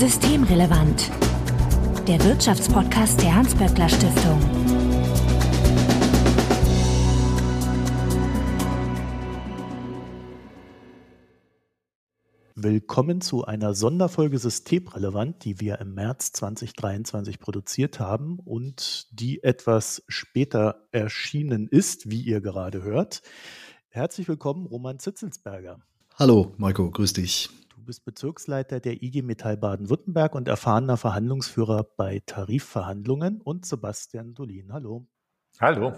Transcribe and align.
Systemrelevant. 0.00 1.10
Der 2.08 2.24
Wirtschaftspodcast 2.24 3.20
der 3.20 3.34
Hans-Böckler 3.34 3.86
Stiftung. 3.86 4.40
Willkommen 12.54 13.20
zu 13.20 13.44
einer 13.44 13.74
Sonderfolge 13.74 14.38
Systemrelevant, 14.38 15.44
die 15.44 15.60
wir 15.60 15.80
im 15.80 15.92
März 15.92 16.32
2023 16.32 17.38
produziert 17.38 18.00
haben 18.00 18.38
und 18.38 19.06
die 19.10 19.42
etwas 19.42 20.02
später 20.08 20.86
erschienen 20.92 21.68
ist, 21.68 22.08
wie 22.08 22.22
ihr 22.22 22.40
gerade 22.40 22.82
hört. 22.82 23.20
Herzlich 23.90 24.28
willkommen, 24.28 24.64
Roman 24.64 24.98
Zitzelsberger. 24.98 25.78
Hallo, 26.14 26.54
Marco, 26.56 26.90
grüß 26.90 27.12
dich. 27.12 27.50
Du 27.80 27.86
bist 27.86 28.04
Bezirksleiter 28.04 28.78
der 28.78 29.02
IG 29.02 29.22
Metall 29.22 29.56
Baden-Württemberg 29.56 30.34
und 30.34 30.48
erfahrener 30.48 30.98
Verhandlungsführer 30.98 31.82
bei 31.96 32.20
Tarifverhandlungen 32.26 33.40
und 33.40 33.64
Sebastian 33.64 34.34
Dolin. 34.34 34.70
Hallo. 34.70 35.06
Hallo. 35.58 35.94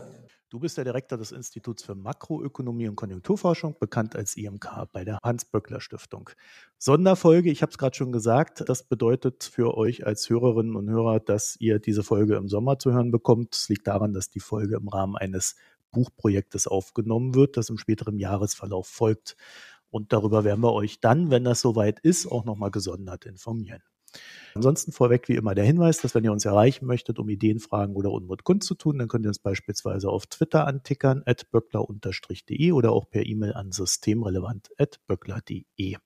Du 0.48 0.60
bist 0.60 0.76
der 0.76 0.84
Direktor 0.84 1.18
des 1.18 1.32
Instituts 1.32 1.82
für 1.82 1.96
Makroökonomie 1.96 2.86
und 2.86 2.94
Konjunkturforschung, 2.94 3.74
bekannt 3.80 4.14
als 4.14 4.36
IMK 4.36 4.92
bei 4.92 5.04
der 5.04 5.18
Hans-Böckler 5.24 5.80
Stiftung. 5.80 6.30
Sonderfolge, 6.78 7.50
ich 7.50 7.62
habe 7.62 7.70
es 7.70 7.78
gerade 7.78 7.96
schon 7.96 8.12
gesagt, 8.12 8.62
das 8.68 8.84
bedeutet 8.84 9.42
für 9.42 9.76
euch 9.76 10.06
als 10.06 10.30
Hörerinnen 10.30 10.76
und 10.76 10.88
Hörer, 10.88 11.18
dass 11.18 11.56
ihr 11.58 11.80
diese 11.80 12.04
Folge 12.04 12.36
im 12.36 12.46
Sommer 12.46 12.78
zu 12.78 12.92
hören 12.92 13.10
bekommt. 13.10 13.56
Es 13.56 13.68
liegt 13.68 13.88
daran, 13.88 14.14
dass 14.14 14.30
die 14.30 14.40
Folge 14.40 14.76
im 14.76 14.86
Rahmen 14.86 15.16
eines 15.16 15.56
Buchprojektes 15.92 16.66
aufgenommen 16.66 17.34
wird, 17.34 17.56
das 17.56 17.68
im 17.68 17.78
späteren 17.78 18.18
Jahresverlauf 18.18 18.88
folgt. 18.88 19.36
Und 19.92 20.12
darüber 20.12 20.42
werden 20.42 20.62
wir 20.62 20.72
euch 20.72 21.00
dann, 21.00 21.30
wenn 21.30 21.44
das 21.44 21.60
soweit 21.60 22.00
ist, 22.00 22.26
auch 22.26 22.44
nochmal 22.44 22.70
gesondert 22.70 23.26
informieren. 23.26 23.82
Ansonsten 24.54 24.92
vorweg 24.92 25.28
wie 25.28 25.36
immer 25.36 25.54
der 25.54 25.64
Hinweis, 25.64 26.00
dass 26.00 26.14
wenn 26.14 26.24
ihr 26.24 26.32
uns 26.32 26.46
erreichen 26.46 26.86
möchtet, 26.86 27.18
um 27.18 27.28
Ideen, 27.28 27.60
Fragen 27.60 27.94
oder 27.94 28.10
Unmut 28.10 28.44
kundzutun, 28.44 28.98
dann 28.98 29.08
könnt 29.08 29.26
ihr 29.26 29.30
uns 29.30 29.38
beispielsweise 29.38 30.10
auf 30.10 30.26
Twitter 30.26 30.66
antickern, 30.66 31.22
at 31.26 31.50
böckler-de 31.50 32.72
oder 32.72 32.92
auch 32.92 33.08
per 33.08 33.24
E-Mail 33.24 33.54
an 33.54 33.70
systemrelevant.böckler.de. 33.70 35.96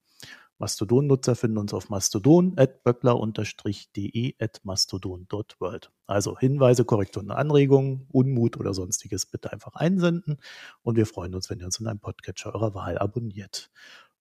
Mastodon-Nutzer 0.58 1.36
finden 1.36 1.58
uns 1.58 1.74
auf 1.74 1.90
mastodon 1.90 2.54
at 2.56 2.82
böckler-de 2.82 4.34
at 4.38 4.60
mastodon.world. 4.64 5.92
Also 6.06 6.38
Hinweise, 6.38 6.84
Korrekturen, 6.84 7.30
Anregungen, 7.30 8.06
Unmut 8.10 8.56
oder 8.58 8.72
sonstiges 8.72 9.26
bitte 9.26 9.52
einfach 9.52 9.74
einsenden 9.74 10.38
und 10.82 10.96
wir 10.96 11.06
freuen 11.06 11.34
uns, 11.34 11.50
wenn 11.50 11.60
ihr 11.60 11.66
uns 11.66 11.80
in 11.80 11.86
einem 11.86 12.00
Podcatcher 12.00 12.54
eurer 12.54 12.74
Wahl 12.74 12.98
abonniert. 12.98 13.70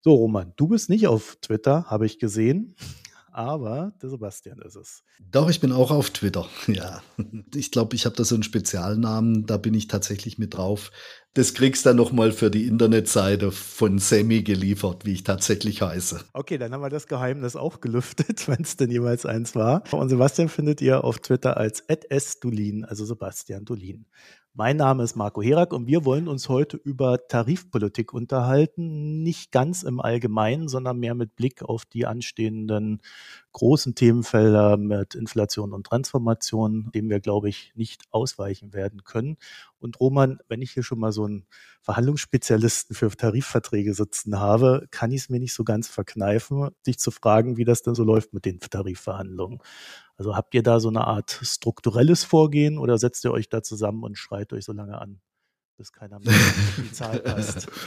So, 0.01 0.13
Roman, 0.13 0.53
du 0.55 0.67
bist 0.67 0.89
nicht 0.89 1.07
auf 1.07 1.37
Twitter, 1.41 1.85
habe 1.85 2.05
ich 2.05 2.19
gesehen 2.19 2.75
aber 3.35 3.91
der 4.01 4.09
Sebastian 4.09 4.59
ist 4.59 4.75
es. 4.75 5.03
Doch, 5.19 5.49
ich 5.49 5.59
bin 5.59 5.73
auch 5.73 5.91
auf 5.91 6.09
Twitter. 6.09 6.47
Ja. 6.67 7.01
Ich 7.53 7.71
glaube, 7.71 7.95
ich 7.95 8.05
habe 8.05 8.15
da 8.15 8.23
so 8.23 8.35
einen 8.35 8.43
Spezialnamen, 8.43 9.45
da 9.45 9.57
bin 9.57 9.73
ich 9.73 9.87
tatsächlich 9.87 10.37
mit 10.37 10.55
drauf. 10.55 10.91
Das 11.33 11.53
kriegst 11.53 11.85
du 11.85 11.89
dann 11.89 11.97
nochmal 11.97 12.31
für 12.31 12.49
die 12.49 12.65
Internetseite 12.65 13.51
von 13.51 13.99
Semi 13.99 14.41
geliefert, 14.43 15.05
wie 15.05 15.13
ich 15.13 15.23
tatsächlich 15.23 15.81
heiße. 15.81 16.21
Okay, 16.33 16.57
dann 16.57 16.73
haben 16.73 16.81
wir 16.81 16.89
das 16.89 17.07
Geheimnis 17.07 17.55
auch 17.55 17.81
gelüftet, 17.81 18.47
wenn 18.47 18.61
es 18.61 18.77
denn 18.77 18.89
jeweils 18.89 19.25
eins 19.25 19.53
war. 19.53 19.83
Und 19.93 20.09
Sebastian 20.09 20.49
findet 20.49 20.81
ihr 20.81 21.03
auf 21.03 21.19
Twitter 21.19 21.57
als 21.57 21.83
@sdulin, 21.87 22.85
also 22.85 23.05
Sebastian 23.05 23.65
Dulin. 23.65 24.05
Mein 24.57 24.77
Name 24.77 25.03
ist 25.03 25.17
Marco 25.17 25.41
Herak 25.41 25.73
und 25.73 25.85
wir 25.85 26.05
wollen 26.05 26.29
uns 26.29 26.47
heute 26.47 26.77
über 26.77 27.27
Tarifpolitik 27.27 28.13
unterhalten. 28.13 29.21
Nicht 29.21 29.51
ganz 29.51 29.83
im 29.83 29.99
Allgemeinen, 29.99 30.69
sondern 30.69 30.97
mehr 30.97 31.13
mit 31.13 31.35
Blick 31.35 31.61
auf 31.61 31.83
die 31.83 32.05
anstehenden 32.05 33.01
großen 33.55 33.95
Themenfelder 33.95 34.75
mit 34.75 35.15
Inflation 35.15 35.71
und 35.71 35.85
Transformation, 35.87 36.91
dem 36.93 37.09
wir, 37.09 37.21
glaube 37.21 37.47
ich, 37.47 37.71
nicht 37.73 38.03
ausweichen 38.11 38.73
werden 38.73 39.05
können. 39.05 39.37
Und 39.79 39.97
Roman, 40.01 40.39
wenn 40.49 40.61
ich 40.61 40.71
hier 40.71 40.83
schon 40.83 40.99
mal 40.99 41.13
so 41.13 41.23
einen 41.23 41.47
Verhandlungsspezialisten 41.81 42.97
für 42.97 43.09
Tarifverträge 43.09 43.93
sitzen 43.93 44.39
habe, 44.41 44.87
kann 44.91 45.11
ich 45.11 45.21
es 45.21 45.29
mir 45.29 45.39
nicht 45.39 45.53
so 45.53 45.63
ganz 45.63 45.87
verkneifen, 45.87 46.69
dich 46.85 46.99
zu 46.99 47.11
fragen, 47.11 47.55
wie 47.55 47.63
das 47.63 47.81
denn 47.81 47.95
so 47.95 48.03
läuft 48.03 48.33
mit 48.33 48.43
den 48.43 48.59
Tarifverhandlungen. 48.59 49.59
Also 50.17 50.35
habt 50.35 50.53
ihr 50.53 50.63
da 50.63 50.81
so 50.81 50.89
eine 50.89 51.07
Art 51.07 51.39
strukturelles 51.41 52.25
Vorgehen 52.25 52.77
oder 52.77 52.97
setzt 52.97 53.23
ihr 53.23 53.31
euch 53.31 53.47
da 53.47 53.63
zusammen 53.63 54.03
und 54.03 54.17
schreit 54.17 54.51
euch 54.51 54.65
so 54.65 54.73
lange 54.73 54.99
an? 54.99 55.21
Bis 55.77 55.91
keiner 55.91 56.19
mehr 56.19 56.33
die 56.77 56.91
Zahl 56.91 57.19
passt. 57.19 57.67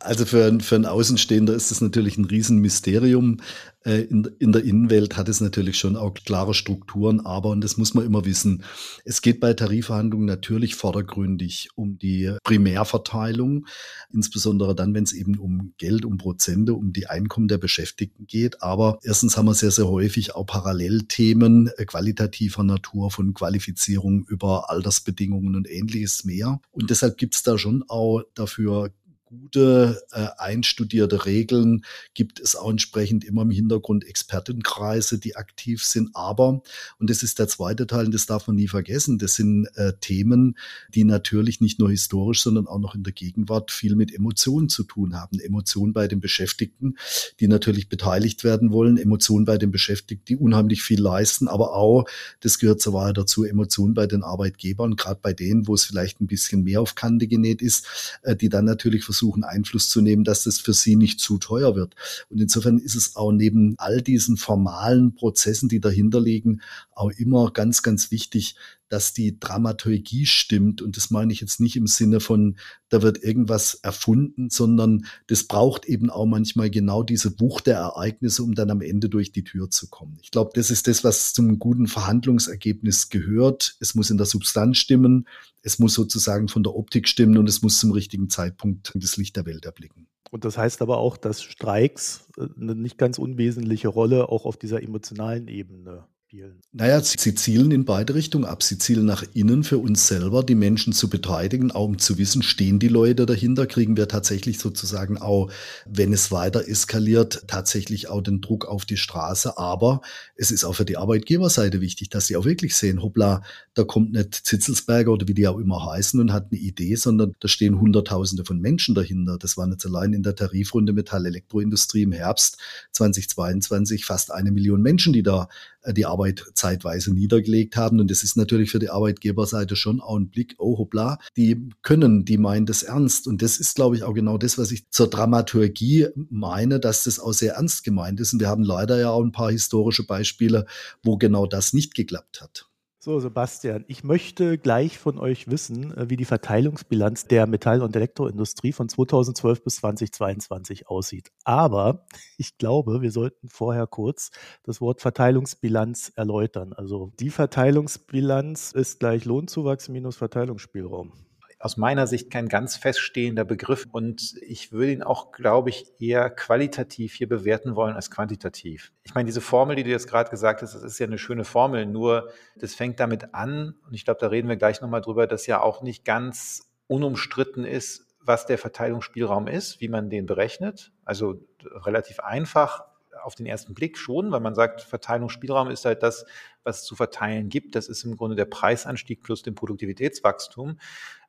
Also 0.00 0.24
für, 0.24 0.60
für 0.60 0.76
einen 0.76 0.86
Außenstehender 0.86 1.52
ist 1.52 1.70
das 1.70 1.80
natürlich 1.80 2.16
ein 2.18 2.24
Riesenmysterium. 2.24 3.40
Äh, 3.84 4.02
in, 4.02 4.28
in 4.38 4.52
der 4.52 4.64
Innenwelt 4.64 5.16
hat 5.16 5.28
es 5.28 5.40
natürlich 5.40 5.78
schon 5.78 5.96
auch 5.96 6.14
klare 6.14 6.54
Strukturen, 6.54 7.24
aber, 7.24 7.50
und 7.50 7.62
das 7.62 7.76
muss 7.76 7.94
man 7.94 8.04
immer 8.04 8.24
wissen, 8.24 8.62
es 9.04 9.22
geht 9.22 9.40
bei 9.40 9.54
Tarifverhandlungen 9.54 10.26
natürlich 10.26 10.74
vordergründig 10.74 11.70
um 11.74 11.98
die 11.98 12.32
Primärverteilung, 12.44 13.66
insbesondere 14.12 14.74
dann, 14.74 14.94
wenn 14.94 15.04
es 15.04 15.12
eben 15.12 15.38
um 15.38 15.74
Geld, 15.78 16.04
um 16.04 16.18
Prozente, 16.18 16.74
um 16.74 16.92
die 16.92 17.06
Einkommen 17.06 17.48
der 17.48 17.58
Beschäftigten 17.58 18.26
geht. 18.26 18.62
Aber 18.62 18.98
erstens 19.02 19.36
haben 19.36 19.46
wir 19.46 19.54
sehr, 19.54 19.70
sehr 19.70 19.88
häufig 19.88 20.34
auch 20.34 20.46
Parallelthemen 20.46 21.70
äh, 21.76 21.84
qualitativer 21.84 22.62
Natur 22.62 23.10
von 23.10 23.34
Qualifizierung 23.34 24.24
über 24.24 24.70
Altersbedingungen 24.70 25.56
und 25.56 25.68
ähnliches 25.68 26.24
mehr. 26.24 26.60
Und 26.78 26.90
deshalb 26.90 27.16
gibt 27.16 27.34
es 27.34 27.42
da 27.42 27.58
schon 27.58 27.84
auch 27.88 28.22
dafür 28.34 28.90
gute, 29.28 30.02
äh, 30.12 30.26
einstudierte 30.38 31.26
Regeln, 31.26 31.84
gibt 32.14 32.40
es 32.40 32.56
auch 32.56 32.70
entsprechend 32.70 33.24
immer 33.24 33.42
im 33.42 33.50
Hintergrund 33.50 34.04
Expertenkreise, 34.04 35.18
die 35.18 35.36
aktiv 35.36 35.84
sind. 35.84 36.10
Aber, 36.14 36.62
und 36.98 37.10
das 37.10 37.22
ist 37.22 37.38
der 37.38 37.48
zweite 37.48 37.86
Teil, 37.86 38.06
und 38.06 38.14
das 38.14 38.26
darf 38.26 38.46
man 38.46 38.56
nie 38.56 38.68
vergessen, 38.68 39.18
das 39.18 39.34
sind 39.34 39.66
äh, 39.74 39.92
Themen, 40.00 40.56
die 40.94 41.04
natürlich 41.04 41.60
nicht 41.60 41.78
nur 41.78 41.90
historisch, 41.90 42.42
sondern 42.42 42.66
auch 42.66 42.78
noch 42.78 42.94
in 42.94 43.02
der 43.02 43.12
Gegenwart 43.12 43.70
viel 43.70 43.96
mit 43.96 44.14
Emotionen 44.14 44.68
zu 44.68 44.84
tun 44.84 45.14
haben. 45.14 45.38
Emotionen 45.38 45.92
bei 45.92 46.08
den 46.08 46.20
Beschäftigten, 46.20 46.96
die 47.40 47.48
natürlich 47.48 47.88
beteiligt 47.88 48.44
werden 48.44 48.72
wollen, 48.72 48.96
Emotionen 48.96 49.44
bei 49.44 49.58
den 49.58 49.70
Beschäftigten, 49.70 50.24
die 50.26 50.36
unheimlich 50.36 50.82
viel 50.82 51.00
leisten, 51.00 51.48
aber 51.48 51.74
auch, 51.74 52.06
das 52.40 52.58
gehört 52.58 52.80
zur 52.80 52.94
Wahrheit 52.94 53.18
dazu, 53.18 53.44
Emotionen 53.44 53.94
bei 53.94 54.06
den 54.06 54.22
Arbeitgebern, 54.22 54.96
gerade 54.96 55.20
bei 55.22 55.32
denen, 55.32 55.66
wo 55.66 55.74
es 55.74 55.84
vielleicht 55.84 56.20
ein 56.20 56.26
bisschen 56.26 56.64
mehr 56.64 56.80
auf 56.80 56.94
Kante 56.94 57.28
genäht 57.28 57.60
ist, 57.60 58.18
äh, 58.22 58.34
die 58.34 58.48
dann 58.48 58.64
natürlich 58.64 59.04
versuchen, 59.04 59.17
versuchen, 59.18 59.44
Einfluss 59.44 59.88
zu 59.88 60.00
nehmen, 60.00 60.24
dass 60.24 60.44
das 60.44 60.60
für 60.60 60.72
sie 60.72 60.96
nicht 60.96 61.20
zu 61.20 61.38
teuer 61.38 61.74
wird. 61.74 61.94
Und 62.28 62.40
insofern 62.40 62.78
ist 62.78 62.94
es 62.94 63.16
auch 63.16 63.32
neben 63.32 63.74
all 63.78 64.00
diesen 64.00 64.36
formalen 64.36 65.14
Prozessen, 65.14 65.68
die 65.68 65.80
dahinter 65.80 66.20
liegen, 66.20 66.60
auch 66.92 67.10
immer 67.10 67.50
ganz, 67.50 67.82
ganz 67.82 68.10
wichtig, 68.10 68.54
dass 68.88 69.12
die 69.12 69.38
Dramaturgie 69.38 70.26
stimmt. 70.26 70.82
Und 70.82 70.96
das 70.96 71.10
meine 71.10 71.32
ich 71.32 71.40
jetzt 71.40 71.60
nicht 71.60 71.76
im 71.76 71.86
Sinne 71.86 72.20
von, 72.20 72.58
da 72.88 73.02
wird 73.02 73.22
irgendwas 73.22 73.74
erfunden, 73.74 74.50
sondern 74.50 75.06
das 75.26 75.44
braucht 75.44 75.86
eben 75.86 76.10
auch 76.10 76.26
manchmal 76.26 76.70
genau 76.70 77.02
diese 77.02 77.30
Buch 77.30 77.60
der 77.60 77.76
Ereignisse, 77.76 78.42
um 78.42 78.54
dann 78.54 78.70
am 78.70 78.80
Ende 78.80 79.08
durch 79.08 79.32
die 79.32 79.44
Tür 79.44 79.70
zu 79.70 79.88
kommen. 79.88 80.18
Ich 80.22 80.30
glaube, 80.30 80.50
das 80.54 80.70
ist 80.70 80.88
das, 80.88 81.04
was 81.04 81.32
zum 81.32 81.58
guten 81.58 81.86
Verhandlungsergebnis 81.86 83.08
gehört. 83.10 83.76
Es 83.80 83.94
muss 83.94 84.10
in 84.10 84.16
der 84.16 84.26
Substanz 84.26 84.78
stimmen, 84.78 85.26
es 85.62 85.78
muss 85.78 85.94
sozusagen 85.94 86.48
von 86.48 86.62
der 86.62 86.74
Optik 86.74 87.08
stimmen 87.08 87.36
und 87.38 87.48
es 87.48 87.62
muss 87.62 87.78
zum 87.78 87.92
richtigen 87.92 88.30
Zeitpunkt 88.30 88.92
das 88.94 89.16
Licht 89.16 89.36
der 89.36 89.46
Welt 89.46 89.66
erblicken. 89.66 90.06
Und 90.30 90.44
das 90.44 90.58
heißt 90.58 90.82
aber 90.82 90.98
auch, 90.98 91.16
dass 91.16 91.42
Streiks 91.42 92.28
äh, 92.36 92.48
eine 92.60 92.74
nicht 92.74 92.98
ganz 92.98 93.18
unwesentliche 93.18 93.88
Rolle 93.88 94.28
auch 94.28 94.44
auf 94.44 94.56
dieser 94.56 94.82
emotionalen 94.82 95.48
Ebene 95.48 96.06
spielen? 96.28 96.60
Naja, 96.72 97.00
sie 97.00 97.34
zielen 97.34 97.70
in 97.70 97.86
beide 97.86 98.14
Richtungen 98.14 98.44
ab. 98.44 98.62
Sie 98.62 98.76
zielen 98.76 99.06
nach 99.06 99.24
innen 99.32 99.64
für 99.64 99.78
uns 99.78 100.08
selber, 100.08 100.42
die 100.42 100.54
Menschen 100.54 100.92
zu 100.92 101.08
beteiligen, 101.08 101.70
auch 101.70 101.86
um 101.86 101.98
zu 101.98 102.18
wissen, 102.18 102.42
stehen 102.42 102.78
die 102.78 102.88
Leute 102.88 103.24
dahinter, 103.24 103.66
kriegen 103.66 103.96
wir 103.96 104.08
tatsächlich 104.08 104.58
sozusagen 104.58 105.16
auch, 105.16 105.50
wenn 105.86 106.12
es 106.12 106.30
weiter 106.30 106.68
eskaliert, 106.68 107.44
tatsächlich 107.46 108.10
auch 108.10 108.20
den 108.20 108.42
Druck 108.42 108.66
auf 108.66 108.84
die 108.84 108.98
Straße. 108.98 109.56
Aber 109.56 110.02
es 110.36 110.50
ist 110.50 110.64
auch 110.64 110.74
für 110.74 110.84
die 110.84 110.98
Arbeitgeberseite 110.98 111.80
wichtig, 111.80 112.10
dass 112.10 112.26
sie 112.26 112.36
auch 112.36 112.44
wirklich 112.44 112.76
sehen, 112.76 113.02
hoppla, 113.02 113.42
da 113.72 113.84
kommt 113.84 114.12
nicht 114.12 114.34
Zitzelsberger 114.34 115.12
oder 115.12 115.28
wie 115.28 115.34
die 115.34 115.48
auch 115.48 115.58
immer 115.58 115.86
heißen 115.86 116.20
und 116.20 116.32
hat 116.32 116.48
eine 116.50 116.60
Idee, 116.60 116.96
sondern 116.96 117.36
da 117.40 117.48
stehen 117.48 117.80
Hunderttausende 117.80 118.44
von 118.44 118.60
Menschen 118.60 118.94
dahinter. 118.94 119.38
Das 119.38 119.56
waren 119.56 119.72
jetzt 119.72 119.86
allein 119.86 120.12
in 120.12 120.22
der 120.22 120.34
Tarifrunde 120.34 120.92
Metall-Elektroindustrie 120.92 122.02
im 122.02 122.12
Herbst 122.12 122.58
2022 122.92 124.04
fast 124.04 124.30
eine 124.30 124.50
Million 124.50 124.82
Menschen, 124.82 125.14
die 125.14 125.22
da 125.22 125.48
die 125.86 126.06
Arbeit 126.06 126.44
zeitweise 126.54 127.12
niedergelegt 127.12 127.76
haben. 127.76 128.00
Und 128.00 128.10
das 128.10 128.22
ist 128.22 128.36
natürlich 128.36 128.70
für 128.70 128.78
die 128.78 128.90
Arbeitgeberseite 128.90 129.76
schon 129.76 130.00
auch 130.00 130.16
ein 130.16 130.30
Blick, 130.30 130.54
oh 130.58 130.78
hoppla, 130.78 131.18
die 131.36 131.68
können, 131.82 132.24
die 132.24 132.38
meinen 132.38 132.66
das 132.66 132.82
ernst. 132.82 133.26
Und 133.26 133.42
das 133.42 133.58
ist, 133.58 133.76
glaube 133.76 133.96
ich, 133.96 134.02
auch 134.02 134.14
genau 134.14 134.38
das, 134.38 134.58
was 134.58 134.70
ich 134.70 134.88
zur 134.90 135.08
Dramaturgie 135.08 136.08
meine, 136.30 136.80
dass 136.80 137.04
das 137.04 137.18
auch 137.20 137.32
sehr 137.32 137.54
ernst 137.54 137.84
gemeint 137.84 138.20
ist. 138.20 138.32
Und 138.32 138.40
wir 138.40 138.48
haben 138.48 138.64
leider 138.64 138.98
ja 138.98 139.10
auch 139.10 139.22
ein 139.22 139.32
paar 139.32 139.50
historische 139.50 140.06
Beispiele, 140.06 140.66
wo 141.02 141.16
genau 141.16 141.46
das 141.46 141.72
nicht 141.72 141.94
geklappt 141.94 142.40
hat. 142.40 142.67
So, 143.08 143.20
Sebastian, 143.20 143.86
ich 143.88 144.04
möchte 144.04 144.58
gleich 144.58 144.98
von 144.98 145.18
euch 145.18 145.48
wissen, 145.50 145.96
äh, 145.96 146.10
wie 146.10 146.18
die 146.18 146.26
Verteilungsbilanz 146.26 147.24
der 147.24 147.46
Metall- 147.46 147.80
und 147.80 147.96
Elektroindustrie 147.96 148.72
von 148.72 148.90
2012 148.90 149.64
bis 149.64 149.76
2022 149.76 150.88
aussieht. 150.88 151.32
Aber 151.42 152.04
ich 152.36 152.58
glaube, 152.58 153.00
wir 153.00 153.10
sollten 153.10 153.48
vorher 153.48 153.86
kurz 153.86 154.30
das 154.62 154.82
Wort 154.82 155.00
Verteilungsbilanz 155.00 156.12
erläutern. 156.16 156.74
Also 156.74 157.10
die 157.18 157.30
Verteilungsbilanz 157.30 158.72
ist 158.72 159.00
gleich 159.00 159.24
Lohnzuwachs 159.24 159.88
minus 159.88 160.16
Verteilungsspielraum 160.16 161.14
aus 161.58 161.76
meiner 161.76 162.06
Sicht 162.06 162.30
kein 162.30 162.48
ganz 162.48 162.76
feststehender 162.76 163.44
Begriff 163.44 163.86
und 163.90 164.34
ich 164.42 164.70
würde 164.72 164.92
ihn 164.92 165.02
auch, 165.02 165.32
glaube 165.32 165.70
ich, 165.70 165.86
eher 165.98 166.30
qualitativ 166.30 167.14
hier 167.14 167.28
bewerten 167.28 167.74
wollen 167.74 167.96
als 167.96 168.10
quantitativ. 168.10 168.92
Ich 169.02 169.14
meine, 169.14 169.26
diese 169.26 169.40
Formel, 169.40 169.74
die 169.74 169.82
du 169.82 169.90
jetzt 169.90 170.08
gerade 170.08 170.30
gesagt 170.30 170.62
hast, 170.62 170.74
das 170.74 170.82
ist 170.82 170.98
ja 170.98 171.06
eine 171.06 171.18
schöne 171.18 171.44
Formel, 171.44 171.86
nur 171.86 172.30
das 172.56 172.74
fängt 172.74 173.00
damit 173.00 173.34
an 173.34 173.74
und 173.86 173.94
ich 173.94 174.04
glaube, 174.04 174.20
da 174.20 174.28
reden 174.28 174.48
wir 174.48 174.56
gleich 174.56 174.80
nochmal 174.80 175.00
drüber, 175.00 175.26
dass 175.26 175.46
ja 175.46 175.60
auch 175.60 175.82
nicht 175.82 176.04
ganz 176.04 176.70
unumstritten 176.86 177.64
ist, 177.64 178.06
was 178.20 178.46
der 178.46 178.58
Verteilungsspielraum 178.58 179.48
ist, 179.48 179.80
wie 179.80 179.88
man 179.88 180.10
den 180.10 180.26
berechnet. 180.26 180.92
Also 181.04 181.40
relativ 181.62 182.20
einfach 182.20 182.84
auf 183.22 183.34
den 183.34 183.46
ersten 183.46 183.74
Blick 183.74 183.98
schon, 183.98 184.30
weil 184.30 184.40
man 184.40 184.54
sagt, 184.54 184.82
Verteilungsspielraum 184.82 185.70
ist 185.70 185.84
halt 185.84 186.02
das, 186.02 186.24
was 186.64 186.80
es 186.80 186.84
zu 186.84 186.96
verteilen 186.96 187.48
gibt. 187.48 187.74
Das 187.74 187.88
ist 187.88 188.04
im 188.04 188.16
Grunde 188.16 188.36
der 188.36 188.44
Preisanstieg 188.44 189.22
plus 189.22 189.42
dem 189.42 189.54
Produktivitätswachstum. 189.54 190.78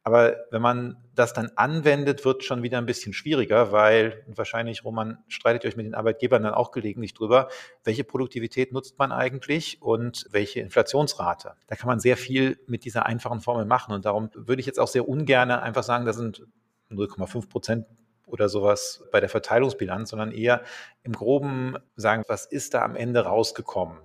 Aber 0.03 0.38
wenn 0.50 0.62
man 0.62 0.97
das 1.13 1.33
dann 1.33 1.51
anwendet, 1.56 2.24
wird 2.24 2.44
schon 2.44 2.63
wieder 2.63 2.77
ein 2.77 2.86
bisschen 2.86 3.13
schwieriger, 3.13 3.71
weil 3.71 4.24
wahrscheinlich, 4.27 4.86
Roman, 4.86 5.18
streitet 5.27 5.65
euch 5.65 5.75
mit 5.75 5.86
den 5.86 5.94
Arbeitgebern 5.94 6.44
dann 6.44 6.53
auch 6.53 6.71
gelegentlich 6.71 7.13
drüber, 7.13 7.50
welche 7.83 8.06
Produktivität 8.06 8.71
nutzt 8.71 8.97
man 8.97 9.12
eigentlich 9.12 9.81
und 9.81 10.25
welche 10.31 10.62
Inflationsrate. 10.62 11.53
Da 11.68 11.75
kann 11.75 11.88
man 11.88 12.00
sehr 12.00 12.15
viel 12.15 12.59
mit 12.68 12.86
dieser 12.86 13.06
einfachen 13.06 13.41
Formel 13.41 13.65
machen. 13.65 13.94
Und 13.94 14.06
darum 14.06 14.30
würde 14.33 14.62
ich 14.62 14.65
jetzt 14.65 14.80
auch 14.80 14.88
sehr 14.88 15.07
ungern 15.07 15.51
einfach 15.51 15.83
sagen, 15.83 16.06
das 16.06 16.15
sind 16.15 16.45
0,5 16.91 17.50
Prozent 17.50 17.86
oder 18.29 18.49
sowas 18.49 19.03
bei 19.11 19.19
der 19.19 19.29
Verteilungsbilanz, 19.29 20.09
sondern 20.09 20.31
eher 20.31 20.63
im 21.03 21.13
Groben 21.13 21.75
sagen, 21.95 22.23
was 22.27 22.45
ist 22.45 22.73
da 22.73 22.83
am 22.83 22.95
Ende 22.95 23.21
rausgekommen? 23.21 23.97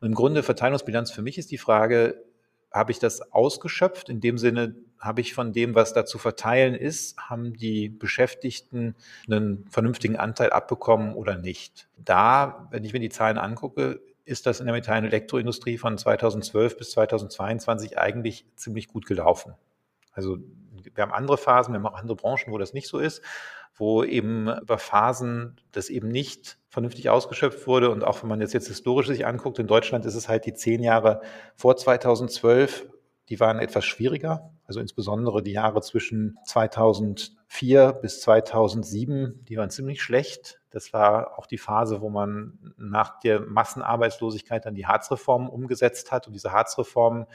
Und 0.00 0.08
im 0.08 0.14
Grunde 0.14 0.42
Verteilungsbilanz 0.42 1.10
für 1.10 1.22
mich 1.22 1.38
ist 1.38 1.50
die 1.50 1.58
Frage, 1.58 2.22
habe 2.72 2.92
ich 2.92 2.98
das 2.98 3.32
ausgeschöpft? 3.32 4.08
In 4.08 4.20
dem 4.20 4.38
Sinne 4.38 4.74
habe 4.98 5.20
ich 5.20 5.34
von 5.34 5.52
dem, 5.52 5.74
was 5.74 5.92
da 5.92 6.04
zu 6.04 6.18
verteilen 6.18 6.74
ist, 6.74 7.18
haben 7.18 7.54
die 7.54 7.88
Beschäftigten 7.88 8.94
einen 9.26 9.66
vernünftigen 9.70 10.16
Anteil 10.16 10.50
abbekommen 10.50 11.14
oder 11.14 11.36
nicht? 11.36 11.88
Da, 11.96 12.68
wenn 12.70 12.84
ich 12.84 12.92
mir 12.92 13.00
die 13.00 13.08
Zahlen 13.08 13.38
angucke, 13.38 14.00
ist 14.24 14.44
das 14.46 14.60
in 14.60 14.66
der 14.66 14.74
Metall- 14.74 14.98
und 14.98 15.06
Elektroindustrie 15.06 15.78
von 15.78 15.96
2012 15.96 16.76
bis 16.76 16.90
2022 16.90 17.98
eigentlich 17.98 18.44
ziemlich 18.56 18.88
gut 18.88 19.06
gelaufen. 19.06 19.54
Also 20.12 20.38
wir 20.94 21.02
haben 21.02 21.12
andere 21.12 21.38
Phasen, 21.38 21.72
wir 21.72 21.78
haben 21.78 21.86
auch 21.86 21.98
andere 21.98 22.16
Branchen, 22.16 22.52
wo 22.52 22.58
das 22.58 22.74
nicht 22.74 22.88
so 22.88 22.98
ist, 22.98 23.22
wo 23.78 24.04
eben 24.04 24.48
über 24.48 24.78
Phasen 24.78 25.56
das 25.72 25.88
eben 25.88 26.08
nicht 26.08 26.58
vernünftig 26.68 27.08
ausgeschöpft 27.08 27.66
wurde. 27.66 27.90
Und 27.90 28.04
auch 28.04 28.22
wenn 28.22 28.28
man 28.28 28.40
jetzt, 28.40 28.52
jetzt 28.52 28.68
historisch 28.68 29.06
sich 29.06 29.26
anguckt, 29.26 29.58
in 29.58 29.66
Deutschland 29.66 30.04
ist 30.04 30.14
es 30.14 30.28
halt 30.28 30.44
die 30.46 30.54
zehn 30.54 30.82
Jahre 30.82 31.22
vor 31.54 31.76
2012, 31.76 32.86
die 33.28 33.40
waren 33.40 33.58
etwas 33.58 33.84
schwieriger. 33.84 34.50
Also 34.66 34.80
insbesondere 34.80 35.42
die 35.42 35.52
Jahre 35.52 35.80
zwischen 35.80 36.38
2004 36.44 37.92
bis 37.94 38.20
2007, 38.20 39.44
die 39.48 39.56
waren 39.56 39.70
ziemlich 39.70 40.02
schlecht. 40.02 40.60
Das 40.70 40.92
war 40.92 41.38
auch 41.38 41.46
die 41.46 41.58
Phase, 41.58 42.00
wo 42.00 42.10
man 42.10 42.74
nach 42.76 43.20
der 43.20 43.40
Massenarbeitslosigkeit 43.40 44.66
dann 44.66 44.74
die 44.74 44.86
Harzreformen 44.86 45.48
umgesetzt 45.48 46.12
hat. 46.12 46.26
Und 46.26 46.34
diese 46.34 46.52
Harzreformen 46.52 47.26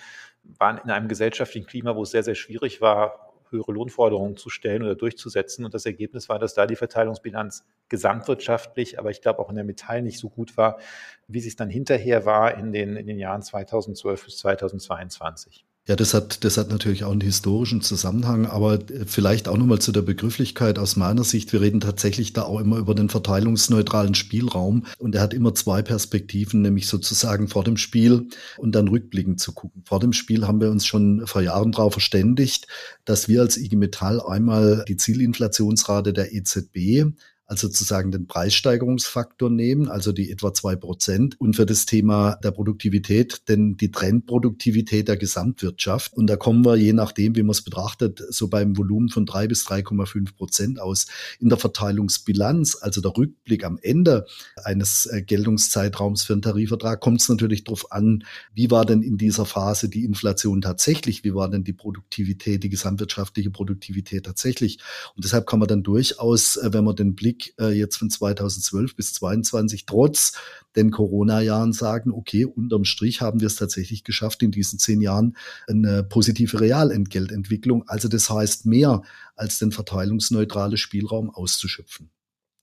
waren 0.43 0.77
in 0.77 0.91
einem 0.91 1.07
gesellschaftlichen 1.07 1.67
Klima, 1.67 1.95
wo 1.95 2.03
es 2.03 2.11
sehr, 2.11 2.23
sehr 2.23 2.35
schwierig 2.35 2.81
war, 2.81 3.32
höhere 3.53 3.71
Lohnforderungen 3.71 4.35
zu 4.35 4.49
stellen 4.49 4.83
oder 4.83 4.95
durchzusetzen. 4.95 5.63
Und 5.63 5.73
das 5.73 5.85
Ergebnis 5.85 6.27
war, 6.27 6.39
dass 6.39 6.53
da 6.53 6.65
die 6.67 6.75
Verteilungsbilanz 6.75 7.65
gesamtwirtschaftlich, 7.87 8.99
aber 8.99 9.11
ich 9.11 9.21
glaube 9.21 9.39
auch 9.39 9.49
in 9.49 9.55
der 9.55 9.63
Metall 9.63 10.01
nicht 10.01 10.19
so 10.19 10.29
gut 10.29 10.57
war, 10.57 10.79
wie 11.27 11.39
es 11.39 11.55
dann 11.55 11.69
hinterher 11.69 12.25
war 12.25 12.57
in 12.57 12.73
den, 12.73 12.97
in 12.97 13.07
den 13.07 13.17
Jahren 13.17 13.41
2012 13.41 14.25
bis 14.25 14.37
2022. 14.39 15.65
Ja, 15.85 15.97
das 15.97 16.13
hat, 16.13 16.45
das 16.45 16.55
hat 16.55 16.69
natürlich 16.69 17.03
auch 17.03 17.11
einen 17.11 17.19
historischen 17.19 17.81
Zusammenhang, 17.81 18.45
aber 18.45 18.75
äh, 18.89 19.05
vielleicht 19.05 19.49
auch 19.49 19.57
nochmal 19.57 19.79
zu 19.79 19.91
der 19.91 20.01
Begrifflichkeit 20.01 20.79
aus 20.79 20.95
meiner 20.95 21.25
Sicht. 21.25 21.51
Wir 21.51 21.59
reden 21.59 21.81
tatsächlich 21.81 22.31
da 22.31 22.43
auch 22.43 22.61
immer 22.61 22.77
über 22.77 22.95
den 22.95 23.09
verteilungsneutralen 23.09 24.15
Spielraum 24.15 24.85
und 24.97 25.13
er 25.13 25.21
hat 25.21 25.33
immer 25.33 25.53
zwei 25.55 25.81
Perspektiven, 25.81 26.61
nämlich 26.61 26.87
sozusagen 26.87 27.49
vor 27.49 27.65
dem 27.65 27.75
Spiel 27.75 28.29
und 28.57 28.75
dann 28.75 28.87
rückblickend 28.87 29.41
zu 29.41 29.51
gucken. 29.51 29.83
Vor 29.85 29.99
dem 29.99 30.13
Spiel 30.13 30.47
haben 30.47 30.61
wir 30.61 30.71
uns 30.71 30.85
schon 30.85 31.27
vor 31.27 31.41
Jahren 31.41 31.73
darauf 31.73 31.91
verständigt, 31.91 32.67
dass 33.03 33.27
wir 33.27 33.41
als 33.41 33.57
IG 33.57 33.75
Metall 33.75 34.21
einmal 34.21 34.85
die 34.87 34.95
Zielinflationsrate 34.95 36.13
der 36.13 36.33
EZB 36.33 37.11
also 37.53 37.67
sozusagen 37.67 38.11
den 38.11 38.25
Preissteigerungsfaktor 38.25 39.49
nehmen, 39.49 39.87
also 39.87 40.11
die 40.11 40.31
etwa 40.31 40.53
zwei 40.53 40.75
Prozent 40.75 41.39
und 41.39 41.55
für 41.55 41.67
das 41.67 41.85
Thema 41.85 42.35
der 42.43 42.49
Produktivität, 42.49 43.47
denn 43.47 43.77
die 43.77 43.91
Trendproduktivität 43.91 45.07
der 45.07 45.17
Gesamtwirtschaft. 45.17 46.13
Und 46.13 46.27
da 46.27 46.35
kommen 46.35 46.65
wir, 46.65 46.75
je 46.75 46.93
nachdem, 46.93 47.35
wie 47.35 47.43
man 47.43 47.51
es 47.51 47.61
betrachtet, 47.61 48.23
so 48.29 48.47
beim 48.47 48.75
Volumen 48.75 49.09
von 49.09 49.27
drei 49.27 49.47
bis 49.47 49.67
3,5 49.67 50.35
Prozent 50.35 50.79
aus. 50.79 51.05
In 51.39 51.49
der 51.49 51.59
Verteilungsbilanz, 51.59 52.77
also 52.81 53.01
der 53.01 53.15
Rückblick 53.15 53.63
am 53.63 53.77
Ende 53.81 54.25
eines 54.63 55.05
äh, 55.05 55.21
Geltungszeitraums 55.21 56.23
für 56.23 56.33
einen 56.33 56.41
Tarifvertrag, 56.41 57.01
kommt 57.01 57.21
es 57.21 57.29
natürlich 57.29 57.63
darauf 57.63 57.91
an, 57.91 58.23
wie 58.55 58.71
war 58.71 58.85
denn 58.85 59.03
in 59.03 59.17
dieser 59.17 59.45
Phase 59.45 59.89
die 59.89 60.05
Inflation 60.05 60.61
tatsächlich, 60.61 61.23
wie 61.23 61.35
war 61.35 61.49
denn 61.49 61.63
die 61.63 61.73
Produktivität, 61.73 62.63
die 62.63 62.69
gesamtwirtschaftliche 62.69 63.51
Produktivität 63.51 64.25
tatsächlich. 64.25 64.79
Und 65.15 65.23
deshalb 65.23 65.45
kann 65.45 65.59
man 65.59 65.67
dann 65.67 65.83
durchaus, 65.83 66.57
äh, 66.57 66.73
wenn 66.73 66.83
man 66.83 66.95
den 66.95 67.13
Blick 67.13 67.42
äh, 67.59 67.69
jetzt 67.69 67.97
von 67.97 68.09
2012 68.09 68.95
bis 68.95 69.13
2022 69.13 69.85
trotz 69.85 70.33
den 70.75 70.91
Corona-Jahren 70.91 71.73
sagen, 71.73 72.11
okay, 72.11 72.45
unterm 72.45 72.85
Strich 72.85 73.21
haben 73.21 73.39
wir 73.39 73.47
es 73.47 73.55
tatsächlich 73.55 74.03
geschafft, 74.03 74.41
in 74.43 74.51
diesen 74.51 74.79
zehn 74.79 75.01
Jahren 75.01 75.35
eine 75.67 76.03
positive 76.03 76.59
Realentgeltentwicklung, 76.59 77.87
also 77.87 78.07
das 78.07 78.29
heißt 78.29 78.65
mehr 78.65 79.03
als 79.35 79.59
den 79.59 79.71
verteilungsneutrale 79.71 80.77
Spielraum 80.77 81.29
auszuschöpfen. 81.29 82.09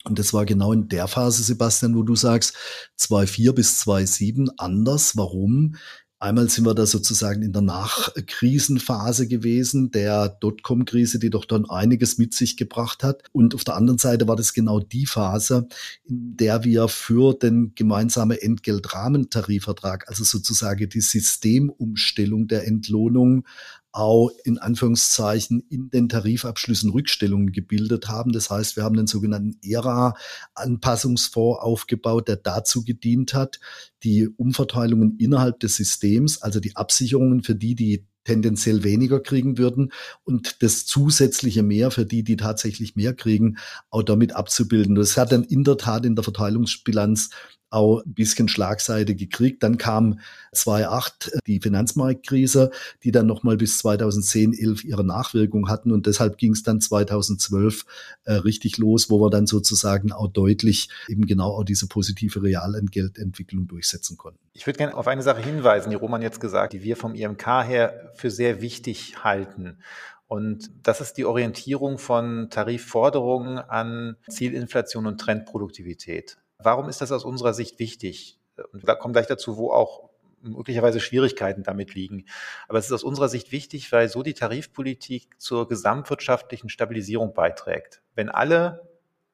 Und 0.05 0.19
das 0.19 0.33
war 0.33 0.47
genau 0.47 0.73
in 0.73 0.89
der 0.89 1.09
Phase, 1.09 1.43
Sebastian, 1.43 1.95
wo 1.95 2.03
du 2.03 2.17
sagst, 2.17 2.57
2,4 2.99 3.53
bis 3.53 3.83
2,7 3.83 4.49
anders. 4.57 5.17
Warum? 5.17 5.77
Einmal 6.23 6.51
sind 6.51 6.67
wir 6.67 6.75
da 6.75 6.85
sozusagen 6.85 7.41
in 7.41 7.55
der 7.55 7.63
Nachkrisenphase 7.63 9.27
gewesen, 9.27 9.91
der 9.91 10.29
Dotcom-Krise, 10.29 11.19
die 11.19 11.31
doch 11.31 11.47
dann 11.47 11.65
einiges 11.65 12.19
mit 12.19 12.35
sich 12.35 12.59
gebracht 12.59 13.03
hat. 13.03 13.23
Und 13.33 13.55
auf 13.55 13.65
der 13.65 13.77
anderen 13.77 13.97
Seite 13.97 14.29
war 14.29 14.37
das 14.37 14.53
genau 14.53 14.81
die 14.81 15.07
Phase, 15.07 15.67
in 16.05 16.37
der 16.37 16.63
wir 16.63 16.89
für 16.89 17.33
den 17.33 17.73
gemeinsamen 17.75 18.37
Entgeltrahmentarifvertrag, 18.37 20.11
also 20.11 20.23
sozusagen 20.23 20.91
die 20.91 21.01
Systemumstellung 21.01 22.49
der 22.49 22.67
Entlohnung, 22.67 23.47
auch 23.93 24.31
in 24.45 24.59
Anführungszeichen 24.59 25.65
in 25.69 25.91
den 25.91 26.09
Tarifabschlüssen 26.09 26.91
Rückstellungen 26.91 27.53
gebildet 27.53 28.09
haben. 28.09 28.33
Das 28.33 28.51
heißt, 28.51 28.77
wir 28.77 28.85
haben 28.85 28.97
den 28.97 29.07
sogenannten 29.07 29.59
ERA-Anpassungsfonds 29.63 31.61
aufgebaut, 31.61 32.29
der 32.29 32.37
dazu 32.37 32.85
gedient 32.85 33.35
hat, 33.35 33.59
die 34.03 34.29
Umverteilungen 34.29 35.17
innerhalb 35.19 35.61
des 35.61 35.77
Systems, 35.77 36.41
also 36.41 36.61
die 36.61 36.77
Absicherungen 36.77 37.43
für 37.43 37.55
die, 37.55 37.75
die 37.75 38.07
tendenziell 38.31 38.85
weniger 38.85 39.19
kriegen 39.19 39.59
würden 39.59 39.93
und 40.23 40.63
das 40.63 40.87
zusätzliche 40.87 41.65
mehr 41.65 41.91
für 41.91 42.07
die, 42.07 42.23
die 42.23 42.37
tatsächlich 42.37 42.95
mehr 42.95 43.13
kriegen, 43.13 43.57
auch 43.91 44.05
damit 44.05 44.37
abzubilden. 44.37 44.95
Das 44.95 45.17
hat 45.17 45.33
dann 45.33 45.43
in 45.43 45.65
der 45.65 45.77
Tat 45.77 46.07
in 46.07 46.15
der 46.15 46.23
Verteilungsbilanz 46.23 47.31
auch 47.71 48.03
ein 48.05 48.15
bisschen 48.15 48.49
Schlagseite 48.49 49.15
gekriegt. 49.15 49.63
Dann 49.63 49.79
kam 49.79 50.19
2008 50.53 51.39
die 51.47 51.61
Finanzmarktkrise, 51.61 52.71
die 53.05 53.13
dann 53.13 53.27
nochmal 53.27 53.57
bis 53.57 53.79
2010, 53.79 54.53
11 54.53 54.85
ihre 54.85 55.05
Nachwirkung 55.05 55.69
hatten 55.69 55.93
und 55.93 56.07
deshalb 56.07 56.37
ging 56.37 56.53
es 56.53 56.63
dann 56.63 56.81
2012 56.81 57.85
äh, 58.25 58.33
richtig 58.35 58.79
los, 58.79 59.09
wo 59.09 59.21
wir 59.21 59.31
dann 59.31 59.47
sozusagen 59.47 60.13
auch 60.13 60.29
deutlich 60.29 60.89
eben 61.09 61.27
genau 61.27 61.51
auch 61.51 61.65
diese 61.65 61.87
positive 61.87 62.43
Realentgeltentwicklung 62.43 63.69
durchsetzen 63.69 64.17
konnten. 64.17 64.41
Ich 64.53 64.67
würde 64.67 64.79
gerne 64.79 64.97
auf 64.97 65.07
eine 65.07 65.23
Sache 65.23 65.41
hinweisen, 65.41 65.91
die 65.91 65.97
Roman 65.97 66.23
jetzt 66.23 66.41
gesagt, 66.41 66.73
die 66.73 66.83
wir 66.83 66.97
vom 66.97 67.15
IMK 67.15 67.47
her 67.65 68.13
für 68.21 68.31
sehr 68.31 68.61
wichtig 68.61 69.25
halten. 69.25 69.83
Und 70.29 70.71
das 70.85 71.01
ist 71.01 71.15
die 71.15 71.25
Orientierung 71.25 71.99
von 71.99 72.51
Tarifforderungen 72.51 73.59
an 73.59 74.17
Zielinflation 74.29 75.07
und 75.07 75.21
Trendproduktivität. 75.21 76.39
Warum 76.59 76.89
ist 76.89 77.01
das 77.01 77.11
aus 77.11 77.25
unserer 77.25 77.53
Sicht 77.53 77.81
wichtig? 77.81 78.39
Und 78.73 78.87
da 78.87 78.95
kommen 78.95 79.13
gleich 79.13 79.27
dazu, 79.27 79.57
wo 79.57 79.73
auch 79.73 80.11
möglicherweise 80.43 81.01
Schwierigkeiten 81.01 81.63
damit 81.63 81.95
liegen. 81.95 82.27
Aber 82.69 82.79
es 82.79 82.87
ist 82.87 82.93
aus 82.93 83.03
unserer 83.03 83.29
Sicht 83.29 83.53
wichtig, 83.53 83.91
weil 83.93 84.09
so 84.09 84.23
die 84.23 84.35
Tarifpolitik 84.35 85.41
zur 85.41 85.69
gesamtwirtschaftlichen 85.69 86.69
Stabilisierung 86.69 87.35
beiträgt. 87.35 88.03
Wenn 88.15 88.29
alle 88.29 88.90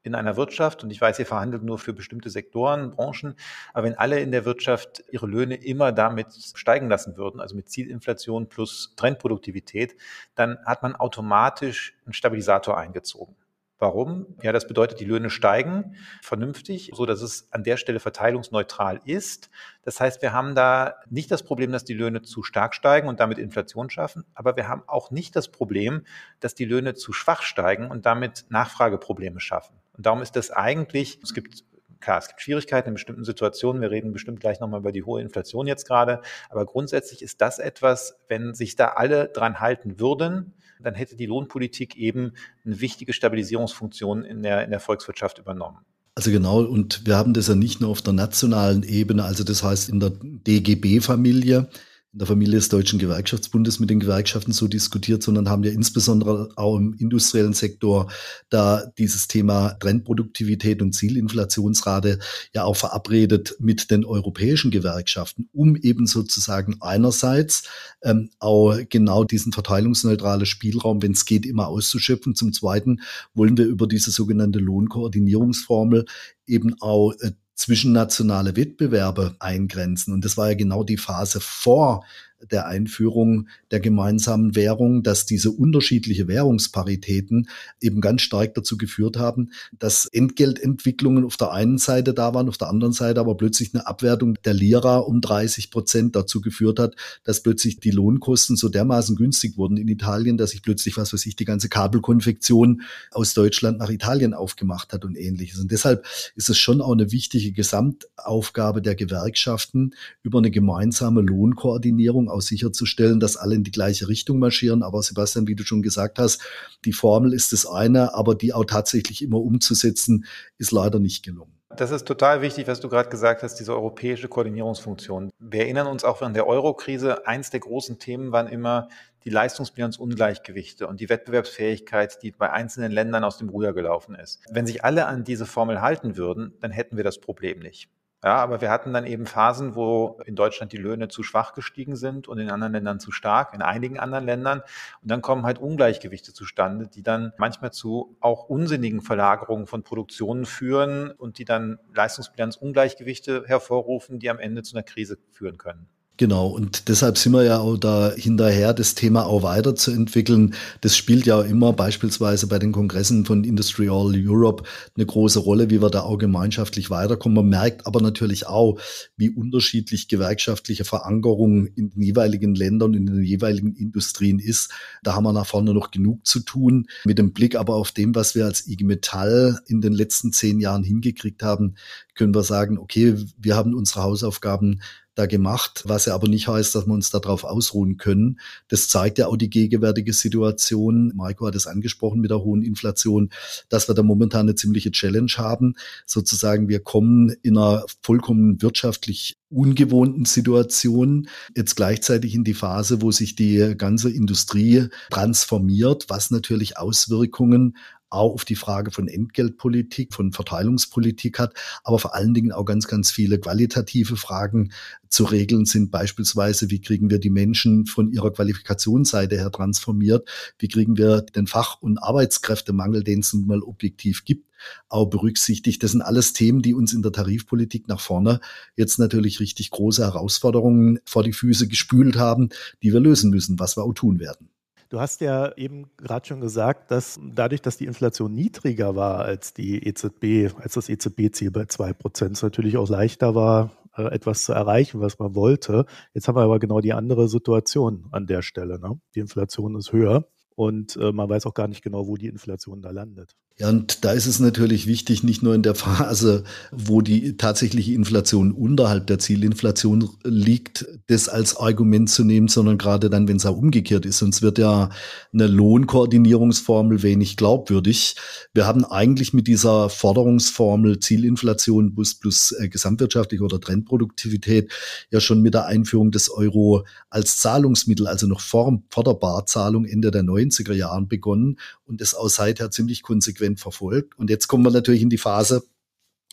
in 0.07 0.15
einer 0.15 0.37
Wirtschaft, 0.37 0.83
und 0.85 0.91
ich 0.91 1.01
weiß, 1.01 1.19
ihr 1.19 1.27
verhandelt 1.27 1.63
nur 1.63 1.79
für 1.79 1.93
bestimmte 1.93 2.31
Sektoren, 2.31 2.91
Branchen, 2.91 3.35
aber 3.75 3.87
wenn 3.87 3.95
alle 3.95 4.21
in 4.21 4.31
der 4.33 4.45
Wirtschaft 4.45 5.05
ihre 5.11 5.27
Löhne 5.27 5.57
immer 5.57 5.93
damit 5.93 6.29
steigen 6.55 6.89
lassen 6.89 7.17
würden, 7.17 7.41
also 7.41 7.57
mit 7.57 7.69
Zielinflation 7.69 8.49
plus 8.49 8.95
Trendproduktivität, 8.97 9.97
dann 10.35 10.59
hat 10.65 10.83
man 10.83 10.97
automatisch 10.97 11.95
einen 12.05 12.13
Stabilisator 12.13 12.79
eingezogen. 12.79 13.37
Warum? 13.79 14.39
Ja, 14.41 14.53
das 14.53 14.67
bedeutet, 14.67 15.01
die 15.01 15.05
Löhne 15.05 15.29
steigen 15.29 15.97
vernünftig, 16.23 16.93
so 16.95 17.05
dass 17.05 17.21
es 17.21 17.53
an 17.53 17.63
der 17.63 17.77
Stelle 17.77 18.01
verteilungsneutral 18.01 19.03
ist. 19.05 19.51
Das 19.83 20.01
heißt, 20.01 20.23
wir 20.23 20.33
haben 20.33 20.55
da 20.55 20.95
nicht 21.11 21.31
das 21.31 21.43
Problem, 21.43 21.73
dass 21.73 21.85
die 21.85 21.93
Löhne 21.93 22.23
zu 22.23 22.43
stark 22.43 22.75
steigen 22.75 23.07
und 23.07 23.21
damit 23.21 23.37
Inflation 23.37 23.91
schaffen, 23.91 24.25
aber 24.35 24.57
wir 24.57 24.67
haben 24.67 24.83
auch 24.87 25.11
nicht 25.11 25.37
das 25.37 25.49
Problem, 25.49 26.07
dass 26.41 26.55
die 26.55 26.65
Löhne 26.65 26.95
zu 26.95 27.13
schwach 27.13 27.43
steigen 27.43 27.91
und 27.91 28.07
damit 28.07 28.47
Nachfrageprobleme 28.49 29.41
schaffen. 29.41 29.77
Und 29.97 30.07
darum 30.07 30.23
ist 30.23 30.37
das 30.37 30.51
eigentlich, 30.51 31.19
es 31.23 31.35
gibt 31.35 31.65
Klar, 32.01 32.19
es 32.19 32.29
gibt 32.29 32.41
Schwierigkeiten 32.41 32.89
in 32.89 32.95
bestimmten 32.95 33.25
Situationen. 33.25 33.81
Wir 33.81 33.91
reden 33.91 34.13
bestimmt 34.13 34.39
gleich 34.39 34.61
nochmal 34.61 34.81
über 34.81 34.93
die 34.93 35.03
hohe 35.03 35.21
Inflation 35.21 35.67
jetzt 35.67 35.89
gerade. 35.89 36.21
Aber 36.51 36.65
grundsätzlich 36.67 37.23
ist 37.23 37.41
das 37.41 37.59
etwas, 37.59 38.19
wenn 38.29 38.55
sich 38.55 38.77
da 38.77 38.89
alle 38.89 39.29
dran 39.29 39.61
halten 39.61 39.99
würden, 39.99 40.55
dann 40.81 40.95
hätte 40.95 41.17
die 41.17 41.27
Lohnpolitik 41.27 41.97
eben 41.97 42.33
eine 42.65 42.81
wichtige 42.81 43.13
Stabilisierungsfunktion 43.13 44.25
in 44.25 44.43
der, 44.43 44.63
in 44.65 44.71
der 44.71 44.81
Volkswirtschaft 44.81 45.39
übernommen. 45.39 45.79
Also 46.15 46.31
genau, 46.31 46.61
und 46.61 47.07
wir 47.07 47.17
haben 47.17 47.35
das 47.35 47.49
ja 47.49 47.55
nicht 47.55 47.81
nur 47.81 47.91
auf 47.91 48.03
der 48.03 48.13
nationalen 48.13 48.83
Ebene, 48.83 49.25
also 49.25 49.45
das 49.45 49.63
heißt 49.63 49.89
in 49.89 50.01
der 50.01 50.13
DGB-Familie, 50.21 51.69
in 52.13 52.21
der 52.21 52.27
Familie 52.27 52.57
des 52.57 52.71
Deutschen 52.71 52.99
Gewerkschaftsbundes 52.99 53.79
mit 53.79 53.91
den 53.91 54.01
Gewerkschaften 54.01 54.53
so 54.53 54.69
diskutiert, 54.69 55.23
sondern 55.23 55.51
haben 55.51 55.65
ja 55.65 55.71
insbesondere 55.71 56.49
auch 56.57 56.77
im 56.77 56.95
industriellen 56.95 57.53
Sektor 57.53 58.11
da 58.49 58.87
dieses 58.97 59.29
Thema 59.29 59.75
Trendproduktivität 59.81 60.81
und 60.81 60.93
Zielinflationsrate 60.95 62.19
ja 62.55 62.65
auch 62.65 62.77
verabredet 62.77 63.57
mit 63.59 63.91
den 63.91 64.05
europäischen 64.05 64.71
Gewerkschaften, 64.71 65.49
um 65.53 65.77
eben 65.77 66.07
sozusagen 66.07 66.77
einerseits 66.81 67.65
ähm, 68.03 68.31
auch 68.39 68.77
genau 68.89 69.25
diesen 69.25 69.53
verteilungsneutralen 69.53 70.47
Spielraum, 70.47 71.03
wenn 71.03 71.13
es 71.13 71.27
geht, 71.27 71.45
immer 71.45 71.69
auszuschöpfen. 71.69 72.35
Zum 72.35 72.53
Zweiten 72.53 73.01
wollen 73.35 73.59
wir 73.59 73.67
über 73.67 73.87
diese 73.87 74.11
sogenannte 74.11 74.59
Lohnkoordinierungsformel 74.59 76.07
eben 76.47 76.81
auch 76.81 77.13
äh, 77.21 77.33
zwischennationale 77.57 78.55
Wettbewerbe 78.55 79.35
eingrenzen. 79.41 80.13
Und 80.13 80.25
das 80.25 80.37
war 80.37 80.51
ja 80.51 80.55
genau 80.55 80.85
die 80.85 80.99
Phase 80.99 81.41
vor 81.41 82.05
der 82.51 82.67
Einführung 82.67 83.49
der 83.71 83.81
gemeinsamen 83.81 84.55
Währung, 84.55 85.03
dass 85.03 85.27
diese 85.27 85.51
unterschiedliche 85.51 86.29
Währungsparitäten 86.29 87.49
eben 87.81 88.01
ganz 88.01 88.23
stark 88.23 88.55
dazu 88.55 88.77
geführt 88.77 89.17
haben, 89.17 89.51
dass 89.79 90.07
Entgeltentwicklungen 90.07 91.25
auf 91.25 91.37
der 91.37 91.53
einen 91.53 91.79
Seite 91.79 92.15
da 92.15 92.35
waren, 92.35 92.49
auf 92.49 92.59
der 92.59 92.69
anderen 92.69 92.93
Seite 92.93 93.21
aber 93.21 93.37
plötzlich 93.37 93.75
eine 93.75 93.87
Abwertung 93.87 94.35
der 94.45 94.55
Lira 94.55 94.99
um 94.99 95.21
30 95.21 95.71
Prozent 95.71 96.17
dazu 96.17 96.41
geführt 96.41 96.79
hat, 96.79 96.95
dass 97.25 97.43
plötzlich 97.43 97.81
die 97.81 97.91
Lohnkosten 97.91 98.57
so 98.57 98.69
dermaßen 98.69 99.17
günstig 99.17 99.57
wurden 99.57 99.77
in 99.77 99.89
Italien, 99.89 100.37
dass 100.37 100.51
sich 100.51 100.63
plötzlich, 100.63 100.97
was 100.97 101.13
weiß 101.13 101.27
ich, 101.27 101.37
die 101.37 101.45
ganze 101.45 101.69
Kabelkonfektion 101.69 102.83
aus 103.11 103.35
Deutschland 103.35 103.79
nach 103.79 103.91
Italien 103.91 104.35
aufgemacht 104.35 104.93
hat 104.93 105.05
und 105.05 105.17
ähnliches. 105.17 105.61
Und 105.61 105.71
deshalb 105.71 106.05
ist 106.35 106.49
es 106.49 106.59
schon 106.59 106.81
auch 106.81 106.93
eine 106.93 107.13
wichtige 107.13 107.53
Gesamtaufgabe 107.53 108.83
der 108.83 108.95
Gewerkschaften, 108.95 109.95
über 110.23 110.39
eine 110.39 110.51
gemeinsame 110.51 111.21
Lohnkoordinierung 111.21 112.29
auch 112.37 112.43
sicherzustellen, 112.43 113.21
dass 113.21 113.37
alle 113.37 113.55
in 113.55 113.65
die 113.65 113.71
gleiche 113.71 114.09
Richtung 114.09 114.39
marschieren. 114.39 114.83
Aber 114.83 115.03
Sebastian, 115.03 115.47
wie 115.49 115.57
du 115.57 115.65
schon 115.65 115.83
gesagt 115.83 116.19
hast, 116.19 116.43
die 116.85 116.93
Formel 116.93 117.33
ist 117.33 117.53
das 117.53 117.67
eine, 117.67 118.15
aber 118.15 118.35
die 118.35 118.53
auch 118.53 118.65
tatsächlich 118.65 119.23
immer 119.23 119.39
umzusetzen, 119.39 120.25
ist 120.59 120.73
leider 120.73 121.01
nicht 121.01 121.25
gelungen. 121.25 121.53
Das 121.77 121.91
ist 121.91 122.07
total 122.07 122.43
wichtig, 122.43 122.69
was 122.69 122.81
du 122.81 122.89
gerade 122.89 123.11
gesagt 123.11 123.43
hast, 123.43 123.57
diese 123.57 123.75
europäische 123.75 124.29
Koordinierungsfunktion. 124.29 125.31
Wir 125.39 125.63
erinnern 125.63 125.89
uns 125.89 126.05
auch 126.05 126.21
während 126.21 126.37
der 126.37 126.47
Euro-Krise, 126.47 127.27
eins 127.27 127.51
der 127.51 127.61
großen 127.61 127.99
Themen 127.99 128.33
waren 128.33 128.47
immer 128.47 128.89
die 129.25 129.31
Leistungsbilanzungleichgewichte 129.31 130.87
und 130.87 131.01
die 131.01 131.09
Wettbewerbsfähigkeit, 131.09 132.23
die 132.23 132.31
bei 132.31 132.51
einzelnen 132.51 132.93
Ländern 132.93 133.25
aus 133.25 133.39
dem 133.39 133.49
Ruder 133.49 133.73
gelaufen 133.73 134.15
ist. 134.15 134.41
Wenn 134.49 134.67
sich 134.67 134.85
alle 134.85 135.07
an 135.07 135.25
diese 135.25 135.45
Formel 135.45 135.81
halten 135.81 136.17
würden, 136.17 136.55
dann 136.61 136.71
hätten 136.71 136.97
wir 136.97 137.05
das 137.05 137.19
Problem 137.19 137.59
nicht. 137.59 137.91
Ja, 138.27 138.39
aber 138.39 138.61
wir 138.61 138.71
hatten 138.71 138.93
dann 138.93 139.07
eben 139.07 139.25
Phasen, 139.25 139.77
wo 139.77 140.19
in 140.27 140.35
Deutschland 140.35 140.73
die 140.73 140.79
Löhne 140.79 141.07
zu 141.07 141.23
schwach 141.23 141.55
gestiegen 141.55 141.95
sind 141.95 142.27
und 142.27 142.39
in 142.39 142.51
anderen 142.51 142.73
Ländern 142.73 142.99
zu 142.99 143.13
stark, 143.13 143.55
in 143.55 143.63
einigen 143.63 144.01
anderen 144.01 144.25
Ländern. 144.25 144.63
Und 145.01 145.13
dann 145.13 145.23
kommen 145.23 145.45
halt 145.45 145.61
Ungleichgewichte 145.61 146.35
zustande, 146.35 146.89
die 146.89 147.05
dann 147.05 147.33
manchmal 147.39 147.73
zu 147.73 148.17
auch 148.19 148.49
unsinnigen 148.49 149.01
Verlagerungen 149.01 149.69
von 149.69 149.85
Produktionen 149.85 150.45
führen 150.45 151.13
und 151.13 151.39
die 151.39 151.45
dann 151.45 151.79
Leistungsbilanzungleichgewichte 151.95 153.45
hervorrufen, 153.47 154.19
die 154.19 154.29
am 154.29 154.41
Ende 154.41 154.65
zu 154.65 154.75
einer 154.75 154.83
Krise 154.83 155.19
führen 155.31 155.57
können. 155.57 155.87
Genau, 156.19 156.47
und 156.47 156.89
deshalb 156.89 157.19
sind 157.19 157.33
wir 157.33 157.45
ja 157.45 157.59
auch 157.59 157.77
da 157.77 158.11
hinterher, 158.11 158.73
das 158.73 158.95
Thema 158.95 159.27
auch 159.27 159.43
weiterzuentwickeln. 159.43 160.55
Das 160.81 160.97
spielt 160.97 161.27
ja 161.27 161.43
immer 161.43 161.75
beispielsweise 161.75 162.47
bei 162.47 162.59
den 162.59 162.73
Kongressen 162.73 163.27
von 163.27 163.45
Industry 163.45 163.91
All 163.91 164.15
Europe 164.17 164.65
eine 164.97 165.05
große 165.05 165.39
Rolle, 165.39 165.69
wie 165.69 165.83
wir 165.83 165.91
da 165.91 166.01
auch 166.01 166.17
gemeinschaftlich 166.17 166.89
weiterkommen. 166.89 167.37
Man 167.37 167.49
merkt 167.51 167.87
aber 167.87 168.01
natürlich 168.01 168.47
auch, 168.47 168.81
wie 169.19 169.29
unterschiedlich 169.29 170.09
gewerkschaftliche 170.09 170.87
Verankerung 170.87 171.67
in 171.67 171.91
den 171.91 172.01
jeweiligen 172.01 172.55
Ländern, 172.55 172.95
in 172.95 173.05
den 173.05 173.23
jeweiligen 173.23 173.75
Industrien 173.75 174.39
ist. 174.39 174.71
Da 175.03 175.15
haben 175.15 175.25
wir 175.25 175.35
nach 175.35 175.47
vorne 175.47 175.75
noch 175.75 175.91
genug 175.91 176.27
zu 176.27 176.41
tun. 176.41 176.87
Mit 177.05 177.19
dem 177.19 177.35
Blick 177.35 177.57
aber 177.57 177.75
auf 177.75 177.93
dem, 177.93 178.15
was 178.15 178.35
wir 178.35 178.47
als 178.47 178.67
IG 178.67 178.85
Metall 178.85 179.61
in 179.67 179.83
den 179.83 179.93
letzten 179.93 180.33
zehn 180.33 180.61
Jahren 180.61 180.83
hingekriegt 180.83 181.43
haben, 181.43 181.75
können 182.15 182.35
wir 182.35 182.43
sagen, 182.43 182.79
okay, 182.79 183.17
wir 183.37 183.55
haben 183.55 183.75
unsere 183.75 184.03
Hausaufgaben 184.03 184.81
da 185.17 185.27
gemacht, 185.27 185.83
was 185.87 186.05
ja 186.05 186.15
aber 186.15 186.29
nicht 186.29 186.47
heißt, 186.47 186.75
dass 186.75 186.87
wir 186.87 186.93
uns 186.93 187.11
darauf 187.11 187.43
ausruhen 187.43 187.97
können. 187.97 188.39
Das 188.69 188.89
zeigt 188.89 189.19
ja 189.19 189.27
auch 189.27 189.37
die 189.37 189.51
gegenwärtige 189.51 190.13
Situation. 190.13 191.13
Marco 191.17 191.47
hat 191.47 191.55
es 191.55 191.67
angesprochen 191.67 192.21
mit 192.21 192.31
der 192.31 192.45
hohen 192.45 192.63
Inflation, 192.63 193.31
dass 193.71 193.89
wir 193.89 193.95
da 193.95 194.03
momentan 194.03 194.43
eine 194.43 194.55
ziemliche 194.55 194.91
Challenge 194.91 195.33
haben. 195.39 195.75
Sozusagen, 196.05 196.69
wir 196.69 196.81
kommen 196.81 197.31
in 197.43 197.57
einer 197.57 197.85
vollkommen 198.03 198.61
wirtschaftlich 198.61 199.39
ungewohnten 199.49 200.25
Situation 200.25 201.29
jetzt 201.57 201.77
gleichzeitig 201.77 202.35
in 202.35 202.45
die 202.45 202.55
Phase, 202.55 203.01
wo 203.01 203.11
sich 203.11 203.37
die 203.37 203.75
ganze 203.77 204.11
Industrie 204.11 204.89
transformiert, 205.11 206.07
was 206.09 206.31
natürlich 206.31 206.77
Auswirkungen 206.77 207.77
auch 208.11 208.35
auf 208.35 208.45
die 208.45 208.57
Frage 208.57 208.91
von 208.91 209.09
Entgeltpolitik, 209.09 210.15
von 210.15 210.33
Verteilungspolitik 210.33 211.39
hat, 211.39 211.55
aber 211.85 211.99
vor 211.99 212.15
allen 212.15 212.35
Dingen 212.35 212.53
auch 212.53 212.65
ganz, 212.65 212.87
ganz 212.87 213.11
viele 213.11 213.39
qualitative 213.39 214.17
Fragen 214.17 214.73
zu 215.09 215.25
regeln 215.25 215.65
sind. 215.65 215.91
Beispielsweise, 215.91 216.71
wie 216.71 216.81
kriegen 216.81 217.11
wir 217.11 217.19
die 217.19 217.31
Menschen 217.31 217.87
von 217.87 218.11
ihrer 218.11 218.33
Qualifikationsseite 218.33 219.37
her 219.37 219.51
transformiert? 219.51 220.29
Wie 220.59 220.69
kriegen 220.69 220.97
wir 220.97 221.23
den 221.23 221.47
Fach- 221.47 221.81
und 221.81 221.99
Arbeitskräftemangel, 221.99 223.03
den 223.03 223.21
es 223.21 223.33
nun 223.33 223.47
mal 223.47 223.63
objektiv 223.63 224.25
gibt, 224.25 224.51
auch 224.89 225.07
berücksichtigt? 225.07 225.83
Das 225.83 225.93
sind 225.93 226.03
alles 226.03 226.33
Themen, 226.33 226.63
die 226.63 226.75
uns 226.75 226.93
in 226.93 227.03
der 227.03 227.13
Tarifpolitik 227.13 227.89
nach 227.89 228.01
vorne 228.01 228.41
jetzt 228.77 228.99
natürlich 228.99 229.41
richtig 229.41 229.71
große 229.71 230.05
Herausforderungen 230.05 230.99
vor 231.05 231.23
die 231.23 231.33
Füße 231.33 231.69
gespült 231.69 232.17
haben, 232.17 232.51
die 232.83 232.93
wir 232.93 233.01
lösen 233.01 233.31
müssen, 233.31 233.59
was 233.59 233.77
wir 233.77 233.85
auch 233.85 233.95
tun 233.95 234.21
werden. 234.21 234.51
Du 234.89 235.01
hast 235.01 235.21
ja 235.21 235.53
eben 235.57 235.91
gerade 235.97 236.27
schon 236.27 236.41
gesagt, 236.41 236.91
dass 236.91 237.19
dadurch, 237.21 237.61
dass 237.61 237.77
die 237.77 237.87
Inflation 237.87 238.33
niedriger 238.33 238.95
war 238.95 239.21
als 239.21 239.53
die 239.53 239.85
EZB, 239.87 240.55
als 240.61 240.75
das 240.75 240.89
EZB-Ziel 240.89 241.51
bei 241.51 241.63
2%, 241.63 242.33
es 242.33 242.43
natürlich 242.43 242.77
auch 242.77 242.89
leichter 242.89 243.35
war, 243.35 243.73
äh, 243.97 244.05
etwas 244.05 244.45
zu 244.45 244.53
erreichen, 244.53 245.01
was 245.01 245.19
man 245.19 245.35
wollte. 245.35 245.87
Jetzt 246.15 246.29
haben 246.29 246.37
wir 246.37 246.43
aber 246.43 246.61
genau 246.61 246.81
die 246.81 246.93
andere 246.93 247.29
Situation 247.29 248.07
an 248.13 248.27
der 248.27 248.43
Stelle. 248.43 248.79
Ne? 248.79 249.01
Die 249.15 249.21
Inflation 249.21 249.75
ist 249.75 249.93
höher 249.93 250.29
und 250.55 250.97
äh, 250.97 251.13
man 251.13 251.29
weiß 251.29 251.47
auch 251.47 251.55
gar 251.55 251.69
nicht 251.69 251.83
genau, 251.83 252.07
wo 252.07 252.17
die 252.17 252.29
Inflation 252.29 252.81
da 252.81 252.91
landet. 252.91 253.37
Ja, 253.59 253.71
und 253.71 254.05
da 254.05 254.13
ist 254.13 254.27
es 254.27 254.39
natürlich 254.39 254.87
wichtig, 254.87 255.23
nicht 255.23 255.43
nur 255.43 255.55
in 255.55 255.63
der 255.63 255.75
Phase, 255.75 256.45
wo 256.73 257.01
die 257.01 257.39
tatsächliche 257.39 257.95
Inflation 257.95 258.53
unterhalb 258.53 259.07
der 259.07 259.19
Zielinflation 259.19 260.11
liegt, 260.25 260.87
das 261.07 261.31
als 261.31 261.57
Argument 261.57 262.11
zu 262.11 262.23
nehmen, 262.23 262.49
sondern 262.49 262.77
gerade 262.77 263.09
dann, 263.09 263.29
wenn 263.29 263.39
es 263.39 263.47
auch 263.47 263.57
umgekehrt 263.57 264.05
ist. 264.05 264.19
Sonst 264.19 264.43
wird 264.43 264.59
ja 264.59 264.91
eine 265.33 265.47
Lohnkoordinierungsformel 265.47 267.03
wenig 267.03 267.39
glaubwürdig. 267.39 268.17
Wir 268.53 268.67
haben 268.67 268.85
eigentlich 268.85 269.33
mit 269.33 269.47
dieser 269.47 269.89
Forderungsformel 269.89 271.01
Zielinflation 271.01 271.95
plus, 271.95 272.15
plus 272.15 272.53
äh, 272.53 272.69
gesamtwirtschaftliche 272.69 273.43
oder 273.43 273.59
Trendproduktivität 273.59 274.71
ja 275.11 275.19
schon 275.19 275.41
mit 275.41 275.55
der 275.55 275.65
Einführung 275.65 276.11
des 276.11 276.29
Euro 276.31 276.85
als 277.09 277.39
Zahlungsmittel, 277.39 278.07
also 278.07 278.27
noch 278.27 278.41
vor, 278.41 278.83
vor 278.91 279.05
der 279.05 279.15
Barzahlung 279.15 279.87
Ende 279.87 280.11
der 280.11 280.25
90er 280.25 280.75
Jahren 280.75 281.09
begonnen 281.09 281.57
und 281.87 282.03
es 282.03 282.15
auch 282.15 282.29
seither 282.29 282.71
ziemlich 282.71 283.01
konsequent 283.03 283.46
konsequent 283.47 283.61
verfolgt. 283.61 284.19
Und 284.19 284.31
jetzt 284.31 284.49
kommen 284.49 284.65
wir 284.65 284.71
natürlich 284.71 285.03
in 285.03 285.11
die 285.11 285.19
Phase, 285.19 285.63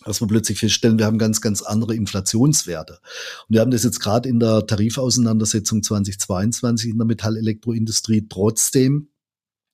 dass 0.06 0.20
wir 0.20 0.28
plötzlich 0.28 0.60
feststellen, 0.60 0.98
wir 0.98 1.06
haben 1.06 1.18
ganz, 1.18 1.40
ganz 1.40 1.62
andere 1.62 1.96
Inflationswerte. 1.96 2.94
Und 2.94 3.54
wir 3.54 3.62
haben 3.62 3.72
das 3.72 3.84
jetzt 3.84 4.00
gerade 4.00 4.28
in 4.28 4.40
der 4.40 4.66
Tarifauseinandersetzung 4.66 5.82
2022 5.82 6.92
in 6.92 6.98
der 6.98 7.08
Metallelektroindustrie 7.08 8.28
trotzdem 8.28 9.10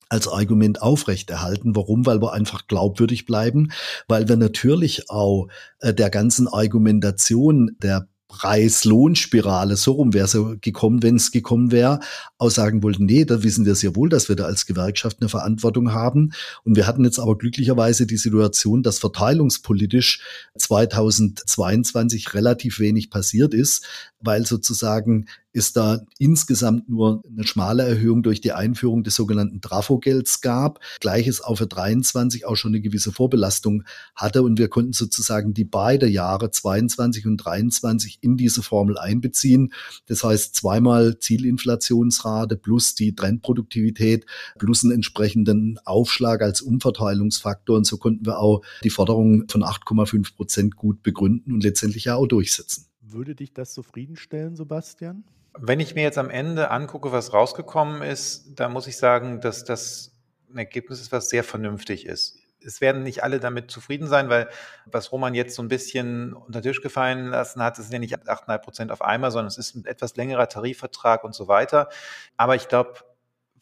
als 0.08 0.28
Argument 0.28 0.82
aufrechterhalten. 0.82 1.74
Warum? 1.74 2.04
Weil 2.04 2.20
wir 2.20 2.32
einfach 2.32 2.66
glaubwürdig 2.66 3.26
bleiben, 3.26 3.72
weil 4.08 4.28
wir 4.28 4.36
natürlich 4.36 5.08
auch 5.08 5.48
äh, 5.80 5.94
der 5.94 6.10
ganzen 6.10 6.48
Argumentation 6.48 7.76
der 7.82 8.08
Preis-Lohn-Spirale, 8.30 9.76
so 9.76 9.92
rum 9.92 10.14
wäre 10.14 10.24
es 10.24 10.36
gekommen, 10.60 11.02
wenn 11.02 11.16
es 11.16 11.30
gekommen 11.30 11.72
wäre, 11.72 12.00
aussagen 12.38 12.82
wollten, 12.82 13.04
nee, 13.04 13.24
da 13.24 13.42
wissen 13.42 13.66
wir 13.66 13.74
sehr 13.74 13.96
wohl, 13.96 14.08
dass 14.08 14.28
wir 14.28 14.36
da 14.36 14.44
als 14.44 14.64
Gewerkschaft 14.66 15.18
eine 15.20 15.28
Verantwortung 15.28 15.92
haben. 15.92 16.32
Und 16.64 16.76
wir 16.76 16.86
hatten 16.86 17.04
jetzt 17.04 17.18
aber 17.18 17.36
glücklicherweise 17.36 18.06
die 18.06 18.16
Situation, 18.16 18.82
dass 18.82 18.98
verteilungspolitisch 18.98 20.22
2022 20.56 22.32
relativ 22.32 22.78
wenig 22.78 23.10
passiert 23.10 23.52
ist, 23.52 23.86
weil 24.20 24.46
sozusagen 24.46 25.26
es 25.52 25.72
da 25.72 26.00
insgesamt 26.18 26.88
nur 26.88 27.22
eine 27.28 27.44
schmale 27.44 27.82
Erhöhung 27.82 28.22
durch 28.22 28.40
die 28.40 28.52
Einführung 28.52 29.02
des 29.02 29.16
sogenannten 29.16 29.60
Trafo-Gelds 29.60 30.40
gab. 30.40 30.80
Gleiches 31.00 31.40
auch 31.40 31.56
für 31.56 31.66
23 31.66 32.46
auch 32.46 32.56
schon 32.56 32.72
eine 32.72 32.80
gewisse 32.80 33.12
Vorbelastung 33.12 33.84
hatte 34.14 34.42
und 34.42 34.58
wir 34.58 34.68
konnten 34.68 34.92
sozusagen 34.92 35.54
die 35.54 35.64
beide 35.64 36.06
Jahre 36.06 36.50
22 36.50 37.26
und 37.26 37.38
23 37.38 38.18
in 38.20 38.36
diese 38.36 38.62
Formel 38.62 38.96
einbeziehen. 38.98 39.72
Das 40.06 40.22
heißt 40.22 40.54
zweimal 40.54 41.18
Zielinflationsrate 41.18 42.56
plus 42.56 42.94
die 42.94 43.14
Trendproduktivität 43.14 44.26
plus 44.58 44.84
einen 44.84 44.92
entsprechenden 44.92 45.78
Aufschlag 45.84 46.42
als 46.42 46.62
Umverteilungsfaktor 46.62 47.76
und 47.76 47.86
so 47.86 47.96
konnten 47.96 48.24
wir 48.26 48.38
auch 48.38 48.62
die 48.84 48.90
Forderung 48.90 49.48
von 49.48 49.64
8,5 49.64 50.34
Prozent 50.36 50.76
gut 50.76 51.02
begründen 51.02 51.52
und 51.52 51.64
letztendlich 51.64 52.04
ja 52.04 52.14
auch 52.14 52.26
durchsetzen. 52.26 52.89
Würde 53.12 53.34
dich 53.34 53.52
das 53.52 53.72
zufriedenstellen, 53.72 54.56
Sebastian? 54.56 55.24
Wenn 55.58 55.80
ich 55.80 55.94
mir 55.94 56.02
jetzt 56.02 56.18
am 56.18 56.30
Ende 56.30 56.70
angucke, 56.70 57.12
was 57.12 57.32
rausgekommen 57.32 58.02
ist, 58.02 58.58
da 58.58 58.68
muss 58.68 58.86
ich 58.86 58.96
sagen, 58.96 59.40
dass 59.40 59.64
das 59.64 60.12
ein 60.50 60.58
Ergebnis 60.58 61.00
ist, 61.00 61.12
was 61.12 61.28
sehr 61.28 61.44
vernünftig 61.44 62.06
ist. 62.06 62.38
Es 62.62 62.80
werden 62.80 63.02
nicht 63.02 63.24
alle 63.24 63.40
damit 63.40 63.70
zufrieden 63.70 64.06
sein, 64.06 64.28
weil 64.28 64.48
was 64.84 65.12
Roman 65.12 65.34
jetzt 65.34 65.56
so 65.56 65.62
ein 65.62 65.68
bisschen 65.68 66.34
unter 66.34 66.60
den 66.60 66.70
Tisch 66.70 66.82
gefallen 66.82 67.28
lassen 67.28 67.62
hat, 67.62 67.78
ist 67.78 67.92
ja 67.92 67.98
nicht 67.98 68.14
8,5 68.14 68.58
Prozent 68.58 68.92
auf 68.92 69.02
einmal, 69.02 69.30
sondern 69.30 69.48
es 69.48 69.58
ist 69.58 69.74
ein 69.74 69.86
etwas 69.86 70.16
längerer 70.16 70.48
Tarifvertrag 70.48 71.24
und 71.24 71.34
so 71.34 71.48
weiter. 71.48 71.88
Aber 72.36 72.54
ich 72.54 72.68
glaube, 72.68 73.00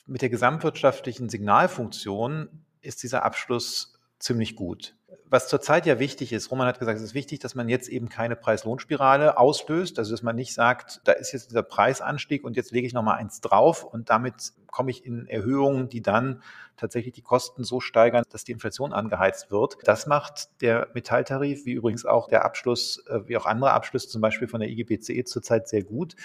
mit 0.06 0.20
der 0.20 0.30
gesamtwirtschaftlichen 0.30 1.28
Signalfunktion 1.28 2.64
ist 2.80 3.02
dieser 3.02 3.24
Abschluss 3.24 3.98
ziemlich 4.18 4.56
gut 4.56 4.97
was 5.30 5.48
zurzeit 5.48 5.86
ja 5.86 5.98
wichtig 5.98 6.32
ist, 6.32 6.50
Roman 6.50 6.66
hat 6.66 6.78
gesagt, 6.78 6.98
es 6.98 7.04
ist 7.04 7.14
wichtig, 7.14 7.38
dass 7.38 7.54
man 7.54 7.68
jetzt 7.68 7.88
eben 7.88 8.08
keine 8.08 8.36
Preis-Lohn-Spirale 8.36 9.38
auslöst, 9.38 9.98
also 9.98 10.10
dass 10.10 10.22
man 10.22 10.36
nicht 10.36 10.54
sagt, 10.54 11.00
da 11.04 11.12
ist 11.12 11.32
jetzt 11.32 11.50
dieser 11.50 11.62
Preisanstieg 11.62 12.44
und 12.44 12.56
jetzt 12.56 12.72
lege 12.72 12.86
ich 12.86 12.92
nochmal 12.92 13.18
eins 13.18 13.40
drauf 13.40 13.84
und 13.84 14.10
damit 14.10 14.52
komme 14.66 14.90
ich 14.90 15.04
in 15.04 15.26
Erhöhungen, 15.26 15.88
die 15.88 16.02
dann 16.02 16.42
tatsächlich 16.78 17.14
die 17.14 17.22
Kosten 17.22 17.64
so 17.64 17.80
steigern, 17.80 18.24
dass 18.30 18.44
die 18.44 18.52
Inflation 18.52 18.92
angeheizt 18.92 19.50
wird. 19.50 19.76
Das 19.84 20.06
macht 20.06 20.60
der 20.62 20.88
Metalltarif, 20.94 21.66
wie 21.66 21.72
übrigens 21.72 22.06
auch 22.06 22.28
der 22.28 22.44
Abschluss, 22.44 23.04
äh, 23.08 23.20
wie 23.26 23.36
auch 23.36 23.46
andere 23.46 23.72
Abschlüsse, 23.72 24.08
zum 24.08 24.20
Beispiel 24.20 24.48
von 24.48 24.60
der 24.60 24.70
IGBCE 24.70 25.24
zurzeit 25.24 25.68
sehr 25.68 25.82
gut. 25.82 26.16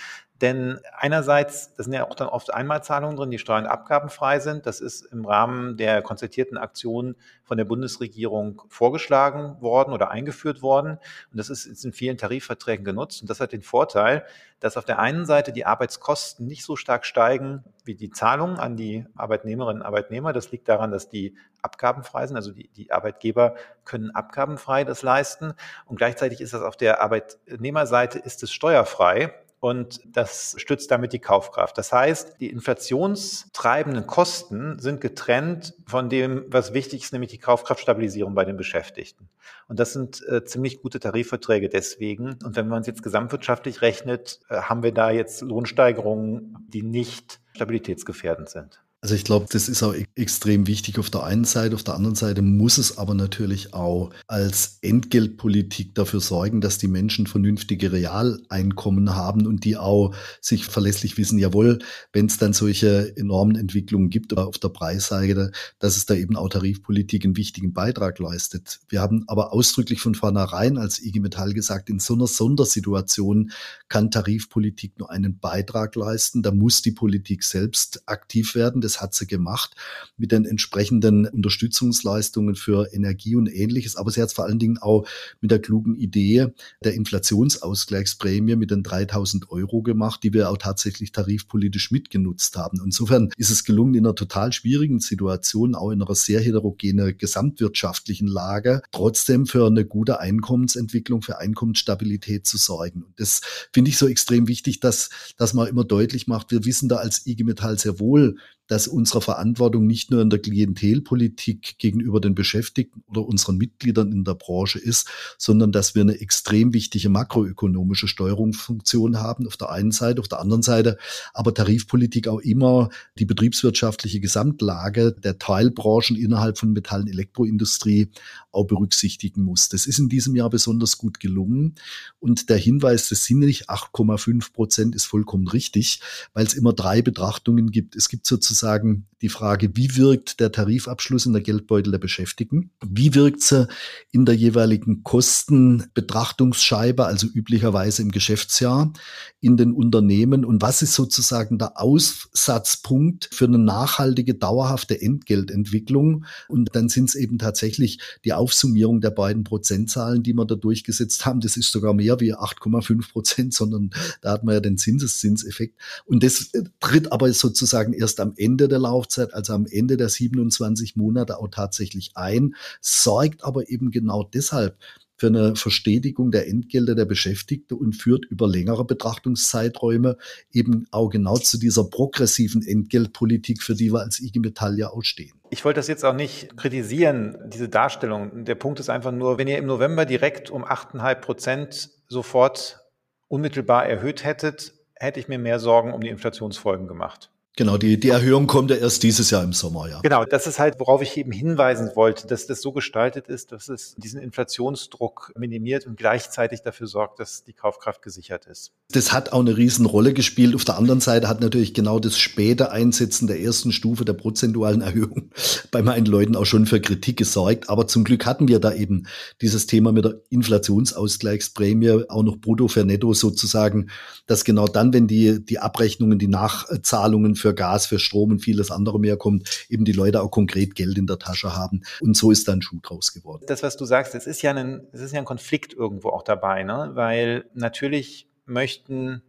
Denn 0.42 0.80
einerseits, 0.98 1.74
das 1.76 1.86
sind 1.86 1.94
ja 1.94 2.06
auch 2.06 2.16
dann 2.16 2.28
oft 2.28 2.54
Einmalzahlungen 2.54 3.16
drin, 3.16 3.32
die 3.32 3.38
steuern 3.38 3.66
abgabenfrei 3.66 4.40
sind. 4.40 4.66
Das 4.66 4.82
ist 4.82 5.04
im 5.06 5.26
Rahmen 5.26 5.78
der 5.78 6.02
konzertierten 6.02 6.58
Aktion 6.58 7.16
von 7.44 7.58
der 7.58 7.64
Bundesregierung 7.64 8.62
vorgeschlagen 8.68 9.62
worden 9.62 9.94
oder 9.94 10.12
eingeführt 10.12 10.62
worden. 10.62 10.98
Und 11.32 11.38
das 11.38 11.50
ist 11.50 11.86
in 11.86 11.94
vielen 11.94 12.18
Tarifverträgen 12.18 12.84
genutzt. 12.84 13.22
Und 13.22 13.30
das 13.30 13.40
hat 13.40 13.54
den 13.54 13.62
Vorteil, 13.62 14.26
dass 14.60 14.76
auf 14.76 14.86
der 14.86 15.00
einen 15.00 15.26
Seite 15.26 15.54
die 15.54 15.66
Arbeitskosten 15.66 16.46
nicht 16.46 16.66
so 16.66 16.76
stark 16.76 17.06
steigen 17.06 17.64
wie 17.86 17.96
die 17.96 18.12
Zahlungen 18.12 18.58
an 18.58 18.76
die 18.78 19.06
Arbeitnehmerinnen 19.16 19.82
und 19.82 19.86
Arbeitnehmer. 19.86 20.34
Das 20.34 20.52
liegt 20.52 20.70
daran, 20.70 20.92
dass 20.92 21.10
die 21.10 21.36
abgabenfrei 21.62 22.28
sind. 22.28 22.36
Also 22.36 22.52
die, 22.52 22.70
die 22.70 22.92
Arbeitgeber 22.92 23.56
können 23.86 24.12
abgabenfrei 24.12 24.84
das 24.84 25.02
leisten. 25.02 25.54
Und 25.86 25.98
gleichzeitig 25.98 26.42
ist 26.42 26.54
das 26.54 26.62
auf 26.62 26.78
der 26.78 27.02
Arbeitnehmerseite 27.02 28.20
ist 28.20 28.44
es 28.44 28.52
steuerfrei 28.52 29.34
und 29.64 30.02
das 30.06 30.56
stützt 30.58 30.92
damit 30.92 31.14
die 31.14 31.20
Kaufkraft. 31.20 31.78
Das 31.78 31.94
heißt, 31.94 32.42
die 32.42 32.50
inflationstreibenden 32.50 34.06
Kosten 34.06 34.78
sind 34.78 35.00
getrennt 35.00 35.74
von 35.88 36.10
dem, 36.10 36.44
was 36.50 36.74
wichtig 36.74 37.04
ist, 37.04 37.14
nämlich 37.14 37.32
die 37.32 37.38
Kaufkraftstabilisierung 37.38 38.36
bei 38.36 38.44
den 38.44 38.58
Beschäftigten. 38.58 39.30
Und 39.70 39.80
das 39.80 39.94
sind 39.94 40.22
äh, 40.28 40.44
ziemlich 40.44 40.82
gute 40.82 41.00
Tarifverträge 41.00 41.70
deswegen. 41.70 42.38
Und 42.44 42.58
wenn 42.58 42.68
man 42.68 42.82
es 42.82 42.88
jetzt 42.88 43.04
gesamtwirtschaftlich 43.04 43.82
rechnet, 43.82 44.42
äh, 44.50 44.64
haben 44.64 44.84
wir 44.84 44.94
da 44.94 45.12
jetzt 45.12 45.42
Lohnsteigerungen, 45.42 46.58
die 46.68 46.84
nicht 46.84 47.40
stabilitätsgefährdend 47.54 48.50
sind. 48.50 48.83
Also 49.04 49.16
ich 49.16 49.26
glaube, 49.26 49.48
das 49.50 49.68
ist 49.68 49.84
auch 49.84 49.94
e-, 49.94 50.06
extrem 50.16 50.66
wichtig 50.66 50.98
auf 50.98 51.10
der 51.10 51.24
einen 51.24 51.44
Seite. 51.44 51.76
Auf 51.76 51.84
der 51.84 51.96
anderen 51.96 52.16
Seite 52.16 52.42
muss 52.42 52.78
es 52.78 52.98
aber 52.98 53.16
natürlich 53.16 53.74
auch 53.74 54.12
als 54.28 54.78
Entgeltpolitik 54.82 55.94
dafür 55.94 56.22
sorgen, 56.22 56.62
dass 56.62 56.78
die 56.78 56.88
Menschen 56.88 57.28
vernünftige 57.28 57.92
Realeinkommen 57.92 59.14
haben 59.14 59.46
und 59.46 59.66
die 59.66 59.76
auch 59.76 60.16
sich 60.40 60.64
verlässlich 60.64 61.18
wissen, 61.18 61.38
jawohl, 61.38 61.80
wenn 62.14 62.28
es 62.28 62.38
dann 62.38 62.54
solche 62.54 63.14
enormen 63.18 63.58
Entwicklungen 63.58 64.10
gibt 64.10 64.38
auf 64.38 64.58
der 64.58 64.70
Preisseite, 64.70 65.52
dass 65.80 65.98
es 65.98 66.06
da 66.06 66.14
eben 66.14 66.38
auch 66.38 66.48
Tarifpolitik 66.48 67.26
einen 67.26 67.36
wichtigen 67.36 67.74
Beitrag 67.74 68.20
leistet. 68.20 68.80
Wir 68.88 69.02
haben 69.02 69.26
aber 69.28 69.52
ausdrücklich 69.52 70.00
von 70.00 70.16
vornherein 70.16 70.78
als 70.78 71.04
IG 71.04 71.20
Metall 71.20 71.54
gesagt, 71.54 71.90
in 71.90 72.00
so 72.00 72.14
einer 72.14 72.28
Sondersituation 72.28 73.52
kann 73.90 74.12
Tarifpolitik 74.12 74.98
nur 74.98 75.12
einen 75.12 75.40
Beitrag 75.40 75.94
leisten. 75.98 76.42
Da 76.42 76.52
muss 76.52 76.82
die 76.82 76.94
Politik 76.94 77.44
selbst 77.44 78.04
aktiv 78.06 78.56
werden. 78.56 78.80
Das 78.80 78.93
das 78.94 79.02
hat 79.02 79.14
sie 79.14 79.28
gemacht 79.28 79.76
mit 80.18 80.32
den 80.32 80.46
entsprechenden 80.46 81.28
Unterstützungsleistungen 81.28 82.56
für 82.56 82.94
Energie 82.94 83.36
und 83.36 83.48
ähnliches. 83.48 83.96
Aber 83.96 84.12
sie 84.12 84.22
hat 84.22 84.30
es 84.30 84.34
vor 84.34 84.46
allen 84.46 84.60
Dingen 84.60 84.78
auch 84.78 85.08
mit 85.42 85.52
der 85.52 85.60
klugen 85.60 85.96
Idee 85.96 86.48
der 86.84 86.94
Inflationsausgleichsprämie 86.94 88.56
mit 88.56 88.72
den 88.72 88.84
3000 88.84 89.50
Euro 89.50 89.82
gemacht, 89.82 90.24
die 90.24 90.34
wir 90.34 90.50
auch 90.50 90.58
tatsächlich 90.58 91.12
tarifpolitisch 91.12 91.92
mitgenutzt 91.92 92.56
haben. 92.56 92.82
Insofern 92.84 93.30
ist 93.38 93.50
es 93.50 93.64
gelungen, 93.64 93.96
in 93.96 94.06
einer 94.06 94.16
total 94.16 94.54
schwierigen 94.54 95.00
Situation, 95.00 95.76
auch 95.76 95.92
in 95.92 96.02
einer 96.02 96.16
sehr 96.16 96.40
heterogenen 96.40 97.18
gesamtwirtschaftlichen 97.18 98.28
Lage, 98.28 98.82
trotzdem 98.92 99.46
für 99.46 99.66
eine 99.66 99.86
gute 99.86 100.20
Einkommensentwicklung, 100.20 101.22
für 101.22 101.40
Einkommensstabilität 101.40 102.46
zu 102.46 102.58
sorgen. 102.58 103.04
Und 103.04 103.20
das 103.20 103.42
finde 103.72 103.90
ich 103.90 103.98
so 103.98 104.08
extrem 104.08 104.48
wichtig, 104.48 104.80
dass, 104.80 105.10
dass 105.38 105.54
man 105.54 105.68
immer 105.68 105.84
deutlich 105.84 106.28
macht, 106.28 106.52
wir 106.52 106.66
wissen 106.66 106.90
da 106.90 106.98
als 106.98 107.26
IG 107.26 107.44
Metall 107.44 107.80
sehr 107.80 108.00
wohl, 108.00 108.38
dass 108.68 108.88
unsere 108.88 109.22
Verantwortung 109.22 109.86
nicht 109.86 110.10
nur 110.10 110.22
in 110.22 110.30
der 110.30 110.40
Klientelpolitik 110.40 111.78
gegenüber 111.80 112.22
den 112.22 112.34
Beschäftigten 112.34 113.04
oder 113.08 113.26
unseren 113.26 113.58
Mitgliedern 113.58 114.12
in 114.12 114.24
der 114.24 114.36
Branche 114.36 114.80
ist, 114.80 115.10
sondern 115.38 115.72
dass 115.72 115.96
wir 115.96 116.02
eine 116.02 116.20
extrem 116.20 116.74
wichtige 116.74 117.10
makroökonomische 117.10 118.08
Steuerungsfunktion 118.08 119.20
haben 119.20 119.48
auf 119.48 119.58
der 119.58 119.72
einen 119.72 119.92
Seite, 119.92 120.22
auf 120.22 120.30
der 120.30 120.40
anderen 120.40 120.64
Seite 120.64 120.98
aber 121.34 121.54
Tarifpolitik 121.54 122.28
auch 122.28 122.40
immer 122.40 122.90
die 123.20 123.26
betriebswirtschaftliche 123.26 124.22
Gesamtlage 124.22 125.12
der 125.12 125.38
Teilbranchen 125.38 126.16
innerhalb 126.16 126.58
von 126.58 126.72
Metall- 126.72 127.02
und 127.02 127.10
Elektroindustrie 127.10 128.10
auch 128.52 128.66
berücksichtigen 128.66 129.44
muss. 129.44 129.68
Das 129.70 129.88
ist 129.88 130.00
in 130.00 130.10
diesem 130.10 130.36
Jahr 130.36 130.50
besonders 130.50 130.98
gut 130.98 131.20
gelungen 131.20 131.76
und 132.20 132.50
der 132.50 132.58
Hinweis, 132.58 133.10
das 133.10 133.26
sind 133.26 133.40
nicht 133.40 133.70
8,5 133.70 134.54
Prozent, 134.54 134.96
ist 134.96 135.06
vollkommen 135.06 135.48
richtig, 135.48 136.00
weil 136.34 136.46
es 136.46 136.54
immer 136.54 136.72
drei 136.72 137.02
Betrachtungen 137.02 137.72
gibt. 137.72 137.96
Es 137.96 138.08
gibt 138.08 138.26
sozusagen 138.26 138.53
sozusagen 138.54 139.08
die 139.24 139.30
Frage, 139.30 139.76
wie 139.76 139.96
wirkt 139.96 140.42
der 140.42 140.52
Tarifabschluss 140.52 141.26
in 141.26 141.32
der 141.32 141.42
Geldbeutel 141.42 141.92
der 141.92 141.98
Beschäftigten? 141.98 142.72
Wie 142.86 143.16
wirkt 143.16 143.42
sie 143.42 143.70
in 144.12 144.26
der 144.26 144.36
jeweiligen 144.36 145.02
Kostenbetrachtungsscheibe, 145.04 147.06
also 147.06 147.28
üblicherweise 147.28 148.02
im 148.02 148.12
Geschäftsjahr 148.12 148.92
in 149.40 149.56
den 149.56 149.72
Unternehmen? 149.72 150.44
Und 150.44 150.62
was 150.62 150.82
ist 150.82 150.94
sozusagen 150.94 151.58
der 151.58 151.80
Aussatzpunkt 151.80 153.30
für 153.32 153.46
eine 153.46 153.60
nachhaltige, 153.60 154.36
dauerhafte 154.36 155.02
Entgeltentwicklung? 155.02 156.26
Und 156.50 156.76
dann 156.76 156.90
sind 156.90 157.08
es 157.08 157.16
eben 157.16 157.38
tatsächlich 157.38 158.00
die 158.26 158.34
Aufsummierung 158.34 159.00
der 159.00 159.12
beiden 159.12 159.46
Prozentzahlen, 159.46 160.22
die 160.22 160.34
wir 160.34 160.46
da 160.46 160.56
durchgesetzt 160.56 161.26
haben. 161.26 161.40
Das 161.40 161.56
ist 161.56 161.72
sogar 161.72 161.94
mehr 161.94 162.20
wie 162.20 162.36
8,5 162.36 163.10
Prozent, 163.10 163.54
sondern 163.54 163.92
da 164.22 164.34
hat 164.34 164.44
man 164.44 164.56
ja 164.56 164.60
den 164.60 164.78
Zinseszinseffekt. 164.78 165.80
Und 166.04 166.24
das 166.24 166.52
tritt 166.82 167.14
aber 167.14 167.32
sozusagen 167.32 167.94
erst 167.94 168.20
am 168.20 168.34
Ende 168.36 168.43
der 168.48 168.80
Laufzeit, 168.80 169.34
also 169.34 169.54
am 169.54 169.66
Ende 169.66 169.98
der 169.98 170.10
27 170.10 170.96
Monate 170.96 171.40
auch 171.40 171.50
tatsächlich 171.50 172.12
ein, 172.16 172.56
sorgt 172.82 173.44
aber 173.44 173.70
eben 173.70 173.92
genau 173.92 174.24
deshalb 174.24 174.78
für 175.24 175.28
eine 175.28 175.56
Verstetigung 175.56 176.32
der 176.32 176.48
Entgelte 176.50 176.96
der 176.96 177.06
Beschäftigten 177.06 177.76
und 177.76 177.94
führt 177.94 178.26
über 178.26 178.48
längere 178.48 178.84
Betrachtungszeiträume 178.84 180.18
eben 180.52 180.86
auch 180.92 181.10
genau 181.10 181.38
zu 181.38 181.58
dieser 181.58 181.86
progressiven 181.86 182.62
Entgeltpolitik, 182.62 183.64
für 183.64 183.76
die 183.76 183.94
wir 183.94 184.02
als 184.02 184.20
IG 184.20 184.40
Metall 184.40 184.78
ja 184.78 184.88
ausstehen. 184.88 185.40
Ich 185.50 185.64
wollte 185.64 185.80
das 185.80 185.88
jetzt 185.88 186.04
auch 186.04 186.16
nicht 186.16 186.58
kritisieren, 186.58 187.38
diese 187.48 187.70
Darstellung. 187.70 188.44
Der 188.44 188.56
Punkt 188.56 188.80
ist 188.80 188.90
einfach 188.90 189.12
nur, 189.12 189.38
wenn 189.38 189.48
ihr 189.48 189.60
im 189.60 189.66
November 189.66 190.06
direkt 190.06 190.50
um 190.50 190.66
8,5 190.66 191.16
Prozent 191.16 191.90
sofort 192.10 192.82
unmittelbar 193.28 193.86
erhöht 193.86 194.24
hättet, 194.24 194.74
hätte 194.96 195.20
ich 195.20 195.28
mir 195.28 195.40
mehr 195.40 195.60
Sorgen 195.60 195.94
um 195.94 196.02
die 196.02 196.10
Inflationsfolgen 196.10 196.88
gemacht. 196.88 197.33
Genau, 197.56 197.78
die, 197.78 198.00
die 198.00 198.10
Erhöhung 198.10 198.48
kommt 198.48 198.72
ja 198.72 198.78
erst 198.78 199.04
dieses 199.04 199.30
Jahr 199.30 199.44
im 199.44 199.54
Sommer, 199.54 199.88
ja. 199.88 200.02
Genau, 200.02 200.26
das 200.26 200.48
ist 200.48 200.58
halt, 200.58 200.80
worauf 200.80 201.04
ich 201.04 201.16
eben 201.18 201.32
hinweisen 201.32 201.92
wollte, 201.94 202.26
dass 202.26 202.48
das 202.48 202.64
so 202.64 202.72
gestaltet 202.72 203.28
ist, 203.28 203.52
dass 203.52 203.70
es 203.70 203.94
diesen 203.96 204.20
Inflationsdruck 204.20 205.34
minimiert 205.38 205.86
und 205.86 205.96
gleichzeitig 205.96 206.64
dafür 206.64 206.88
sorgt, 206.88 207.20
dass 207.20 207.44
die 207.44 207.54
Kaufkraft 207.54 208.02
gesichert 208.02 208.48
ist. 208.48 208.72
Das 208.92 209.14
hat 209.14 209.34
auch 209.34 209.42
eine 209.42 209.56
Riesenrolle 209.56 210.14
gespielt. 210.14 210.56
Auf 210.56 210.66
der 210.66 210.78
anderen 210.78 211.00
Seite 211.00 211.28
hat 211.28 211.42
natürlich 211.42 211.76
genau 211.76 212.00
das 212.00 212.18
späte 212.18 212.72
Einsetzen 212.72 213.28
der 213.28 213.40
ersten 213.40 213.72
Stufe 213.72 214.04
der 214.04 214.14
prozentualen 214.14 214.82
Erhöhung 214.82 215.30
bei 215.72 215.84
meinen 215.84 216.08
Leuten 216.08 216.36
auch 216.36 216.46
schon 216.46 216.66
für 216.66 216.82
Kritik 216.82 217.18
gesorgt. 217.18 217.70
Aber 217.70 217.86
zum 217.86 218.04
Glück 218.04 218.26
hatten 218.26 218.48
wir 218.48 218.60
da 218.60 218.74
eben 218.74 219.06
dieses 219.42 219.68
Thema 219.68 219.92
mit 219.92 220.06
der 220.06 220.16
Inflationsausgleichsprämie 220.32 222.10
auch 222.10 222.24
noch 222.24 222.38
brutto 222.38 222.68
für 222.68 222.84
netto 222.84 223.14
sozusagen, 223.14 223.92
dass 224.26 224.44
genau 224.44 224.68
dann, 224.68 224.92
wenn 224.92 225.06
die, 225.06 225.46
die 225.46 225.60
Abrechnungen, 225.60 226.18
die 226.18 226.28
Nachzahlungen 226.28 227.36
für 227.44 227.54
Gas, 227.54 227.86
für 227.86 228.00
Strom 228.00 228.32
und 228.32 228.40
vieles 228.40 228.72
andere 228.72 229.00
mehr 229.02 229.18
kommt, 229.18 229.68
eben 229.68 229.84
die 229.84 229.92
Leute 229.92 230.22
auch 230.22 230.32
konkret 230.32 230.76
Geld 230.76 230.98
in 230.98 231.08
der 231.08 231.20
Tasche 231.20 231.56
haben. 231.56 231.82
Und 232.00 232.16
so 232.16 232.32
ist 232.32 232.48
dann 232.48 232.62
Schuh 232.62 232.80
draus 232.82 233.14
geworden. 233.14 233.44
Das, 233.48 233.64
was 233.64 233.76
du 233.76 233.84
sagst, 233.84 234.16
es 234.16 234.28
ist 234.28 234.42
ja 234.42 234.52
ein, 234.52 234.88
es 234.94 235.02
ist 235.02 235.12
ja 235.12 235.20
ein 235.20 235.26
Konflikt 235.26 235.74
irgendwo 235.74 236.10
auch 236.10 236.24
dabei, 236.24 236.64
ne? 236.64 236.92
weil 236.94 237.44
natürlich 237.54 238.30
möchten, 238.46 239.24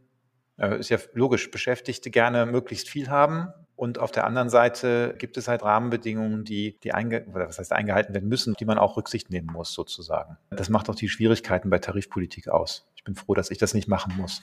äh, 0.58 0.78
ist 0.78 0.90
ja 0.90 0.98
logisch, 1.12 1.50
Beschäftigte 1.50 2.10
gerne 2.10 2.46
möglichst 2.46 2.88
viel 2.88 3.08
haben. 3.08 3.48
Und 3.74 3.98
auf 3.98 4.12
der 4.12 4.24
anderen 4.24 4.48
Seite 4.48 5.16
gibt 5.18 5.36
es 5.36 5.48
halt 5.48 5.64
Rahmenbedingungen, 5.64 6.44
die, 6.44 6.78
die 6.84 6.94
einge 6.94 7.26
was 7.26 7.58
heißt 7.58 7.72
eingehalten 7.72 8.14
werden 8.14 8.28
müssen, 8.28 8.54
die 8.60 8.64
man 8.64 8.78
auch 8.78 8.96
Rücksicht 8.96 9.30
nehmen 9.30 9.48
muss, 9.52 9.72
sozusagen. 9.72 10.36
Das 10.50 10.68
macht 10.68 10.88
auch 10.88 10.94
die 10.94 11.08
Schwierigkeiten 11.08 11.68
bei 11.70 11.80
Tarifpolitik 11.80 12.46
aus. 12.46 12.86
Ich 12.94 13.02
bin 13.02 13.16
froh, 13.16 13.34
dass 13.34 13.50
ich 13.50 13.58
das 13.58 13.74
nicht 13.74 13.88
machen 13.88 14.14
muss. 14.16 14.40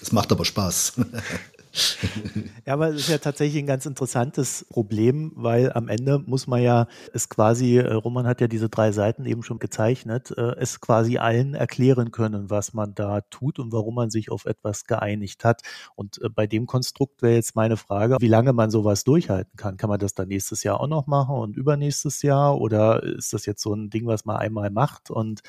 Es 0.00 0.12
macht 0.12 0.30
aber 0.30 0.44
Spaß. 0.44 1.00
ja, 2.66 2.72
aber 2.72 2.88
es 2.88 3.02
ist 3.02 3.08
ja 3.08 3.18
tatsächlich 3.18 3.62
ein 3.62 3.66
ganz 3.66 3.86
interessantes 3.86 4.66
Problem, 4.70 5.32
weil 5.36 5.72
am 5.72 5.88
Ende 5.88 6.18
muss 6.18 6.46
man 6.46 6.62
ja 6.62 6.86
es 7.12 7.28
quasi, 7.28 7.78
äh, 7.78 7.92
Roman 7.92 8.26
hat 8.26 8.40
ja 8.40 8.48
diese 8.48 8.68
drei 8.68 8.92
Seiten 8.92 9.24
eben 9.24 9.42
schon 9.42 9.58
gezeichnet, 9.58 10.32
äh, 10.36 10.56
es 10.56 10.80
quasi 10.80 11.18
allen 11.18 11.54
erklären 11.54 12.10
können, 12.10 12.50
was 12.50 12.74
man 12.74 12.94
da 12.94 13.20
tut 13.22 13.58
und 13.58 13.72
warum 13.72 13.94
man 13.94 14.10
sich 14.10 14.30
auf 14.30 14.46
etwas 14.46 14.84
geeinigt 14.84 15.44
hat. 15.44 15.62
Und 15.94 16.20
äh, 16.22 16.28
bei 16.28 16.46
dem 16.46 16.66
Konstrukt 16.66 17.22
wäre 17.22 17.34
jetzt 17.34 17.54
meine 17.54 17.76
Frage, 17.76 18.16
wie 18.20 18.28
lange 18.28 18.52
man 18.52 18.70
sowas 18.70 19.04
durchhalten 19.04 19.56
kann. 19.56 19.76
Kann 19.76 19.90
man 19.90 20.00
das 20.00 20.14
dann 20.14 20.28
nächstes 20.28 20.64
Jahr 20.64 20.80
auch 20.80 20.88
noch 20.88 21.06
machen 21.06 21.36
und 21.36 21.56
übernächstes 21.56 22.22
Jahr? 22.22 22.60
Oder 22.60 23.02
ist 23.02 23.32
das 23.32 23.46
jetzt 23.46 23.62
so 23.62 23.74
ein 23.74 23.90
Ding, 23.90 24.06
was 24.06 24.24
man 24.24 24.36
einmal 24.36 24.70
macht 24.70 25.10
und 25.10 25.40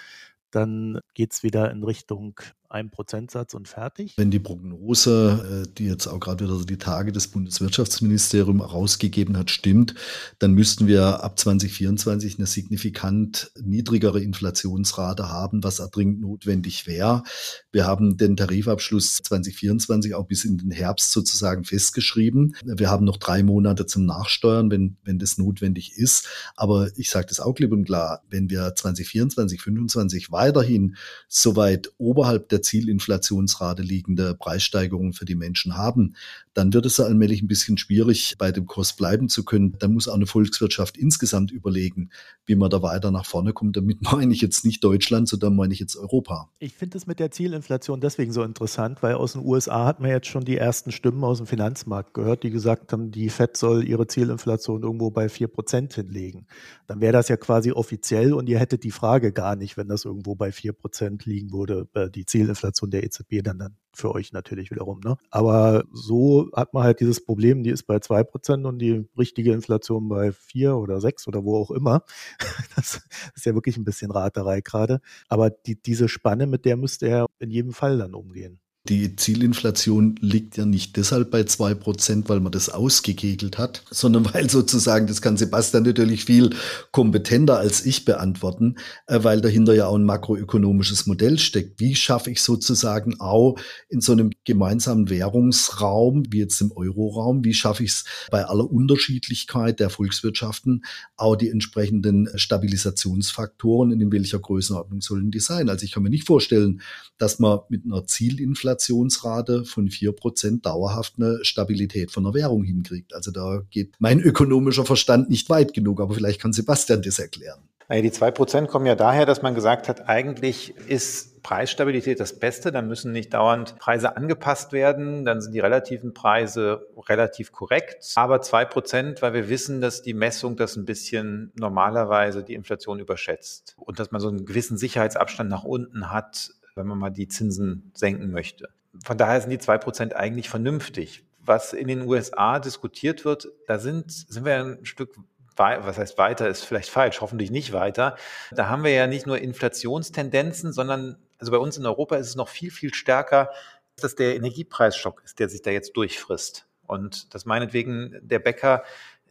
dann 0.52 1.00
geht 1.14 1.34
es 1.34 1.44
wieder 1.44 1.72
in 1.72 1.84
Richtung 1.84 2.40
einem 2.72 2.90
Prozentsatz 2.90 3.54
und 3.54 3.68
fertig. 3.68 4.14
Wenn 4.18 4.32
die 4.32 4.40
Prognose, 4.40 5.66
äh, 5.66 5.74
die 5.78 5.86
jetzt 5.86 6.08
auch 6.08 6.20
gerade 6.20 6.46
wieder 6.46 6.66
die 6.66 6.78
Tage 6.78 7.12
des 7.12 7.28
Bundeswirtschaftsministeriums 7.28 8.62
herausgegeben 8.62 9.38
hat, 9.38 9.52
stimmt, 9.52 9.96
dann 10.40 10.54
müssten 10.54 10.88
wir 10.88 11.24
ab 11.24 11.38
2024 11.38 12.38
eine 12.38 12.48
signifikant 12.48 13.52
niedrigere 13.62 14.22
Inflationsrate 14.22 15.30
haben, 15.30 15.64
was 15.64 15.78
dringend 15.92 16.22
notwendig 16.22 16.88
wäre. 16.88 17.24
Wir 17.72 17.86
haben 17.86 18.18
den 18.18 18.38
Tarifabschluss 18.38 19.18
2024 19.18 20.14
auch 20.16 20.26
bis 20.26 20.46
in 20.46 20.58
den 20.58 20.72
Herbst 20.72 21.12
sozusagen 21.12 21.64
festgeschrieben. 21.64 22.56
Wir 22.64 22.90
haben 22.90 23.06
noch 23.06 23.18
drei 23.18 23.44
Monate 23.44 23.86
zum 23.86 24.06
Nachsteuern, 24.06 24.72
wenn, 24.72 24.98
wenn 25.04 25.20
das 25.20 25.38
notwendig 25.38 25.98
ist. 25.98 26.28
Aber 26.56 26.90
ich 26.98 27.10
sage 27.10 27.28
das 27.28 27.40
auch 27.40 27.54
klipp 27.54 27.72
und 27.72 27.86
klar, 27.86 28.22
wenn 28.30 28.50
wir 28.50 28.74
2024, 28.76 29.60
2025 29.60 30.32
weiterhin 30.32 30.96
so 31.28 31.56
weit 31.56 31.92
oberhalb 31.98 32.50
der 32.50 32.61
Zielinflationsrate 32.62 33.82
liegende 33.82 34.36
Preissteigerungen 34.36 35.14
für 35.14 35.26
die 35.26 35.36
Menschen 35.36 35.78
haben, 35.78 36.16
dann 36.54 36.74
wird 36.74 36.86
es 36.86 37.00
allmählich 37.00 37.42
ein 37.42 37.48
bisschen 37.48 37.78
schwierig, 37.78 38.36
bei 38.38 38.52
dem 38.52 38.66
Kurs 38.66 38.94
bleiben 38.94 39.30
zu 39.30 39.46
können. 39.46 39.78
Dann 39.80 39.94
muss 39.94 40.08
auch 40.08 40.16
eine 40.16 40.26
Volkswirtschaft 40.26 40.98
insgesamt 40.98 41.52
überlegen, 41.52 42.10
wie 42.46 42.56
man 42.56 42.70
da 42.70 42.82
weiter 42.82 43.12
nach 43.12 43.26
vorne 43.26 43.54
kommt. 43.54 43.78
Damit 43.78 44.02
meine 44.12 44.34
ich 44.34 44.42
jetzt 44.42 44.66
nicht 44.66 44.84
Deutschland, 44.84 45.30
sondern 45.30 45.56
meine 45.56 45.74
ich 45.74 45.80
jetzt 45.80 45.96
Europa. 45.96 46.50
Ich 46.60 46.74
finde 46.74 46.98
es 46.98 47.08
mit 47.08 47.20
der 47.20 47.32
Zielinflation 47.32 48.02
deswegen 48.02 48.34
so 48.34 48.44
interessant, 48.44 49.02
weil 49.02 49.16
aus 49.16 49.34
den 49.34 49.46
USA 49.46 49.86
hat 49.86 50.02
man 50.02 50.10
jetzt 50.10 50.28
schon 50.28 50.44
die 50.44 50.58
ersten 50.58 50.92
Stimmen 50.92 51.24
aus 51.24 51.38
dem 51.38 51.48
Finanzmarkt 51.48 52.14
gehört, 52.14 52.44
die 52.44 52.50
gesagt 52.50 52.92
haben, 52.92 53.12
die 53.12 53.30
FED 53.30 53.56
soll 53.56 53.88
ihre 53.88 54.08
Zielinflation 54.08 54.84
irgendwo 54.84 55.10
bei 55.10 55.28
4% 55.28 55.94
hinlegen. 55.94 56.48
Dann 56.88 57.00
wäre 57.00 57.14
das 57.14 57.30
ja 57.30 57.38
quasi 57.38 57.72
offiziell 57.72 58.34
und 58.34 58.50
ihr 58.50 58.60
hättet 58.60 58.84
die 58.84 58.92
Frage 58.92 59.32
gar 59.32 59.56
nicht, 59.56 59.78
wenn 59.78 59.88
das 59.88 60.04
irgendwo 60.04 60.36
bei 60.36 60.50
4% 60.50 61.22
liegen 61.26 61.54
würde, 61.54 61.88
äh, 61.94 62.10
die 62.10 62.26
Zielinflation 62.26 62.51
der 62.54 63.04
EZB 63.04 63.42
dann, 63.44 63.60
dann 63.60 63.76
für 63.94 64.14
euch 64.14 64.32
natürlich 64.32 64.72
wiederum. 64.72 65.00
Ne? 65.04 65.18
Aber 65.30 65.84
so 65.92 66.50
hat 66.56 66.74
man 66.74 66.84
halt 66.84 67.00
dieses 67.00 67.24
Problem, 67.24 67.64
die 67.64 67.70
ist 67.70 67.84
bei 67.84 68.00
zwei 68.00 68.24
Prozent 68.24 68.66
und 68.66 68.80
die 68.80 69.06
richtige 69.18 69.54
Inflation 69.54 70.08
bei 70.10 70.32
vier 70.32 70.78
oder 70.78 71.02
sechs 71.02 71.28
oder 71.28 71.44
wo 71.44 71.58
auch 71.58 71.72
immer. 71.72 72.04
Das 72.76 73.02
ist 73.36 73.46
ja 73.46 73.54
wirklich 73.54 73.78
ein 73.78 73.84
bisschen 73.84 74.12
Raterei 74.12 74.62
gerade. 74.62 75.02
Aber 75.28 75.50
die, 75.50 75.82
diese 75.82 76.08
Spanne, 76.08 76.48
mit 76.48 76.66
der 76.66 76.78
müsste 76.78 77.08
er 77.08 77.26
in 77.40 77.52
jedem 77.52 77.74
Fall 77.74 77.98
dann 77.98 78.16
umgehen. 78.16 78.60
Die 78.90 79.16
Zielinflation 79.16 80.16
liegt 80.22 80.58
ja 80.58 80.66
nicht 80.66 80.98
deshalb 80.98 81.30
bei 81.30 81.44
zwei 81.44 81.76
Prozent, 81.76 82.30
weil 82.30 82.40
man 82.40 82.52
das 82.52 82.68
ausgekegelt 82.68 83.60
hat, 83.60 83.84
sondern 83.92 84.34
weil 84.34 84.50
sozusagen, 84.50 85.06
das 85.06 85.22
kann 85.22 85.38
Sebastian 85.38 85.84
natürlich 85.84 86.26
viel 86.26 86.50
kompetenter 86.92 87.60
als 87.60 87.86
ich 87.86 88.06
beantworten, 88.06 88.78
äh, 89.06 89.20
weil 89.22 89.40
dahinter 89.40 89.76
ja 89.76 89.86
auch 89.86 89.96
ein 89.96 90.04
makroökonomisches 90.04 91.06
Modell 91.06 91.38
steckt. 91.38 91.80
Wie 91.80 91.94
schaffe 91.94 92.32
ich 92.32 92.42
sozusagen 92.42 93.20
auch 93.20 93.60
in 93.88 94.02
so 94.02 94.14
einem 94.14 94.32
gemeinsamen 94.46 95.12
Währungsraum, 95.12 96.24
wie 96.32 96.40
jetzt 96.40 96.60
im 96.62 96.72
Euroraum, 96.72 97.46
wie 97.46 97.54
schaffe 97.54 97.84
ich 97.84 97.92
es 97.92 98.06
bei 98.32 98.46
aller 98.46 98.70
Unterschiedlichkeit 98.70 99.80
der 99.80 99.92
Volkswirtschaften 99.92 100.86
auch 101.18 101.36
die 101.36 101.50
entsprechenden 101.50 102.30
Stabilisationsfaktoren, 102.34 103.92
in 103.92 104.12
welcher 104.12 104.40
Größenordnung 104.40 105.02
sollen 105.02 105.30
die 105.30 105.40
sein? 105.40 105.70
Also 105.70 105.86
ich 105.86 105.92
kann 105.92 106.02
mir 106.02 106.10
nicht 106.10 106.26
vorstellen, 106.26 106.82
dass 107.20 107.38
man 107.38 107.60
mit 107.70 107.86
einer 107.86 108.08
Zielinflation 108.08 108.71
Inflationsrate 108.72 109.66
von 109.66 109.90
vier 109.90 110.14
Prozent 110.14 110.66
dauerhaft 110.66 111.16
eine 111.18 111.44
Stabilität 111.44 112.12
von 112.12 112.24
der 112.24 112.34
Währung 112.34 112.64
hinkriegt. 112.64 113.14
Also 113.14 113.32
da 113.32 113.62
geht 113.70 113.96
mein 114.00 114.20
ökonomischer 114.20 114.86
Verstand 114.86 115.30
nicht 115.30 115.50
weit 115.50 115.74
genug, 115.74 116.00
aber 116.00 116.14
vielleicht 116.14 116.42
kann 116.42 116.54
Sebastian 116.54 117.02
das 117.02 117.20
erklären. 117.20 117.60
Die 117.92 118.12
zwei 118.12 118.32
Prozent 118.32 118.70
kommen 118.70 118.86
ja 118.86 118.96
daher, 118.96 119.26
dass 119.26 119.42
man 119.42 119.54
gesagt 119.54 119.90
hat, 119.90 120.08
eigentlich 120.08 120.74
ist 120.88 121.44
Preisstabilität 121.44 122.22
das 122.22 122.40
Beste, 122.40 122.72
dann 122.72 122.88
müssen 122.88 123.12
nicht 123.12 123.34
dauernd 123.34 123.78
Preise 123.80 124.16
angepasst 124.16 124.72
werden, 124.72 125.26
dann 125.26 125.42
sind 125.42 125.52
die 125.52 125.60
relativen 125.60 126.14
Preise 126.14 126.88
relativ 127.10 127.52
korrekt. 127.52 128.14
Aber 128.16 128.40
zwei 128.42 128.64
Prozent, 128.64 129.22
weil 129.22 129.34
wir 129.34 129.50
wissen, 129.50 129.82
dass 129.82 130.02
die 130.02 130.14
Messung 130.14 130.56
das 130.56 130.78
ein 130.78 130.86
bisschen 130.86 131.52
normalerweise 131.60 132.44
die 132.44 132.54
Inflation 132.54 133.00
überschätzt 133.00 133.76
und 133.78 134.00
dass 134.00 134.12
man 134.12 134.22
so 134.22 134.30
einen 134.30 134.46
gewissen 134.46 134.78
Sicherheitsabstand 134.78 135.50
nach 135.50 135.66
unten 135.66 136.12
hat, 136.12 136.52
wenn 136.82 136.88
man 136.88 136.98
mal 136.98 137.10
die 137.12 137.28
Zinsen 137.28 137.92
senken 137.94 138.32
möchte. 138.32 138.70
Von 139.06 139.18
daher 139.18 139.40
sind 139.40 139.52
die 139.52 139.60
zwei 139.60 139.78
Prozent 139.78 140.16
eigentlich 140.16 140.50
vernünftig. 140.50 141.24
Was 141.40 141.74
in 141.74 141.88
den 141.88 142.02
USA 142.02 142.60
diskutiert 142.60 143.24
wird, 143.24 143.48
da 143.68 143.80
sind, 143.80 144.12
sind 144.12 144.46
wir 144.46 144.58
ein 144.58 144.86
Stück 144.86 145.16
was 145.58 146.00
heißt 146.00 146.18
weiter, 146.18 146.48
ist 146.48 146.64
vielleicht 146.64 146.90
falsch, 146.90 147.22
hoffentlich 147.22 147.52
nicht 147.52 147.72
weiter. 147.72 148.16
Da 148.50 148.68
haben 148.68 148.84
wir 148.84 148.92
ja 148.92 149.06
nicht 149.06 149.28
nur 149.28 149.38
Inflationstendenzen, 149.38 150.74
sondern 150.74 151.18
also 151.38 151.52
bei 151.52 151.60
uns 151.60 151.78
in 151.78 151.86
Europa 151.86 152.16
ist 152.16 152.30
es 152.30 152.36
noch 152.36 152.50
viel, 152.50 152.72
viel 152.72 152.96
stärker, 152.96 153.52
dass 153.98 154.16
der 154.16 154.36
Energiepreisschock 154.36 155.22
ist, 155.24 155.38
der 155.38 155.50
sich 155.50 155.62
da 155.62 155.70
jetzt 155.70 155.94
durchfrisst. 155.94 156.68
Und 156.88 157.34
dass 157.36 157.46
meinetwegen 157.46 158.18
der 158.22 158.40
Bäcker 158.40 158.84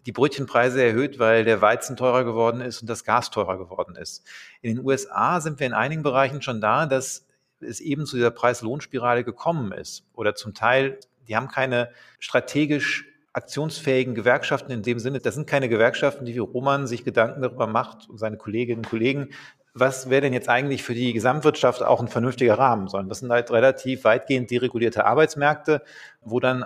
die 0.06 0.12
Brötchenpreise 0.12 0.82
erhöht, 0.82 1.18
weil 1.18 1.44
der 1.44 1.60
Weizen 1.60 1.96
teurer 1.96 2.24
geworden 2.24 2.60
ist 2.60 2.80
und 2.80 2.88
das 2.88 3.04
Gas 3.04 3.30
teurer 3.30 3.58
geworden 3.58 3.96
ist. 3.96 4.24
In 4.62 4.76
den 4.76 4.84
USA 4.84 5.40
sind 5.40 5.60
wir 5.60 5.66
in 5.66 5.74
einigen 5.74 6.02
Bereichen 6.02 6.42
schon 6.42 6.60
da, 6.60 6.86
dass 6.86 7.26
es 7.62 7.80
eben 7.80 8.06
zu 8.06 8.16
dieser 8.16 8.30
Preis-Lohn-Spirale 8.30 9.24
gekommen 9.24 9.72
ist. 9.72 10.04
Oder 10.14 10.34
zum 10.34 10.54
Teil, 10.54 10.98
die 11.28 11.36
haben 11.36 11.48
keine 11.48 11.90
strategisch 12.18 13.06
aktionsfähigen 13.32 14.14
Gewerkschaften 14.14 14.72
in 14.72 14.82
dem 14.82 14.98
Sinne, 14.98 15.20
das 15.20 15.34
sind 15.36 15.46
keine 15.46 15.68
Gewerkschaften, 15.68 16.24
die 16.24 16.34
wie 16.34 16.38
Roman 16.38 16.86
sich 16.86 17.04
Gedanken 17.04 17.42
darüber 17.42 17.66
macht 17.68 18.08
und 18.08 18.18
seine 18.18 18.36
Kolleginnen 18.36 18.78
und 18.78 18.90
Kollegen, 18.90 19.30
was 19.72 20.10
wäre 20.10 20.22
denn 20.22 20.32
jetzt 20.32 20.48
eigentlich 20.48 20.82
für 20.82 20.94
die 20.94 21.12
Gesamtwirtschaft 21.12 21.82
auch 21.82 22.00
ein 22.00 22.08
vernünftiger 22.08 22.58
Rahmen, 22.58 22.88
sondern 22.88 23.08
das 23.08 23.20
sind 23.20 23.30
halt 23.30 23.50
relativ 23.52 24.02
weitgehend 24.04 24.50
deregulierte 24.50 25.04
Arbeitsmärkte, 25.04 25.82
wo 26.22 26.40
dann 26.40 26.64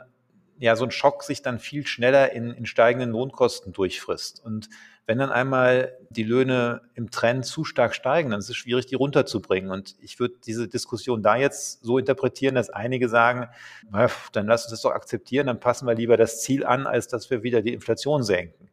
ja 0.59 0.75
so 0.77 0.85
ein 0.85 0.91
Schock 0.91 1.23
sich 1.23 1.43
dann 1.43 1.59
viel 1.59 1.87
schneller 1.87 2.33
in, 2.33 2.51
in 2.51 2.65
steigenden 2.65 3.11
Lohnkosten 3.11 3.73
durchfrisst. 3.73 4.43
Und 4.43 4.71
wenn 5.07 5.19
dann 5.19 5.31
einmal 5.31 5.97
die 6.09 6.23
Löhne 6.23 6.81
im 6.95 7.11
Trend 7.11 7.45
zu 7.45 7.65
stark 7.65 7.95
steigen, 7.95 8.31
dann 8.31 8.41
ist 8.41 8.49
es 8.49 8.57
schwierig, 8.57 8.87
die 8.87 8.95
runterzubringen. 8.95 9.71
Und 9.71 9.97
ich 10.01 10.19
würde 10.19 10.35
diese 10.45 10.69
Diskussion 10.69 11.23
da 11.23 11.37
jetzt 11.37 11.85
so 11.85 11.99
interpretieren, 11.99 12.55
dass 12.55 12.71
einige 12.71 13.09
sagen, 13.09 13.49
dann 14.33 14.47
lass 14.47 14.65
uns 14.65 14.71
das 14.71 14.83
doch 14.83 14.93
akzeptieren, 14.93 15.47
dann 15.47 15.61
passen 15.61 15.87
wir 15.87 15.95
lieber 15.95 16.17
das 16.17 16.43
Ziel 16.43 16.65
an, 16.65 16.87
als 16.87 17.09
dass 17.09 17.31
wir 17.31 17.43
wieder 17.43 17.61
die 17.61 17.75
Inflation 17.75 18.23
senken. 18.23 18.71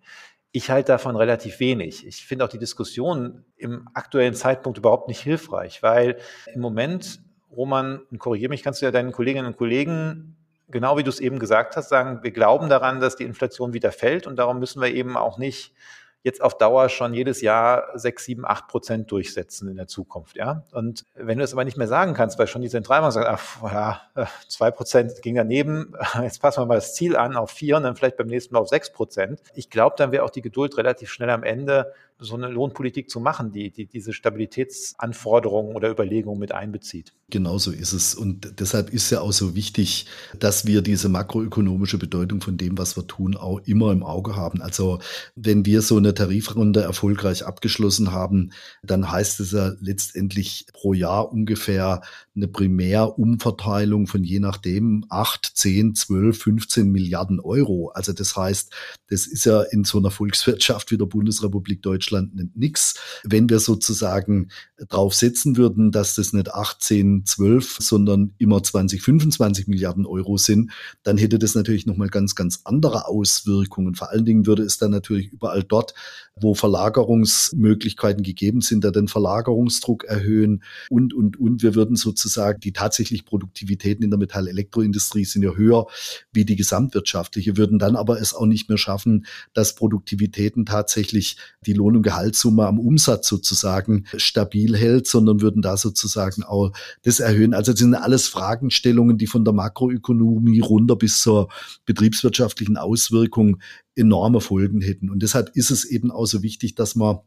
Ich 0.53 0.69
halte 0.69 0.93
davon 0.93 1.15
relativ 1.15 1.59
wenig. 1.59 2.05
Ich 2.05 2.25
finde 2.25 2.45
auch 2.45 2.49
die 2.49 2.59
Diskussion 2.59 3.45
im 3.57 3.87
aktuellen 3.93 4.33
Zeitpunkt 4.33 4.77
überhaupt 4.77 5.07
nicht 5.07 5.21
hilfreich, 5.21 5.81
weil 5.81 6.17
im 6.53 6.61
Moment, 6.61 7.21
Roman, 7.55 8.01
korrigiere 8.17 8.49
mich, 8.49 8.63
kannst 8.63 8.81
du 8.81 8.85
ja 8.85 8.91
deinen 8.91 9.11
Kolleginnen 9.11 9.47
und 9.47 9.57
Kollegen 9.57 10.37
genau 10.71 10.97
wie 10.97 11.03
du 11.03 11.09
es 11.09 11.19
eben 11.19 11.37
gesagt 11.37 11.75
hast, 11.75 11.89
sagen, 11.89 12.23
wir 12.23 12.31
glauben 12.31 12.69
daran, 12.69 12.99
dass 12.99 13.15
die 13.15 13.25
Inflation 13.25 13.73
wieder 13.73 13.91
fällt 13.91 14.25
und 14.25 14.37
darum 14.37 14.59
müssen 14.59 14.81
wir 14.81 14.93
eben 14.93 15.17
auch 15.17 15.37
nicht 15.37 15.73
jetzt 16.23 16.41
auf 16.41 16.57
Dauer 16.57 16.89
schon 16.89 17.13
jedes 17.13 17.41
Jahr 17.41 17.87
sechs, 17.95 18.25
sieben, 18.25 18.45
acht 18.45 18.67
Prozent 18.67 19.11
durchsetzen 19.11 19.69
in 19.69 19.75
der 19.75 19.87
Zukunft, 19.87 20.35
ja. 20.35 20.63
Und 20.71 21.05
wenn 21.15 21.37
du 21.37 21.43
es 21.43 21.53
aber 21.53 21.63
nicht 21.63 21.77
mehr 21.77 21.87
sagen 21.87 22.13
kannst, 22.13 22.37
weil 22.37 22.47
schon 22.47 22.61
die 22.61 22.69
Zentralbank 22.69 23.13
sagt, 23.13 23.27
ach, 23.27 23.63
ja, 23.63 24.01
zwei 24.47 24.71
Prozent 24.71 25.21
ging 25.21 25.35
daneben, 25.35 25.93
jetzt 26.21 26.41
passen 26.41 26.61
wir 26.61 26.65
mal 26.67 26.75
das 26.75 26.93
Ziel 26.93 27.15
an 27.15 27.35
auf 27.35 27.51
vier 27.51 27.77
und 27.77 27.83
dann 27.83 27.95
vielleicht 27.95 28.17
beim 28.17 28.27
nächsten 28.27 28.53
Mal 28.53 28.59
auf 28.59 28.69
sechs 28.69 28.91
Prozent. 28.91 29.41
Ich 29.55 29.69
glaube, 29.69 29.95
dann 29.97 30.11
wäre 30.11 30.23
auch 30.23 30.29
die 30.29 30.41
Geduld 30.41 30.77
relativ 30.77 31.09
schnell 31.09 31.29
am 31.29 31.43
Ende, 31.43 31.93
so 32.21 32.35
eine 32.35 32.47
Lohnpolitik 32.47 33.09
zu 33.09 33.19
machen, 33.19 33.51
die, 33.51 33.71
die 33.71 33.87
diese 33.87 34.13
Stabilitätsanforderungen 34.13 35.75
oder 35.75 35.89
Überlegungen 35.89 36.39
mit 36.39 36.51
einbezieht. 36.51 37.13
Genauso 37.31 37.71
ist 37.71 37.93
es. 37.93 38.13
Und 38.13 38.59
deshalb 38.59 38.91
ist 38.91 39.09
ja 39.09 39.21
auch 39.21 39.31
so 39.31 39.55
wichtig, 39.55 40.05
dass 40.37 40.67
wir 40.67 40.83
diese 40.83 41.09
makroökonomische 41.09 41.97
Bedeutung 41.97 42.39
von 42.39 42.57
dem, 42.57 42.77
was 42.77 42.95
wir 42.95 43.07
tun, 43.07 43.35
auch 43.35 43.59
immer 43.65 43.91
im 43.91 44.03
Auge 44.03 44.35
haben. 44.35 44.61
Also 44.61 44.99
wenn 45.35 45.65
wir 45.65 45.81
so 45.81 45.97
eine 45.97 46.13
Tarifrunde 46.13 46.81
erfolgreich 46.81 47.45
abgeschlossen 47.45 48.11
haben, 48.11 48.51
dann 48.83 49.11
heißt 49.11 49.39
es 49.39 49.51
ja 49.51 49.71
letztendlich 49.79 50.67
pro 50.73 50.93
Jahr 50.93 51.31
ungefähr 51.31 52.01
eine 52.35 52.47
Primärumverteilung 52.47 54.05
von 54.05 54.23
je 54.23 54.39
nachdem 54.39 55.05
8, 55.09 55.51
10, 55.55 55.95
12, 55.95 56.37
15 56.37 56.91
Milliarden 56.91 57.39
Euro. 57.39 57.89
Also 57.89 58.13
das 58.13 58.35
heißt, 58.35 58.71
das 59.09 59.25
ist 59.25 59.45
ja 59.45 59.63
in 59.63 59.85
so 59.85 59.97
einer 59.97 60.11
Volkswirtschaft 60.11 60.91
wie 60.91 60.97
der 60.97 61.05
Bundesrepublik 61.05 61.81
Deutschland 61.81 62.10
nichts. 62.55 62.95
Wenn 63.23 63.49
wir 63.49 63.59
sozusagen 63.59 64.49
drauf 64.89 65.13
setzen 65.13 65.57
würden, 65.57 65.91
dass 65.91 66.15
das 66.15 66.33
nicht 66.33 66.53
18, 66.53 67.25
12, 67.25 67.77
sondern 67.79 68.33
immer 68.37 68.63
20, 68.63 69.01
25 69.01 69.67
Milliarden 69.67 70.05
Euro 70.05 70.37
sind, 70.37 70.71
dann 71.03 71.17
hätte 71.17 71.39
das 71.39 71.55
natürlich 71.55 71.85
nochmal 71.85 72.09
ganz, 72.09 72.35
ganz 72.35 72.61
andere 72.63 73.07
Auswirkungen. 73.07 73.95
Vor 73.95 74.09
allen 74.09 74.25
Dingen 74.25 74.45
würde 74.45 74.63
es 74.63 74.77
dann 74.77 74.91
natürlich 74.91 75.31
überall 75.31 75.63
dort, 75.63 75.93
wo 76.35 76.53
Verlagerungsmöglichkeiten 76.53 78.23
gegeben 78.23 78.61
sind, 78.61 78.83
da 78.83 78.91
den 78.91 79.07
Verlagerungsdruck 79.07 80.05
erhöhen 80.05 80.63
und, 80.89 81.13
und, 81.13 81.39
und. 81.39 81.61
Wir 81.61 81.75
würden 81.75 81.95
sozusagen 81.95 82.59
die 82.59 82.73
tatsächlich 82.73 83.25
Produktivitäten 83.25 84.03
in 84.03 84.09
der 84.09 84.19
Metall-Elektroindustrie 84.19 85.25
sind 85.25 85.43
ja 85.43 85.53
höher 85.55 85.87
wie 86.31 86.45
die 86.45 86.55
gesamtwirtschaftliche, 86.55 87.57
würden 87.57 87.79
dann 87.79 87.95
aber 87.95 88.19
es 88.19 88.33
auch 88.33 88.45
nicht 88.45 88.69
mehr 88.69 88.77
schaffen, 88.77 89.25
dass 89.53 89.75
Produktivitäten 89.75 90.65
tatsächlich 90.65 91.37
die 91.65 91.73
Lohn- 91.73 92.00
und 92.01 92.03
Gehaltssumme 92.03 92.65
am 92.65 92.79
Umsatz 92.79 93.27
sozusagen 93.27 94.05
stabil 94.17 94.75
hält, 94.75 95.07
sondern 95.07 95.41
würden 95.41 95.61
da 95.61 95.77
sozusagen 95.77 96.43
auch 96.43 96.71
das 97.03 97.19
erhöhen. 97.19 97.53
Also 97.53 97.71
das 97.71 97.79
sind 97.79 97.93
alles 97.93 98.27
Fragestellungen, 98.27 99.17
die 99.17 99.27
von 99.27 99.45
der 99.45 99.53
Makroökonomie 99.53 100.59
runter 100.59 100.95
bis 100.95 101.21
zur 101.21 101.49
betriebswirtschaftlichen 101.85 102.77
Auswirkung 102.77 103.57
enorme 103.95 104.41
Folgen 104.41 104.81
hätten. 104.81 105.09
Und 105.09 105.21
deshalb 105.21 105.55
ist 105.55 105.69
es 105.69 105.85
eben 105.85 106.11
auch 106.11 106.25
so 106.25 106.41
wichtig, 106.41 106.75
dass 106.75 106.95
man 106.95 107.19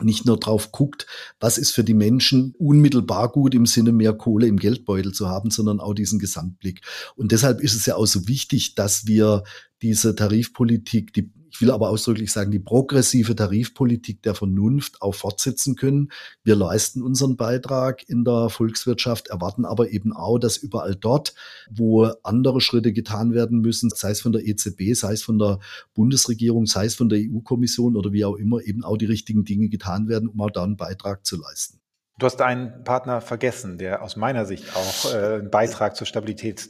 nicht 0.00 0.26
nur 0.26 0.38
drauf 0.38 0.70
guckt, 0.70 1.06
was 1.40 1.58
ist 1.58 1.72
für 1.72 1.82
die 1.82 1.94
Menschen 1.94 2.54
unmittelbar 2.58 3.30
gut 3.30 3.54
im 3.54 3.66
Sinne 3.66 3.92
mehr 3.92 4.12
Kohle 4.12 4.46
im 4.46 4.56
Geldbeutel 4.56 5.12
zu 5.12 5.28
haben, 5.28 5.50
sondern 5.50 5.80
auch 5.80 5.94
diesen 5.94 6.18
Gesamtblick. 6.18 6.82
Und 7.16 7.32
deshalb 7.32 7.60
ist 7.60 7.74
es 7.74 7.86
ja 7.86 7.96
auch 7.96 8.06
so 8.06 8.28
wichtig, 8.28 8.74
dass 8.76 9.06
wir 9.06 9.42
diese 9.82 10.14
Tarifpolitik, 10.14 11.12
die 11.12 11.32
ich 11.58 11.62
will 11.62 11.72
aber 11.72 11.88
ausdrücklich 11.88 12.30
sagen, 12.30 12.52
die 12.52 12.60
progressive 12.60 13.34
Tarifpolitik 13.34 14.22
der 14.22 14.36
Vernunft 14.36 15.02
auch 15.02 15.16
fortsetzen 15.16 15.74
können. 15.74 16.12
Wir 16.44 16.54
leisten 16.54 17.02
unseren 17.02 17.36
Beitrag 17.36 18.08
in 18.08 18.22
der 18.22 18.48
Volkswirtschaft, 18.48 19.26
erwarten 19.26 19.64
aber 19.64 19.90
eben 19.90 20.12
auch, 20.12 20.38
dass 20.38 20.56
überall 20.56 20.94
dort, 20.94 21.34
wo 21.68 22.04
andere 22.22 22.60
Schritte 22.60 22.92
getan 22.92 23.34
werden 23.34 23.58
müssen, 23.58 23.90
sei 23.90 24.10
es 24.10 24.20
von 24.20 24.30
der 24.30 24.46
EZB, 24.46 24.94
sei 24.94 25.14
es 25.14 25.24
von 25.24 25.40
der 25.40 25.58
Bundesregierung, 25.94 26.66
sei 26.66 26.84
es 26.84 26.94
von 26.94 27.08
der 27.08 27.18
EU-Kommission 27.18 27.96
oder 27.96 28.12
wie 28.12 28.24
auch 28.24 28.36
immer, 28.36 28.62
eben 28.62 28.84
auch 28.84 28.96
die 28.96 29.06
richtigen 29.06 29.44
Dinge 29.44 29.68
getan 29.68 30.06
werden, 30.06 30.28
um 30.28 30.40
auch 30.40 30.52
da 30.52 30.62
einen 30.62 30.76
Beitrag 30.76 31.26
zu 31.26 31.40
leisten. 31.40 31.80
Du 32.20 32.26
hast 32.26 32.40
einen 32.40 32.84
Partner 32.84 33.20
vergessen, 33.20 33.78
der 33.78 34.02
aus 34.02 34.14
meiner 34.14 34.46
Sicht 34.46 34.76
auch 34.76 35.12
äh, 35.12 35.38
einen 35.38 35.50
Beitrag 35.50 35.96
zur 35.96 36.06
Stabilität 36.06 36.68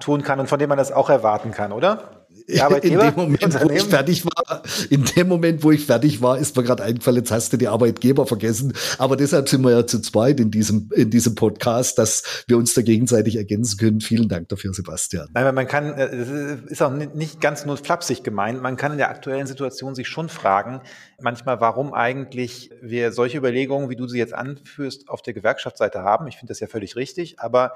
tun 0.00 0.22
kann 0.22 0.40
und 0.40 0.46
von 0.46 0.58
dem 0.58 0.70
man 0.70 0.78
das 0.78 0.90
auch 0.90 1.10
erwarten 1.10 1.50
kann, 1.50 1.72
oder? 1.72 2.21
in 2.82 2.98
dem 2.98 3.14
Moment, 3.14 3.60
wo 3.62 3.70
ich 3.70 3.82
fertig 3.82 4.24
war, 4.24 4.62
in 4.90 5.04
dem 5.04 5.28
Moment, 5.28 5.62
wo 5.62 5.70
ich 5.70 5.86
fertig 5.86 6.22
war, 6.22 6.38
ist 6.38 6.56
mir 6.56 6.62
gerade 6.62 6.82
eingefallen, 6.82 7.18
jetzt 7.18 7.30
hast 7.30 7.52
du 7.52 7.56
die 7.56 7.68
Arbeitgeber 7.68 8.26
vergessen. 8.26 8.72
Aber 8.98 9.16
deshalb 9.16 9.48
sind 9.48 9.62
wir 9.62 9.70
ja 9.70 9.86
zu 9.86 10.00
zweit 10.00 10.40
in 10.40 10.50
diesem, 10.50 10.90
in 10.94 11.10
diesem 11.10 11.34
Podcast, 11.34 11.98
dass 11.98 12.44
wir 12.46 12.56
uns 12.56 12.74
da 12.74 12.82
gegenseitig 12.82 13.36
ergänzen 13.36 13.78
können. 13.78 14.00
Vielen 14.00 14.28
Dank 14.28 14.48
dafür, 14.48 14.74
Sebastian. 14.74 15.28
Nein, 15.32 15.54
man 15.54 15.66
kann, 15.66 15.94
es 15.98 16.28
äh, 16.28 16.56
ist 16.66 16.82
auch 16.82 16.92
nicht 16.92 17.40
ganz 17.40 17.64
nur 17.64 17.76
flapsig 17.76 18.22
gemeint. 18.22 18.62
Man 18.62 18.76
kann 18.76 18.92
in 18.92 18.98
der 18.98 19.10
aktuellen 19.10 19.46
Situation 19.46 19.94
sich 19.94 20.08
schon 20.08 20.28
fragen, 20.28 20.80
manchmal, 21.20 21.60
warum 21.60 21.94
eigentlich 21.94 22.70
wir 22.82 23.12
solche 23.12 23.38
Überlegungen, 23.38 23.90
wie 23.90 23.96
du 23.96 24.06
sie 24.06 24.18
jetzt 24.18 24.34
anführst, 24.34 25.08
auf 25.08 25.22
der 25.22 25.34
Gewerkschaftsseite 25.34 26.02
haben. 26.02 26.26
Ich 26.26 26.36
finde 26.36 26.50
das 26.50 26.60
ja 26.60 26.66
völlig 26.66 26.96
richtig. 26.96 27.38
Aber 27.38 27.72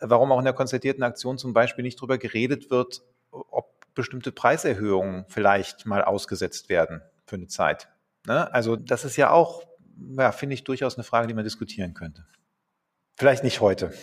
warum 0.00 0.32
auch 0.32 0.38
in 0.38 0.44
der 0.44 0.54
konzertierten 0.54 1.02
Aktion 1.02 1.38
zum 1.38 1.52
Beispiel 1.52 1.82
nicht 1.82 2.00
drüber 2.00 2.18
geredet 2.18 2.70
wird, 2.70 3.02
ob 3.30 3.75
bestimmte 3.96 4.30
Preiserhöhungen 4.30 5.24
vielleicht 5.28 5.86
mal 5.86 6.04
ausgesetzt 6.04 6.68
werden 6.68 7.02
für 7.26 7.34
eine 7.34 7.48
Zeit. 7.48 7.88
Ne? 8.26 8.52
Also 8.54 8.76
das 8.76 9.04
ist 9.04 9.16
ja 9.16 9.30
auch, 9.30 9.64
ja, 10.16 10.30
finde 10.30 10.54
ich, 10.54 10.62
durchaus 10.62 10.94
eine 10.94 11.02
Frage, 11.02 11.26
die 11.26 11.34
man 11.34 11.44
diskutieren 11.44 11.94
könnte. 11.94 12.24
Vielleicht 13.16 13.42
nicht 13.42 13.60
heute. 13.60 13.92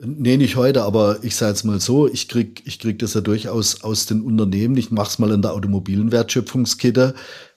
Nee, 0.00 0.38
nicht 0.38 0.56
heute, 0.56 0.82
aber 0.82 1.18
ich 1.20 1.36
sage 1.36 1.50
jetzt 1.50 1.64
mal 1.64 1.78
so, 1.78 2.08
ich 2.08 2.30
krieg, 2.30 2.62
ich 2.64 2.78
krieg 2.78 2.98
das 3.00 3.12
ja 3.12 3.20
durchaus 3.20 3.84
aus 3.84 4.06
den 4.06 4.22
Unternehmen. 4.22 4.78
Ich 4.78 4.90
mache 4.90 5.10
es 5.10 5.18
mal 5.18 5.30
in 5.30 5.42
der 5.42 5.52
automobilen 5.52 6.10
Wertschöpfungskette 6.10 7.14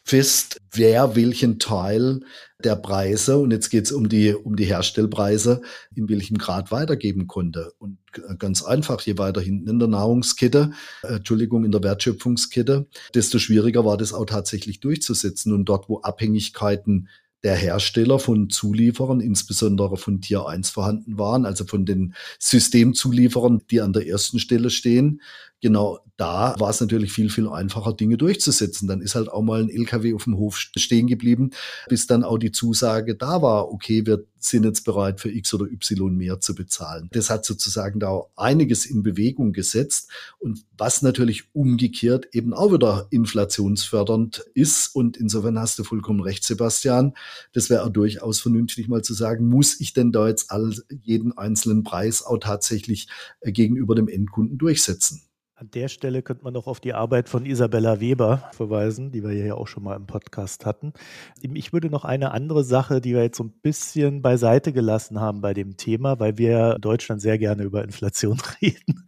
fest, 0.08 0.62
wer 0.72 1.16
welchen 1.16 1.60
Teil 1.60 2.22
der 2.64 2.76
Preise, 2.76 3.38
und 3.38 3.52
jetzt 3.52 3.70
geht 3.70 3.86
es 3.86 3.92
um 3.92 4.10
die, 4.10 4.34
um 4.34 4.56
die 4.56 4.66
Herstellpreise, 4.66 5.62
in 5.96 6.10
welchem 6.10 6.38
Grad 6.38 6.72
weitergeben 6.72 7.28
konnte. 7.28 7.74
Und 7.78 7.98
ganz 8.40 8.64
einfach, 8.64 9.02
je 9.02 9.18
weiter 9.18 9.42
hinten 9.42 9.70
in 9.70 9.80
der 9.80 9.90
Nahrungskette, 9.90 10.72
äh, 11.04 11.18
Entschuldigung, 11.18 11.66
in 11.66 11.72
der 11.72 11.84
Wertschöpfungskette, 11.84 12.88
desto 13.14 13.38
schwieriger 13.38 13.86
war 13.86 13.98
das 13.98 14.14
auch 14.14 14.26
tatsächlich 14.26 14.80
durchzusetzen. 14.80 15.54
Und 15.54 15.66
dort, 15.66 15.88
wo 15.90 16.00
Abhängigkeiten 16.00 17.10
der 17.44 17.56
Hersteller 17.56 18.18
von 18.18 18.50
Zulieferern, 18.50 19.20
insbesondere 19.20 19.98
von 19.98 20.22
Tier 20.22 20.48
1 20.48 20.70
vorhanden 20.70 21.20
waren, 21.20 21.46
also 21.46 21.66
von 21.66 21.86
den 21.86 22.16
Systemzulieferern, 22.40 23.62
die 23.70 23.82
an 23.82 23.94
der 23.94 24.08
ersten 24.08 24.40
Stelle 24.40 24.70
stehen, 24.70 25.22
genau 25.62 26.00
da 26.18 26.56
war 26.60 26.72
es 26.72 26.82
natürlich 26.82 27.12
viel, 27.12 27.30
viel 27.30 27.48
einfacher, 27.48 27.94
Dinge 27.94 28.18
durchzusetzen. 28.18 28.88
Dann 28.88 29.02
ist 29.02 29.16
halt 29.16 29.30
auch 29.30 29.44
mal 29.44 29.62
ein 29.62 29.70
LKW 29.70 30.16
auf 30.16 30.24
dem 30.24 30.38
Hof 30.38 30.58
stehen 30.58 31.08
geblieben, 31.08 31.52
bis 31.90 32.08
dann 32.08 32.24
auch 32.24 32.40
die 32.40 32.52
Zusage 32.52 33.16
da 33.16 33.42
war, 33.42 33.72
okay, 33.72 34.06
wir 34.06 34.26
sind 34.40 34.66
jetzt 34.66 34.84
bereit 34.84 35.20
für 35.20 35.30
X 35.30 35.54
oder 35.54 35.66
Y 35.66 36.16
mehr 36.16 36.40
zu 36.40 36.56
bezahlen. 36.56 37.10
Das 37.12 37.30
hat 37.30 37.46
sozusagen 37.46 38.00
da 38.00 38.24
einiges 38.36 38.86
in 38.86 39.04
Bewegung 39.04 39.54
gesetzt 39.54 40.10
und 40.40 40.66
was 40.78 41.02
natürlich 41.02 41.44
umgekehrt 41.54 42.28
eben 42.34 42.54
auch 42.54 42.72
wieder 42.74 43.08
inflationsfördernd 43.10 44.46
ist. 44.54 44.96
Und 44.96 45.18
insofern 45.18 45.60
hast 45.60 45.78
du 45.80 45.84
vollkommen 45.84 46.22
recht, 46.22 46.44
Sebastian. 46.44 47.14
Das 47.54 47.70
wäre 47.70 47.84
auch 47.84 47.90
durchaus 47.90 48.40
vernünftig 48.40 48.88
mal 48.88 49.04
zu 49.04 49.14
sagen, 49.14 49.50
muss 49.50 49.80
ich 49.80 49.94
denn 49.94 50.12
da 50.12 50.28
jetzt 50.28 50.52
all, 50.52 50.74
jeden 51.04 51.38
einzelnen 51.38 51.84
Preis 51.84 52.24
auch 52.24 52.38
tatsächlich 52.38 53.08
äh, 53.42 53.52
gegenüber 53.52 53.96
dem 53.96 54.08
Endkunden 54.08 54.58
durchsetzen? 54.58 55.27
An 55.60 55.72
der 55.72 55.88
Stelle 55.88 56.22
könnte 56.22 56.44
man 56.44 56.54
noch 56.54 56.68
auf 56.68 56.80
die 56.80 56.94
Arbeit 56.94 57.30
von 57.30 57.44
Isabella 57.44 58.00
Weber 58.00 58.48
verweisen, 58.52 59.12
die 59.12 59.24
wir 59.24 59.34
ja 59.34 59.56
auch 59.56 59.68
schon 59.68 59.82
mal 59.82 59.96
im 59.96 60.06
Podcast 60.06 60.68
hatten. 60.68 60.94
Ich 61.42 61.74
würde 61.74 61.90
noch 61.90 62.06
eine 62.06 62.30
andere 62.30 62.64
Sache, 62.64 63.02
die 63.02 63.16
wir 63.16 63.24
jetzt 63.24 63.38
so 63.38 63.46
ein 63.46 63.54
bisschen 63.64 64.22
beiseite 64.22 64.72
gelassen 64.72 65.20
haben 65.20 65.42
bei 65.42 65.56
dem 65.56 65.76
Thema, 65.76 66.20
weil 66.20 66.38
wir 66.38 66.76
in 66.76 66.82
Deutschland 66.82 67.24
sehr 67.24 67.40
gerne 67.40 67.64
über 67.64 67.84
Inflation 67.84 68.40
reden 68.62 69.08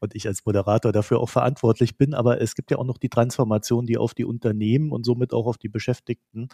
und 0.00 0.14
ich 0.14 0.26
als 0.26 0.44
Moderator 0.44 0.92
dafür 0.92 1.20
auch 1.20 1.30
verantwortlich 1.30 1.96
bin. 1.96 2.12
Aber 2.12 2.38
es 2.42 2.54
gibt 2.54 2.70
ja 2.70 2.76
auch 2.76 2.84
noch 2.84 2.98
die 2.98 3.08
Transformation, 3.08 3.86
die 3.86 3.96
auf 3.96 4.12
die 4.12 4.26
Unternehmen 4.26 4.92
und 4.92 5.06
somit 5.06 5.32
auch 5.32 5.46
auf 5.46 5.56
die 5.56 5.70
Beschäftigten 5.70 6.50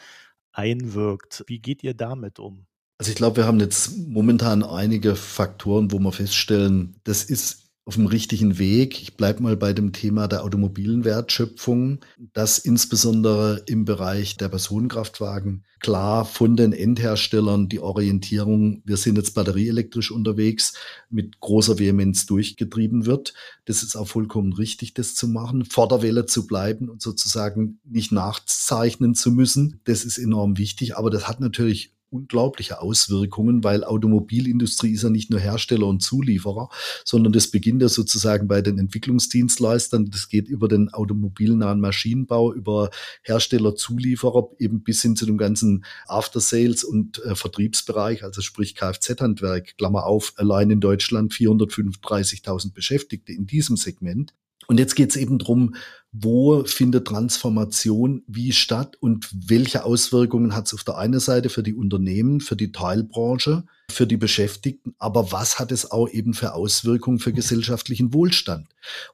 einwirkt. 0.52 1.42
Wie 1.48 1.59
geht 1.59 1.83
ihr 1.83 1.94
damit 1.94 2.38
um? 2.38 2.66
Also 2.98 3.11
ich 3.11 3.16
glaube, 3.16 3.38
wir 3.38 3.46
haben 3.46 3.59
jetzt 3.59 3.98
momentan 3.98 4.62
einige 4.62 5.16
Faktoren, 5.16 5.90
wo 5.90 5.98
wir 5.98 6.12
feststellen, 6.12 7.00
das 7.02 7.24
ist 7.24 7.67
auf 7.88 7.94
dem 7.94 8.05
richtigen 8.05 8.59
Weg. 8.59 9.01
Ich 9.01 9.16
bleibe 9.16 9.42
mal 9.42 9.57
bei 9.57 9.72
dem 9.72 9.94
Thema 9.94 10.29
der 10.29 10.44
automobilen 10.44 11.07
Wertschöpfung, 11.07 12.01
dass 12.35 12.59
insbesondere 12.59 13.62
im 13.64 13.87
Bereich 13.87 14.37
der 14.37 14.51
Personenkraftwagen 14.51 15.64
klar 15.81 16.27
von 16.27 16.55
den 16.55 16.74
Endherstellern 16.74 17.70
die 17.70 17.81
Orientierung, 17.81 18.83
wir 18.85 18.98
sind 18.98 19.16
jetzt 19.16 19.35
batterieelektrisch 19.35 20.11
unterwegs, 20.11 20.74
mit 21.09 21.40
großer 21.40 21.79
Vehemenz 21.79 22.27
durchgetrieben 22.27 23.07
wird. 23.07 23.33
Das 23.64 23.83
ist 23.83 23.96
auch 23.96 24.07
vollkommen 24.07 24.53
richtig, 24.53 24.92
das 24.92 25.14
zu 25.14 25.27
machen, 25.27 25.64
vor 25.64 25.88
der 25.88 26.03
Welle 26.03 26.27
zu 26.27 26.46
bleiben 26.46 26.90
und 26.90 27.01
sozusagen 27.01 27.81
nicht 27.85 28.12
nachzeichnen 28.12 29.14
zu 29.14 29.33
müssen. 29.33 29.81
Das 29.85 30.05
ist 30.05 30.18
enorm 30.18 30.59
wichtig, 30.59 30.98
aber 30.98 31.09
das 31.09 31.27
hat 31.27 31.40
natürlich 31.40 31.94
unglaubliche 32.11 32.81
Auswirkungen, 32.81 33.64
weil 33.64 33.85
Automobilindustrie 33.85 34.92
ist 34.92 35.03
ja 35.03 35.11
nicht 35.11 35.31
nur 35.31 35.40
Hersteller 35.40 35.87
und 35.87 36.03
Zulieferer, 36.03 36.68
sondern 37.05 37.33
das 37.33 37.51
beginnt 37.51 37.83
ja 37.83 37.88
sozusagen 37.88 38.49
bei 38.49 38.62
den 38.62 38.79
Entwicklungsdienstleistern. 38.79 40.11
Das 40.11 40.29
geht 40.29 40.49
über 40.49 40.68
den 40.68 40.92
automobilnahen 40.92 41.81
Maschinenbau, 41.81 42.53
über 42.53 42.90
Hersteller, 43.23 43.75
Zulieferer, 43.75 44.49
eben 44.59 44.83
bis 44.83 45.03
hin 45.03 45.16
zu 45.16 45.27
dem 45.27 45.38
ganzen 45.38 45.85
After-Sales 46.07 46.85
und 46.85 47.23
äh, 47.25 47.35
Vertriebsbereich, 47.35 48.25
also 48.25 48.40
sprich 48.40 48.75
Kfz-Handwerk, 48.75 49.77
Klammer 49.77 50.07
auf, 50.07 50.33
allein 50.37 50.71
in 50.71 50.81
Deutschland 50.81 51.33
435.000 51.33 52.73
Beschäftigte 52.73 53.33
in 53.33 53.47
diesem 53.47 53.77
Segment. 53.77 54.35
Und 54.66 54.79
jetzt 54.79 54.97
geht 54.97 55.11
es 55.11 55.16
eben 55.16 55.38
drum, 55.38 55.75
wo 56.12 56.64
findet 56.64 57.07
Transformation 57.07 58.23
wie 58.27 58.53
statt 58.53 58.97
und 59.01 59.29
welche 59.33 59.85
Auswirkungen 59.85 60.55
hat 60.55 60.66
es 60.66 60.75
auf 60.75 60.85
der 60.85 60.97
einen 60.97 61.21
Seite 61.21 61.51
für 61.51 61.62
die 61.62 61.75
Unternehmen, 61.75 62.40
für 62.40 62.57
die 62.57 62.73
Teilbranche, 62.73 63.64
für 63.90 64.07
die 64.07 64.16
Beschäftigten, 64.16 64.94
aber 64.99 65.33
was 65.33 65.59
hat 65.59 65.73
es 65.73 65.90
auch 65.90 66.09
eben 66.09 66.35
für 66.35 66.55
Auswirkungen 66.55 67.18
für 67.18 67.33
gesellschaftlichen 67.33 68.12
Wohlstand? 68.14 68.68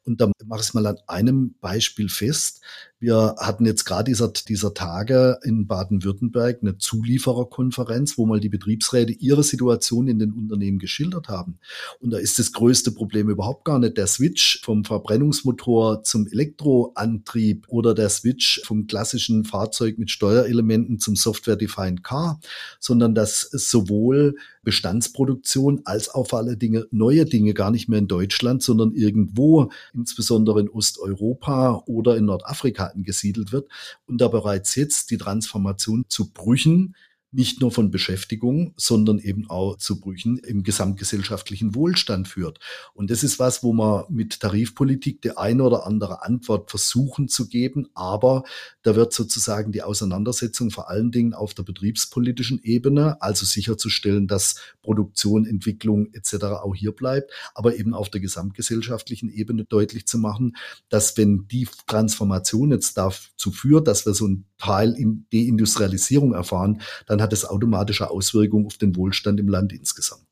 Und 0.04 0.20
da 0.20 0.30
mache 0.44 0.60
ich 0.60 0.68
es 0.68 0.74
mal 0.74 0.86
an 0.86 0.98
einem 1.06 1.54
Beispiel 1.60 2.08
fest. 2.08 2.60
Wir 3.04 3.34
hatten 3.38 3.66
jetzt 3.66 3.84
gerade 3.84 4.04
dieser, 4.04 4.28
dieser 4.28 4.72
Tage 4.72 5.38
in 5.42 5.66
Baden-Württemberg 5.66 6.60
eine 6.62 6.78
Zuliefererkonferenz, 6.78 8.16
wo 8.16 8.24
mal 8.24 8.40
die 8.40 8.48
Betriebsräte 8.48 9.12
ihre 9.12 9.42
Situation 9.42 10.08
in 10.08 10.18
den 10.18 10.32
Unternehmen 10.32 10.78
geschildert 10.78 11.28
haben. 11.28 11.58
Und 12.00 12.12
da 12.12 12.16
ist 12.16 12.38
das 12.38 12.52
größte 12.52 12.92
Problem 12.92 13.28
überhaupt 13.28 13.66
gar 13.66 13.78
nicht 13.78 13.98
der 13.98 14.06
Switch 14.06 14.62
vom 14.62 14.86
Verbrennungsmotor 14.86 16.02
zum 16.02 16.26
Elektroantrieb 16.28 17.66
oder 17.68 17.92
der 17.92 18.08
Switch 18.08 18.62
vom 18.64 18.86
klassischen 18.86 19.44
Fahrzeug 19.44 19.98
mit 19.98 20.10
Steuerelementen 20.10 20.98
zum 20.98 21.14
Software-Defined 21.14 22.04
Car, 22.04 22.40
sondern 22.80 23.14
dass 23.14 23.42
sowohl 23.42 24.36
Bestandsproduktion 24.64 25.82
als 25.84 26.08
auch 26.08 26.28
vor 26.28 26.40
alle 26.40 26.56
Dinge 26.56 26.86
neue 26.90 27.24
Dinge 27.24 27.54
gar 27.54 27.70
nicht 27.70 27.88
mehr 27.88 27.98
in 27.98 28.08
Deutschland, 28.08 28.62
sondern 28.62 28.92
irgendwo, 28.92 29.70
insbesondere 29.92 30.60
in 30.60 30.68
Osteuropa 30.68 31.82
oder 31.86 32.16
in 32.16 32.24
Nordafrika 32.24 32.86
angesiedelt 32.86 33.52
wird 33.52 33.68
und 34.06 34.20
da 34.20 34.28
bereits 34.28 34.74
jetzt 34.74 35.10
die 35.10 35.18
Transformation 35.18 36.04
zu 36.08 36.32
Brüchen 36.32 36.94
nicht 37.34 37.60
nur 37.60 37.72
von 37.72 37.90
Beschäftigung, 37.90 38.72
sondern 38.76 39.18
eben 39.18 39.50
auch 39.50 39.76
zu 39.76 40.00
Brüchen 40.00 40.38
im 40.38 40.62
gesamtgesellschaftlichen 40.62 41.74
Wohlstand 41.74 42.28
führt. 42.28 42.60
Und 42.94 43.10
das 43.10 43.22
ist 43.22 43.38
was, 43.38 43.62
wo 43.62 43.72
man 43.72 44.04
mit 44.08 44.40
Tarifpolitik 44.40 45.20
die 45.22 45.36
eine 45.36 45.64
oder 45.64 45.86
andere 45.86 46.24
Antwort 46.24 46.70
versuchen 46.70 47.28
zu 47.28 47.48
geben, 47.48 47.88
aber 47.94 48.44
da 48.82 48.94
wird 48.94 49.12
sozusagen 49.12 49.72
die 49.72 49.82
Auseinandersetzung 49.82 50.70
vor 50.70 50.88
allen 50.88 51.10
Dingen 51.10 51.34
auf 51.34 51.54
der 51.54 51.64
betriebspolitischen 51.64 52.60
Ebene, 52.62 53.20
also 53.20 53.44
sicherzustellen, 53.44 54.28
dass 54.28 54.56
Produktion, 54.82 55.46
Entwicklung 55.46 56.12
etc. 56.12 56.44
auch 56.62 56.74
hier 56.74 56.92
bleibt, 56.92 57.32
aber 57.54 57.76
eben 57.76 57.94
auf 57.94 58.10
der 58.10 58.20
gesamtgesellschaftlichen 58.20 59.30
Ebene 59.30 59.64
deutlich 59.64 60.06
zu 60.06 60.18
machen, 60.18 60.56
dass 60.88 61.16
wenn 61.16 61.48
die 61.48 61.68
Transformation 61.86 62.70
jetzt 62.70 62.96
dazu 62.96 63.50
führt, 63.50 63.88
dass 63.88 64.06
wir 64.06 64.14
so 64.14 64.28
ein 64.28 64.44
Teil 64.58 64.92
in 64.92 65.26
Deindustrialisierung 65.32 66.32
erfahren, 66.32 66.80
dann 67.06 67.20
hat 67.24 67.32
es 67.32 67.44
automatische 67.44 68.10
Auswirkungen 68.10 68.66
auf 68.66 68.78
den 68.78 68.94
Wohlstand 68.96 69.40
im 69.40 69.48
Land 69.48 69.72
insgesamt. 69.72 70.26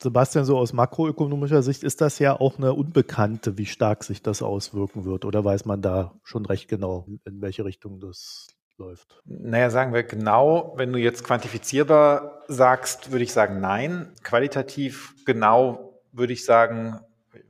Sebastian, 0.00 0.44
so 0.44 0.56
aus 0.56 0.72
makroökonomischer 0.72 1.62
Sicht 1.62 1.82
ist 1.82 2.00
das 2.00 2.18
ja 2.20 2.38
auch 2.38 2.58
eine 2.58 2.72
Unbekannte, 2.72 3.58
wie 3.58 3.66
stark 3.66 4.04
sich 4.04 4.22
das 4.22 4.42
auswirken 4.42 5.04
wird. 5.04 5.24
Oder 5.24 5.44
weiß 5.44 5.64
man 5.64 5.82
da 5.82 6.14
schon 6.22 6.46
recht 6.46 6.68
genau, 6.68 7.06
in 7.24 7.42
welche 7.42 7.64
Richtung 7.64 7.98
das 7.98 8.46
läuft? 8.78 9.20
Naja, 9.24 9.70
sagen 9.70 9.92
wir 9.92 10.04
genau, 10.04 10.74
wenn 10.76 10.92
du 10.92 11.00
jetzt 11.00 11.24
quantifizierbar 11.24 12.44
sagst, 12.46 13.10
würde 13.10 13.24
ich 13.24 13.32
sagen 13.32 13.60
nein. 13.60 14.12
Qualitativ 14.22 15.14
genau 15.26 16.00
würde 16.12 16.32
ich 16.32 16.44
sagen, 16.44 17.00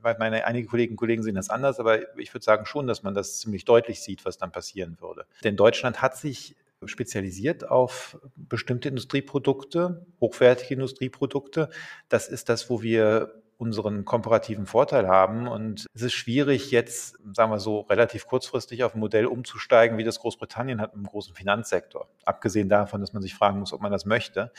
weil 0.01 0.15
meine 0.17 0.45
einige 0.45 0.67
Kolleginnen 0.67 0.95
und 0.95 0.99
Kollegen 0.99 1.21
sehen 1.21 1.35
das 1.35 1.51
anders, 1.51 1.79
aber 1.79 2.17
ich 2.17 2.33
würde 2.33 2.43
sagen 2.43 2.65
schon, 2.65 2.87
dass 2.87 3.03
man 3.03 3.13
das 3.13 3.39
ziemlich 3.39 3.63
deutlich 3.63 4.01
sieht, 4.01 4.25
was 4.25 4.39
dann 4.39 4.51
passieren 4.51 4.97
würde. 4.99 5.25
Denn 5.43 5.55
Deutschland 5.55 6.01
hat 6.01 6.17
sich 6.17 6.55
spezialisiert 6.85 7.69
auf 7.69 8.19
bestimmte 8.35 8.89
Industrieprodukte, 8.89 10.05
hochwertige 10.19 10.75
Industrieprodukte. 10.75 11.69
Das 12.07 12.27
ist 12.27 12.49
das, 12.49 12.69
wo 12.69 12.81
wir 12.81 13.41
unseren 13.57 14.05
komparativen 14.05 14.65
Vorteil 14.65 15.07
haben. 15.09 15.47
Und 15.47 15.85
es 15.93 16.01
ist 16.01 16.13
schwierig, 16.13 16.71
jetzt, 16.71 17.17
sagen 17.33 17.51
wir 17.51 17.59
so, 17.59 17.81
relativ 17.81 18.25
kurzfristig 18.25 18.85
auf 18.85 18.95
ein 18.95 19.01
Modell 19.01 19.25
umzusteigen, 19.25 19.97
wie 19.97 20.05
das 20.05 20.19
Großbritannien 20.19 20.79
hat 20.79 20.93
im 20.93 21.03
großen 21.03 21.35
Finanzsektor. 21.35 22.07
Abgesehen 22.23 22.69
davon, 22.69 23.01
dass 23.01 23.11
man 23.11 23.21
sich 23.21 23.35
fragen 23.35 23.59
muss, 23.59 23.73
ob 23.73 23.81
man 23.81 23.91
das 23.91 24.05
möchte. 24.05 24.53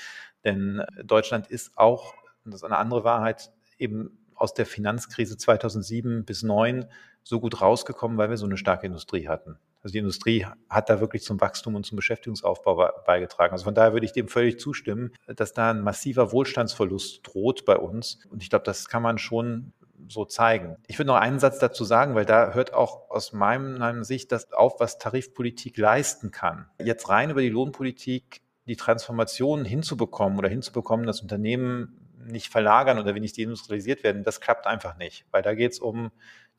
Denn 0.44 0.82
Deutschland 1.02 1.46
ist 1.46 1.78
auch, 1.78 2.14
das 2.44 2.56
ist 2.56 2.64
eine 2.64 2.76
andere 2.76 3.02
Wahrheit, 3.02 3.50
eben 3.78 4.18
aus 4.34 4.52
der 4.52 4.66
Finanzkrise 4.66 5.38
2007 5.38 6.26
bis 6.26 6.40
2009 6.40 6.86
so 7.22 7.40
gut 7.40 7.62
rausgekommen, 7.62 8.18
weil 8.18 8.28
wir 8.28 8.36
so 8.36 8.46
eine 8.46 8.58
starke 8.58 8.86
Industrie 8.86 9.28
hatten. 9.28 9.58
Also 9.82 9.92
die 9.92 9.98
Industrie 9.98 10.46
hat 10.68 10.90
da 10.90 11.00
wirklich 11.00 11.22
zum 11.22 11.40
Wachstum 11.40 11.74
und 11.74 11.86
zum 11.86 11.96
Beschäftigungsaufbau 11.96 12.90
beigetragen. 13.06 13.52
Also 13.52 13.64
von 13.64 13.74
daher 13.74 13.92
würde 13.92 14.06
ich 14.06 14.12
dem 14.12 14.28
völlig 14.28 14.58
zustimmen, 14.58 15.12
dass 15.26 15.52
da 15.52 15.70
ein 15.70 15.80
massiver 15.80 16.32
Wohlstandsverlust 16.32 17.20
droht 17.26 17.64
bei 17.64 17.76
uns. 17.76 18.18
Und 18.30 18.42
ich 18.42 18.50
glaube, 18.50 18.64
das 18.64 18.88
kann 18.88 19.02
man 19.02 19.18
schon 19.18 19.72
so 20.08 20.24
zeigen. 20.24 20.76
Ich 20.86 20.98
würde 20.98 21.08
noch 21.08 21.16
einen 21.16 21.38
Satz 21.38 21.58
dazu 21.58 21.84
sagen, 21.84 22.14
weil 22.14 22.24
da 22.24 22.52
hört 22.52 22.74
auch 22.74 23.10
aus 23.10 23.32
meiner 23.32 24.04
Sicht 24.04 24.32
das 24.32 24.52
auf, 24.52 24.80
was 24.80 24.98
Tarifpolitik 24.98 25.76
leisten 25.76 26.30
kann. 26.30 26.66
Jetzt 26.78 27.08
rein 27.08 27.30
über 27.30 27.40
die 27.40 27.48
Lohnpolitik 27.48 28.42
die 28.66 28.76
Transformation 28.76 29.64
hinzubekommen 29.64 30.38
oder 30.38 30.48
hinzubekommen, 30.48 31.06
dass 31.06 31.20
Unternehmen 31.22 32.06
nicht 32.26 32.50
verlagern 32.50 32.98
oder 32.98 33.14
wenig 33.14 33.32
deindustrialisiert 33.32 34.04
werden, 34.04 34.22
das 34.22 34.40
klappt 34.40 34.66
einfach 34.66 34.96
nicht, 34.98 35.24
weil 35.30 35.42
da 35.42 35.54
geht 35.54 35.72
es 35.72 35.78
um 35.80 36.10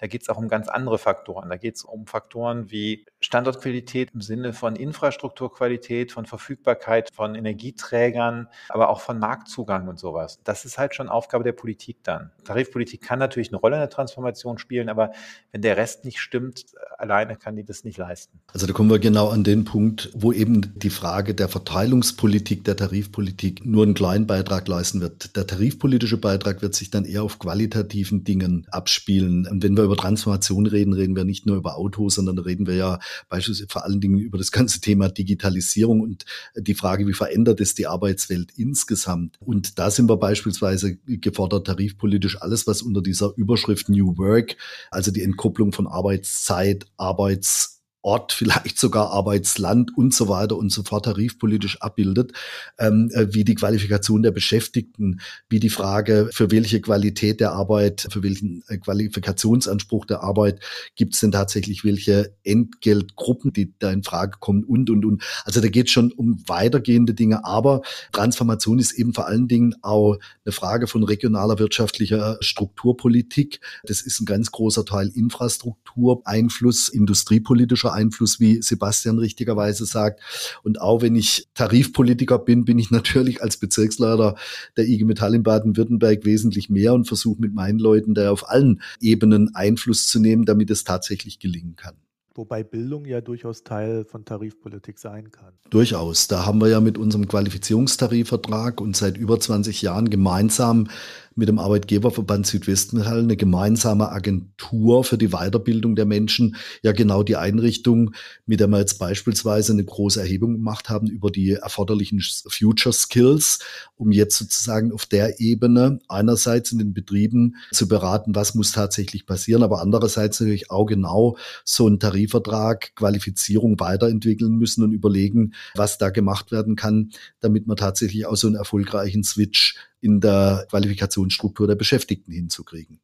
da 0.02 0.08
geht 0.08 0.24
es 0.24 0.30
auch 0.30 0.38
um 0.38 0.48
ganz 0.48 0.68
andere 0.68 0.98
Faktoren. 0.98 1.48
Da 1.48 1.58
geht 1.58 1.76
es 1.76 1.84
um 1.84 2.08
Faktoren 2.08 2.72
wie 2.72 3.06
Standortqualität 3.22 4.10
im 4.14 4.22
Sinne 4.22 4.52
von 4.52 4.76
Infrastrukturqualität, 4.76 6.12
von 6.12 6.26
Verfügbarkeit 6.26 7.10
von 7.14 7.36
Energieträgern, 7.36 8.48
aber 8.70 8.90
auch 8.90 9.00
von 9.00 9.20
Marktzugang 9.20 9.88
und 9.88 10.00
sowas. 10.00 10.40
Das 10.44 10.66
ist 10.66 10.80
halt 10.80 10.96
schon 10.96 11.08
Aufgabe 11.08 11.44
der 11.44 11.52
Politik 11.52 11.98
dann. 12.04 12.32
Tarifpolitik 12.44 13.02
kann 13.02 13.20
natürlich 13.20 13.50
eine 13.50 13.58
Rolle 13.58 13.76
in 13.76 13.82
der 13.82 13.90
Transformation 13.90 14.58
spielen, 14.58 14.90
aber 14.90 15.12
wenn 15.52 15.62
der 15.62 15.78
Rest 15.78 16.04
nicht 16.04 16.20
stimmt, 16.20 16.66
alleine 16.98 17.36
kann 17.36 17.56
die 17.56 17.64
das 17.64 17.84
nicht 17.84 17.98
leisten. 17.98 18.40
Also 18.54 18.66
da 18.66 18.74
kommen 18.74 18.90
wir 18.90 19.00
genau 19.00 19.30
an 19.30 19.44
den 19.44 19.66
Punkt, 19.66 20.10
wo 20.14 20.32
eben 20.32 20.74
die 20.76 20.90
Frage 20.90 21.36
der 21.36 21.48
Verteilungspolitik, 21.48 22.64
der 22.64 22.76
Tarifpolitik 22.76 23.66
nur 23.66 23.84
einen 23.84 23.94
kleinen 23.94 24.26
Beitrag 24.26 24.68
leisten 24.68 25.00
wird. 25.00 25.36
Der 25.36 25.46
tarifpolitische 25.46 26.18
Beitrag 26.18 26.64
wird 26.64 26.74
sich 26.74 26.90
dann 26.90 27.06
eher 27.06 27.22
auf 27.22 27.38
qualitativen 27.38 28.24
Dingen 28.24 28.66
abspielen. 28.72 29.48
Und 29.48 29.62
wenn 29.62 29.78
wir 29.78 29.84
über 29.84 29.96
Transformation 29.96 30.66
reden, 30.66 30.94
reden 30.94 31.16
wir 31.16 31.24
nicht 31.24 31.46
nur 31.46 31.58
über 31.58 31.78
Autos, 31.78 32.16
sondern 32.16 32.40
reden 32.40 32.66
wir 32.66 32.76
ja 32.76 33.00
beispielsweise 33.30 33.68
vor 33.70 33.86
allen 33.86 34.02
Dingen 34.02 34.20
über 34.20 34.38
das 34.38 34.52
ganze 34.52 34.82
Thema 34.82 35.10
Digitalisierung 35.10 36.02
und 36.02 36.26
die 36.56 36.76
Frage, 36.76 37.08
wie 37.08 37.14
verändert 37.14 37.62
es 37.62 37.76
die 37.76 37.88
Arbeitswelt 37.88 38.52
insgesamt. 38.56 39.38
Und 39.40 39.80
da 39.80 39.92
sind 39.92 40.10
wir 40.10 40.18
beispielsweise 40.18 40.98
gefordert, 41.06 41.68
tarifpolitisch 41.68 42.42
alles, 42.42 42.68
was 42.68 42.82
unter 42.82 43.02
dieser 43.02 43.34
Überschrift 43.36 43.90
New 43.90 44.18
Work, 44.18 44.56
also 44.90 45.12
die 45.12 45.24
Entkopplung 45.24 45.72
von 45.72 45.88
Arbeitszeit, 45.88 46.86
Arbeits 46.98 47.81
Ort, 48.02 48.34
vielleicht 48.42 48.80
sogar 48.80 49.12
Arbeitsland 49.12 49.96
und 49.98 50.14
so 50.14 50.28
weiter 50.28 50.58
und 50.58 50.72
so 50.72 50.84
fort 50.84 51.06
tarifpolitisch 51.06 51.82
abbildet, 51.82 52.34
ähm, 52.80 53.10
äh, 53.14 53.34
wie 53.34 53.44
die 53.44 53.56
Qualifikation 53.56 54.24
der 54.24 54.32
Beschäftigten, 54.32 55.22
wie 55.50 55.60
die 55.60 55.70
Frage, 55.70 56.30
für 56.32 56.52
welche 56.52 56.82
Qualität 56.82 57.40
der 57.40 57.52
Arbeit, 57.54 58.08
für 58.10 58.24
welchen 58.24 58.64
äh, 58.68 58.78
Qualifikationsanspruch 58.78 60.06
der 60.06 60.24
Arbeit 60.24 60.60
gibt 60.96 61.14
es 61.14 61.20
denn 61.20 61.32
tatsächlich 61.32 61.84
welche 61.84 62.34
Entgeltgruppen, 62.44 63.54
die 63.54 63.74
da 63.80 63.92
in 63.92 64.04
Frage 64.04 64.38
kommen 64.40 64.64
und, 64.64 64.90
und, 64.90 65.06
und. 65.06 65.24
Also 65.46 65.62
da 65.62 65.68
geht 65.68 65.88
es 65.88 65.92
schon 65.92 66.12
um 66.12 66.44
weitergehende 66.48 67.14
Dinge, 67.14 67.46
aber 67.46 67.82
Transformation 68.12 68.80
ist 68.80 68.94
eben 68.94 69.14
vor 69.14 69.28
allen 69.28 69.48
Dingen 69.48 69.76
auch 69.82 70.18
eine 70.46 70.52
Frage 70.52 70.88
von 70.88 71.04
regionaler 71.04 71.60
wirtschaftlicher 71.60 72.38
Strukturpolitik. 72.42 73.60
Das 73.84 74.02
ist 74.02 74.20
ein 74.20 74.26
ganz 74.26 74.52
großer 74.52 74.86
Teil 74.86 75.10
Infrastruktur, 75.14 76.22
Einfluss, 76.26 76.90
industriepolitischer 76.90 77.91
Einfluss, 77.94 78.40
wie 78.40 78.62
Sebastian 78.62 79.20
richtigerweise 79.20 79.86
sagt. 79.86 80.22
Und 80.64 80.82
auch 80.82 81.02
wenn 81.02 81.16
ich 81.16 81.48
Tarifpolitiker 81.54 82.40
bin, 82.40 82.66
bin 82.66 82.80
ich 82.80 82.92
natürlich 82.92 83.42
als 83.42 83.58
Bezirksleiter 83.58 84.36
der 84.78 84.88
IG 84.88 85.06
Metall 85.06 85.36
in 85.36 85.44
Baden-Württemberg 85.44 86.26
wesentlich 86.26 86.70
mehr 86.70 86.94
und 86.94 87.06
versuche 87.06 87.42
mit 87.42 87.54
meinen 87.54 87.80
Leuten 87.80 88.14
da 88.14 88.32
auf 88.32 88.50
allen 88.50 88.82
Ebenen 89.00 89.56
Einfluss 89.56 90.08
zu 90.08 90.20
nehmen, 90.20 90.46
damit 90.46 90.70
es 90.72 90.84
tatsächlich 90.84 91.40
gelingen 91.40 91.76
kann. 91.76 91.96
Wobei 92.34 92.64
Bildung 92.64 93.06
ja 93.06 93.20
durchaus 93.20 93.64
Teil 93.64 94.06
von 94.06 94.24
Tarifpolitik 94.24 95.00
sein 95.00 95.32
kann. 95.32 95.54
Durchaus. 95.70 96.30
Da 96.30 96.46
haben 96.46 96.62
wir 96.62 96.70
ja 96.70 96.80
mit 96.80 96.98
unserem 96.98 97.28
Qualifizierungstarifvertrag 97.28 98.80
und 98.80 98.96
seit 98.96 99.18
über 99.18 99.38
20 99.38 99.82
Jahren 99.82 100.10
gemeinsam 100.10 100.88
mit 101.36 101.48
dem 101.48 101.60
Arbeitgeberverband 101.60 102.46
Südwestmetall 102.46 103.20
eine 103.20 103.38
gemeinsame 103.38 104.10
Agentur 104.10 105.04
für 105.04 105.18
die 105.18 105.30
Weiterbildung 105.30 105.96
der 105.96 106.06
Menschen, 106.06 106.56
ja 106.84 106.92
genau 106.92 107.24
die 107.24 107.38
Einrichtung, 107.38 108.14
mit 108.46 108.60
der 108.60 108.68
wir 108.68 108.80
jetzt 108.80 109.00
beispielsweise 109.00 109.74
eine 109.74 109.86
große 109.86 110.20
Erhebung 110.20 110.54
gemacht 110.54 110.90
haben 110.90 111.08
über 111.08 111.32
die 111.32 111.52
erforderlichen 111.52 112.22
Future 112.48 112.94
Skills, 112.94 113.60
um 113.96 114.12
jetzt 114.12 114.38
sozusagen 114.38 114.92
auf 114.92 115.06
der 115.06 115.40
Ebene 115.40 116.00
einerseits 116.10 116.72
in 116.72 116.80
den 116.80 116.94
Betrieben 116.94 117.56
zu 117.72 117.88
beraten, 117.88 118.36
was 118.36 118.56
muss 118.56 118.72
tatsächlich 118.72 119.26
passieren, 119.26 119.64
aber 119.64 119.82
andererseits 119.82 120.40
natürlich 120.40 120.70
auch 120.70 120.86
genau 120.86 121.38
so 121.64 121.88
einen 121.88 122.00
Tarifvertrag, 122.00 122.94
Qualifizierung 122.96 123.80
weiterentwickeln 123.80 124.58
müssen 124.58 124.84
und 124.84 124.92
überlegen, 124.92 125.54
was 125.76 125.98
da 125.98 126.10
gemacht 126.10 126.52
werden 126.52 126.76
kann, 126.76 127.12
damit 127.40 127.68
man 127.68 127.78
tatsächlich 127.78 128.26
auch 128.26 128.36
so 128.36 128.48
einen 128.48 128.56
erfolgreichen 128.58 129.24
Switch 129.24 129.76
in 130.02 130.20
der 130.20 130.66
Qualifikationsstruktur 130.70 131.68
der 131.68 131.76
Beschäftigten 131.76 132.32
hinzukriegen. 132.32 133.00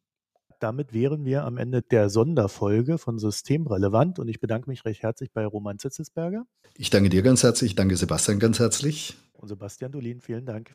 Damit 0.60 0.92
wären 0.92 1.24
wir 1.24 1.44
am 1.44 1.56
Ende 1.56 1.82
der 1.82 2.10
Sonderfolge 2.10 2.98
von 2.98 3.18
Systemrelevant 3.18 4.18
und 4.18 4.28
ich 4.28 4.40
bedanke 4.40 4.68
mich 4.68 4.84
recht 4.84 5.02
herzlich 5.02 5.32
bei 5.32 5.46
Roman 5.46 5.78
Zitzelsberger. 5.78 6.44
Ich 6.76 6.90
danke 6.90 7.08
dir 7.08 7.22
ganz 7.22 7.44
herzlich, 7.44 7.76
danke 7.76 7.96
Sebastian 7.96 8.40
ganz 8.40 8.58
herzlich. 8.58 9.16
Und 9.34 9.48
Sebastian 9.48 9.92
Dolin, 9.92 10.20
vielen 10.20 10.46
Dank. 10.46 10.74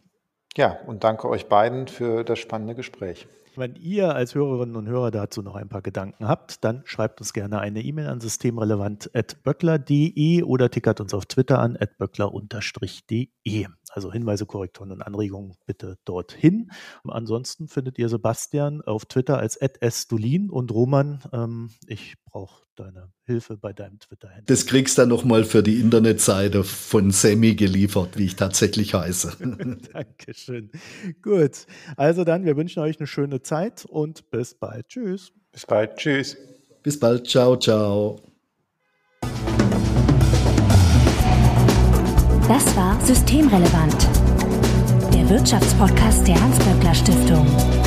Ja, 0.55 0.77
und 0.87 1.03
danke 1.03 1.27
euch 1.27 1.47
beiden 1.47 1.87
für 1.87 2.23
das 2.23 2.39
spannende 2.39 2.75
Gespräch. 2.75 3.27
Wenn 3.55 3.75
ihr 3.75 4.15
als 4.15 4.33
Hörerinnen 4.33 4.75
und 4.75 4.87
Hörer 4.87 5.11
dazu 5.11 5.43
noch 5.43 5.53
ein 5.55 5.69
paar 5.69 5.83
Gedanken 5.83 6.27
habt, 6.27 6.63
dann 6.63 6.81
schreibt 6.85 7.21
uns 7.21 7.33
gerne 7.33 7.59
eine 7.59 7.83
E-Mail 7.83 8.07
an 8.07 8.19
systemrelevant.böckler.de 8.19 10.41
oder 10.41 10.71
tickert 10.71 10.99
uns 11.01 11.13
auf 11.13 11.27
Twitter 11.27 11.59
an 11.59 11.77
böckler-de. 11.99 13.67
Also 13.91 14.11
Hinweise, 14.11 14.47
Korrekturen 14.47 14.91
und 14.91 15.03
Anregungen 15.03 15.53
bitte 15.67 15.99
dorthin. 16.03 16.71
Ansonsten 17.03 17.67
findet 17.67 17.99
ihr 17.99 18.09
Sebastian 18.09 18.81
auf 18.81 19.05
Twitter 19.05 19.37
als 19.37 19.59
@sdulin 19.59 20.49
und 20.49 20.71
Roman. 20.71 21.19
Ähm, 21.31 21.69
ich 21.85 22.15
brauche 22.25 22.63
deine 22.75 23.11
Hilfe 23.25 23.57
bei 23.57 23.71
deinem 23.71 23.99
Twitter-Handle. 23.99 24.45
Das 24.47 24.65
kriegst 24.65 24.97
du 24.97 25.03
dann 25.03 25.09
nochmal 25.09 25.43
für 25.43 25.61
die 25.61 25.79
Internetseite 25.79 26.63
von 26.63 27.11
Semi 27.11 27.53
geliefert, 27.55 28.17
wie 28.17 28.25
ich 28.25 28.35
tatsächlich 28.35 28.95
heiße. 28.95 29.37
Dankeschön. 29.93 30.71
Gut. 31.21 31.67
Also 31.95 32.23
dann, 32.23 32.45
wir 32.45 32.57
wünschen 32.57 32.79
euch 32.79 32.99
eine 32.99 33.05
schöne 33.43 33.71
Zeit 33.71 33.85
und 33.85 34.29
bis 34.31 34.55
bald. 34.55 34.87
Tschüss. 34.87 35.31
Bis 35.51 35.65
bald. 35.65 35.95
Tschüss. 35.97 36.37
Bis 36.81 36.99
bald. 36.99 37.27
Ciao, 37.27 37.55
ciao. 37.57 38.19
Das 42.47 42.75
war 42.75 42.99
Systemrelevant, 43.01 44.03
der 45.13 45.29
Wirtschaftspodcast 45.29 46.27
der 46.27 46.41
Hans-Böckler 46.41 46.93
Stiftung. 46.93 47.82